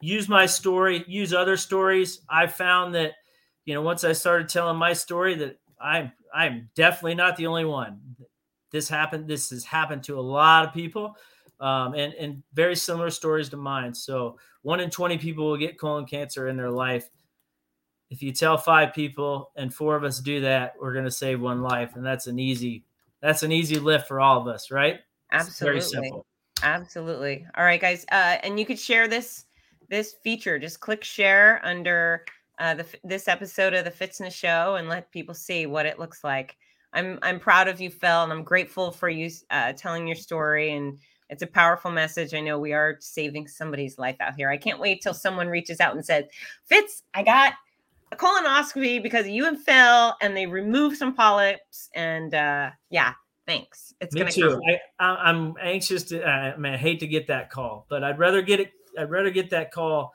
use 0.00 0.28
my 0.28 0.46
story 0.46 1.04
use 1.06 1.32
other 1.32 1.56
stories 1.56 2.20
I 2.28 2.46
found 2.46 2.94
that 2.94 3.12
you 3.64 3.74
know, 3.74 3.82
once 3.82 4.04
I 4.04 4.12
started 4.12 4.48
telling 4.48 4.76
my 4.76 4.92
story, 4.92 5.34
that 5.36 5.58
I'm 5.80 6.12
I'm 6.34 6.68
definitely 6.74 7.14
not 7.14 7.36
the 7.36 7.46
only 7.46 7.64
one. 7.64 8.00
This 8.70 8.88
happened. 8.88 9.28
This 9.28 9.50
has 9.50 9.64
happened 9.64 10.02
to 10.04 10.18
a 10.18 10.20
lot 10.20 10.66
of 10.66 10.74
people, 10.74 11.16
um, 11.60 11.94
and 11.94 12.12
and 12.14 12.42
very 12.54 12.74
similar 12.74 13.10
stories 13.10 13.48
to 13.50 13.56
mine. 13.56 13.94
So 13.94 14.38
one 14.62 14.80
in 14.80 14.90
twenty 14.90 15.18
people 15.18 15.46
will 15.46 15.56
get 15.56 15.78
colon 15.78 16.06
cancer 16.06 16.48
in 16.48 16.56
their 16.56 16.70
life. 16.70 17.08
If 18.10 18.22
you 18.22 18.32
tell 18.32 18.58
five 18.58 18.92
people 18.92 19.52
and 19.56 19.72
four 19.72 19.96
of 19.96 20.04
us 20.04 20.20
do 20.20 20.40
that, 20.42 20.74
we're 20.80 20.92
going 20.92 21.04
to 21.04 21.10
save 21.10 21.40
one 21.40 21.62
life, 21.62 21.94
and 21.94 22.04
that's 22.04 22.26
an 22.26 22.38
easy 22.38 22.84
that's 23.22 23.42
an 23.42 23.52
easy 23.52 23.78
lift 23.78 24.08
for 24.08 24.20
all 24.20 24.40
of 24.40 24.48
us, 24.48 24.70
right? 24.70 25.00
Absolutely. 25.30 25.78
It's 25.78 25.92
very 25.92 26.02
simple. 26.02 26.26
Absolutely. 26.62 27.46
All 27.56 27.64
right, 27.64 27.80
guys, 27.80 28.04
uh, 28.12 28.36
and 28.42 28.58
you 28.58 28.66
could 28.66 28.78
share 28.78 29.08
this 29.08 29.46
this 29.88 30.14
feature. 30.24 30.58
Just 30.58 30.80
click 30.80 31.04
share 31.04 31.60
under 31.64 32.24
uh, 32.58 32.74
the, 32.74 32.86
this 33.04 33.28
episode 33.28 33.74
of 33.74 33.84
the 33.84 33.90
Fitzness 33.90 34.32
Show 34.32 34.76
and 34.76 34.88
let 34.88 35.10
people 35.10 35.34
see 35.34 35.66
what 35.66 35.86
it 35.86 35.98
looks 35.98 36.22
like. 36.24 36.56
I'm 36.92 37.18
I'm 37.22 37.40
proud 37.40 37.68
of 37.68 37.80
you, 37.80 37.90
Phil, 37.90 38.22
and 38.22 38.32
I'm 38.32 38.44
grateful 38.44 38.90
for 38.90 39.08
you 39.08 39.30
uh, 39.50 39.72
telling 39.72 40.06
your 40.06 40.16
story. 40.16 40.72
And 40.72 40.98
it's 41.30 41.42
a 41.42 41.46
powerful 41.46 41.90
message. 41.90 42.34
I 42.34 42.40
know 42.40 42.58
we 42.58 42.72
are 42.74 42.98
saving 43.00 43.48
somebody's 43.48 43.98
life 43.98 44.16
out 44.20 44.34
here. 44.36 44.50
I 44.50 44.58
can't 44.58 44.80
wait 44.80 45.00
till 45.00 45.14
someone 45.14 45.48
reaches 45.48 45.80
out 45.80 45.94
and 45.94 46.04
says, 46.04 46.24
"Fitz, 46.66 47.02
I 47.14 47.22
got 47.22 47.54
a 48.12 48.16
colonoscopy 48.16 49.02
because 49.02 49.26
you 49.26 49.46
and 49.46 49.58
Phil, 49.58 50.14
and 50.20 50.36
they 50.36 50.46
removed 50.46 50.96
some 50.96 51.14
polyps." 51.14 51.88
And 51.94 52.34
uh, 52.34 52.70
yeah, 52.90 53.14
thanks. 53.46 53.94
It's 54.00 54.14
me 54.14 54.30
too. 54.30 54.60
I, 55.00 55.06
I'm 55.06 55.54
anxious 55.60 56.04
to. 56.04 56.24
I, 56.24 56.56
mean, 56.56 56.74
I 56.74 56.76
hate 56.76 57.00
to 57.00 57.06
get 57.06 57.26
that 57.28 57.50
call, 57.50 57.86
but 57.88 58.04
I'd 58.04 58.18
rather 58.18 58.42
get 58.42 58.60
it. 58.60 58.72
I'd 58.98 59.10
rather 59.10 59.30
get 59.30 59.50
that 59.50 59.72
call 59.72 60.12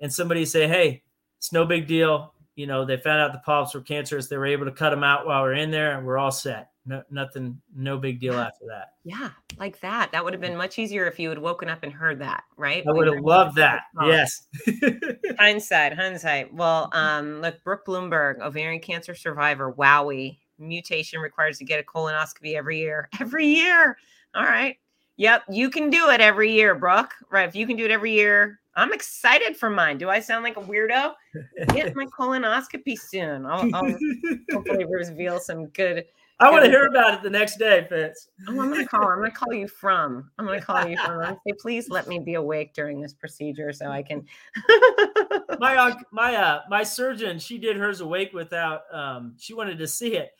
and 0.00 0.12
somebody 0.12 0.44
say, 0.44 0.66
"Hey, 0.66 1.02
it's 1.38 1.52
no 1.52 1.64
big 1.64 1.86
deal. 1.86 2.34
You 2.54 2.66
know, 2.66 2.84
they 2.84 2.96
found 2.96 3.20
out 3.20 3.32
the 3.32 3.40
polyps 3.40 3.74
were 3.74 3.82
cancerous. 3.82 4.28
They 4.28 4.38
were 4.38 4.46
able 4.46 4.64
to 4.64 4.72
cut 4.72 4.90
them 4.90 5.04
out 5.04 5.26
while 5.26 5.42
we're 5.42 5.54
in 5.54 5.70
there, 5.70 5.96
and 5.96 6.06
we're 6.06 6.18
all 6.18 6.32
set. 6.32 6.70
No, 6.88 7.02
nothing, 7.10 7.60
no 7.74 7.98
big 7.98 8.20
deal 8.20 8.34
after 8.34 8.64
that. 8.68 8.92
Yeah, 9.02 9.30
like 9.58 9.80
that. 9.80 10.12
That 10.12 10.24
would 10.24 10.32
have 10.32 10.40
been 10.40 10.56
much 10.56 10.78
easier 10.78 11.06
if 11.06 11.18
you 11.18 11.28
had 11.28 11.38
woken 11.38 11.68
up 11.68 11.82
and 11.82 11.92
heard 11.92 12.20
that, 12.20 12.44
right? 12.56 12.84
I 12.86 12.92
would 12.92 13.08
have 13.08 13.24
loved 13.24 13.56
that. 13.56 13.82
Yes. 14.04 14.46
hindsight, 15.38 15.94
hindsight. 15.94 16.54
Well, 16.54 16.90
um, 16.92 17.40
look, 17.40 17.62
Brooke 17.64 17.84
Bloomberg, 17.84 18.40
ovarian 18.40 18.80
cancer 18.80 19.16
survivor. 19.16 19.72
Wowie, 19.72 20.38
mutation 20.58 21.20
requires 21.20 21.58
to 21.58 21.64
get 21.64 21.80
a 21.80 21.82
colonoscopy 21.82 22.54
every 22.54 22.78
year. 22.78 23.08
Every 23.20 23.46
year. 23.46 23.96
All 24.34 24.44
right. 24.44 24.76
Yep, 25.16 25.44
you 25.50 25.70
can 25.70 25.88
do 25.88 26.10
it 26.10 26.20
every 26.20 26.52
year, 26.52 26.74
Brooke. 26.74 27.14
Right? 27.30 27.48
If 27.48 27.56
you 27.56 27.66
can 27.66 27.76
do 27.76 27.86
it 27.86 27.90
every 27.90 28.12
year, 28.12 28.60
I'm 28.76 28.92
excited 28.92 29.56
for 29.56 29.70
mine. 29.70 29.96
Do 29.96 30.10
I 30.10 30.20
sound 30.20 30.44
like 30.44 30.58
a 30.58 30.60
weirdo? 30.60 31.14
Get 31.72 31.96
my 31.96 32.04
colonoscopy 32.06 32.98
soon. 32.98 33.46
I'll, 33.46 33.74
I'll 33.74 33.96
hopefully 34.52 34.84
reveal 34.84 35.40
some 35.40 35.66
good. 35.68 36.04
I 36.38 36.50
want 36.50 36.64
to 36.64 36.70
hear 36.70 36.86
about 36.86 37.14
it 37.14 37.22
the 37.22 37.30
next 37.30 37.58
day, 37.58 37.86
Fitz. 37.88 38.28
Oh, 38.46 38.60
I'm 38.60 38.70
gonna 38.70 38.86
call. 38.86 39.08
I'm 39.08 39.18
gonna 39.18 39.30
call 39.30 39.54
you 39.54 39.68
from. 39.68 40.30
I'm 40.38 40.44
gonna 40.44 40.60
call 40.60 40.86
you 40.86 40.98
from. 40.98 41.38
say, 41.46 41.54
please 41.58 41.88
let 41.88 42.08
me 42.08 42.18
be 42.18 42.34
awake 42.34 42.74
during 42.74 43.00
this 43.00 43.14
procedure 43.14 43.72
so 43.72 43.90
I 43.90 44.02
can. 44.02 44.24
my 45.58 45.94
my 46.12 46.34
uh 46.34 46.60
my 46.68 46.82
surgeon, 46.82 47.38
she 47.38 47.56
did 47.56 47.76
hers 47.76 48.00
awake 48.00 48.34
without. 48.34 48.82
Um, 48.92 49.34
she 49.38 49.54
wanted 49.54 49.78
to 49.78 49.86
see 49.86 50.16
it, 50.16 50.30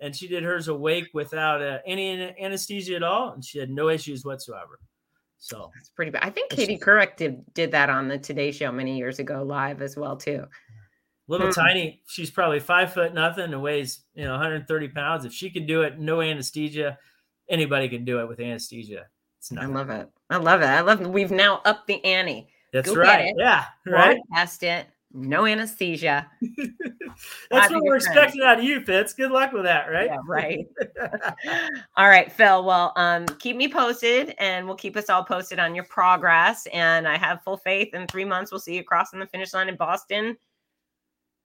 and 0.00 0.14
she 0.14 0.28
did 0.28 0.42
hers 0.42 0.68
awake 0.68 1.08
without 1.14 1.62
uh, 1.62 1.78
any 1.86 2.34
anesthesia 2.38 2.96
at 2.96 3.02
all, 3.02 3.32
and 3.32 3.42
she 3.42 3.58
had 3.58 3.70
no 3.70 3.88
issues 3.88 4.26
whatsoever. 4.26 4.78
So 5.38 5.70
that's 5.74 5.90
pretty 5.90 6.10
bad. 6.10 6.24
I 6.24 6.30
think 6.30 6.50
Katie 6.50 6.78
Couric 6.78 7.16
did, 7.16 7.42
did 7.54 7.70
that 7.72 7.90
on 7.90 8.08
the 8.08 8.18
Today 8.18 8.50
Show 8.50 8.72
many 8.72 8.96
years 8.96 9.18
ago 9.18 9.42
live 9.42 9.82
as 9.82 9.96
well 9.96 10.16
too. 10.16 10.44
Little 11.28 11.48
hmm. 11.48 11.52
tiny, 11.52 12.02
she's 12.06 12.30
probably 12.30 12.60
five 12.60 12.92
foot 12.92 13.12
nothing 13.12 13.52
and 13.52 13.62
weighs 13.62 14.00
you 14.14 14.24
know 14.24 14.32
130 14.32 14.88
pounds. 14.88 15.24
If 15.24 15.32
she 15.32 15.50
can 15.50 15.66
do 15.66 15.82
it, 15.82 15.98
no 15.98 16.20
anesthesia, 16.20 16.98
anybody 17.48 17.88
can 17.88 18.04
do 18.04 18.20
it 18.20 18.28
with 18.28 18.40
anesthesia. 18.40 19.06
It's 19.38 19.52
I 19.56 19.66
love 19.66 19.90
it. 19.90 20.08
I 20.30 20.36
love 20.36 20.62
it. 20.62 20.66
I 20.66 20.80
love 20.80 21.00
it. 21.00 21.08
We've 21.08 21.30
now 21.30 21.60
upped 21.64 21.86
the 21.86 22.04
ante. 22.04 22.48
That's 22.72 22.90
Go 22.90 22.96
right. 22.96 23.32
Yeah. 23.36 23.64
Right. 23.86 24.18
Test 24.34 24.62
it 24.62 24.86
no 25.16 25.46
anesthesia. 25.46 26.30
That's 27.50 27.72
what 27.72 27.82
we're 27.82 27.96
expecting 27.96 28.42
out 28.42 28.58
of 28.58 28.64
you, 28.64 28.80
Fitz. 28.84 29.14
Good 29.14 29.30
luck 29.30 29.52
with 29.52 29.64
that, 29.64 29.86
right? 29.86 30.10
Yeah, 30.10 30.18
right. 30.26 30.66
all 31.96 32.08
right, 32.08 32.30
Phil. 32.30 32.64
Well, 32.64 32.92
um, 32.96 33.26
keep 33.38 33.56
me 33.56 33.68
posted 33.68 34.34
and 34.38 34.66
we'll 34.66 34.76
keep 34.76 34.96
us 34.96 35.08
all 35.08 35.24
posted 35.24 35.58
on 35.58 35.74
your 35.74 35.84
progress. 35.84 36.66
And 36.72 37.08
I 37.08 37.16
have 37.16 37.42
full 37.42 37.56
faith 37.56 37.94
in 37.94 38.06
three 38.06 38.24
months 38.24 38.52
we'll 38.52 38.60
see 38.60 38.76
you 38.76 38.84
crossing 38.84 39.18
the 39.18 39.26
finish 39.26 39.54
line 39.54 39.68
in 39.68 39.76
Boston. 39.76 40.36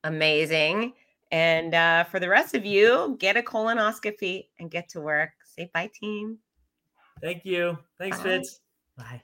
Amazing. 0.04 0.93
And 1.32 1.74
uh, 1.74 2.04
for 2.06 2.20
the 2.20 2.28
rest 2.28 2.56
of 2.56 2.66
you, 2.66 3.16
get 3.20 3.38
a 3.38 3.41
colonoscopy 3.41 4.47
and 4.60 4.70
get 4.70 4.89
to 4.89 5.02
work. 5.02 5.32
Say 5.45 5.70
bye, 5.74 5.89
team. 5.93 6.39
Thank 7.22 7.45
you. 7.45 7.78
Thanks, 7.99 8.18
bye. 8.18 8.24
Fitz. 8.24 8.60
Bye. 8.97 9.22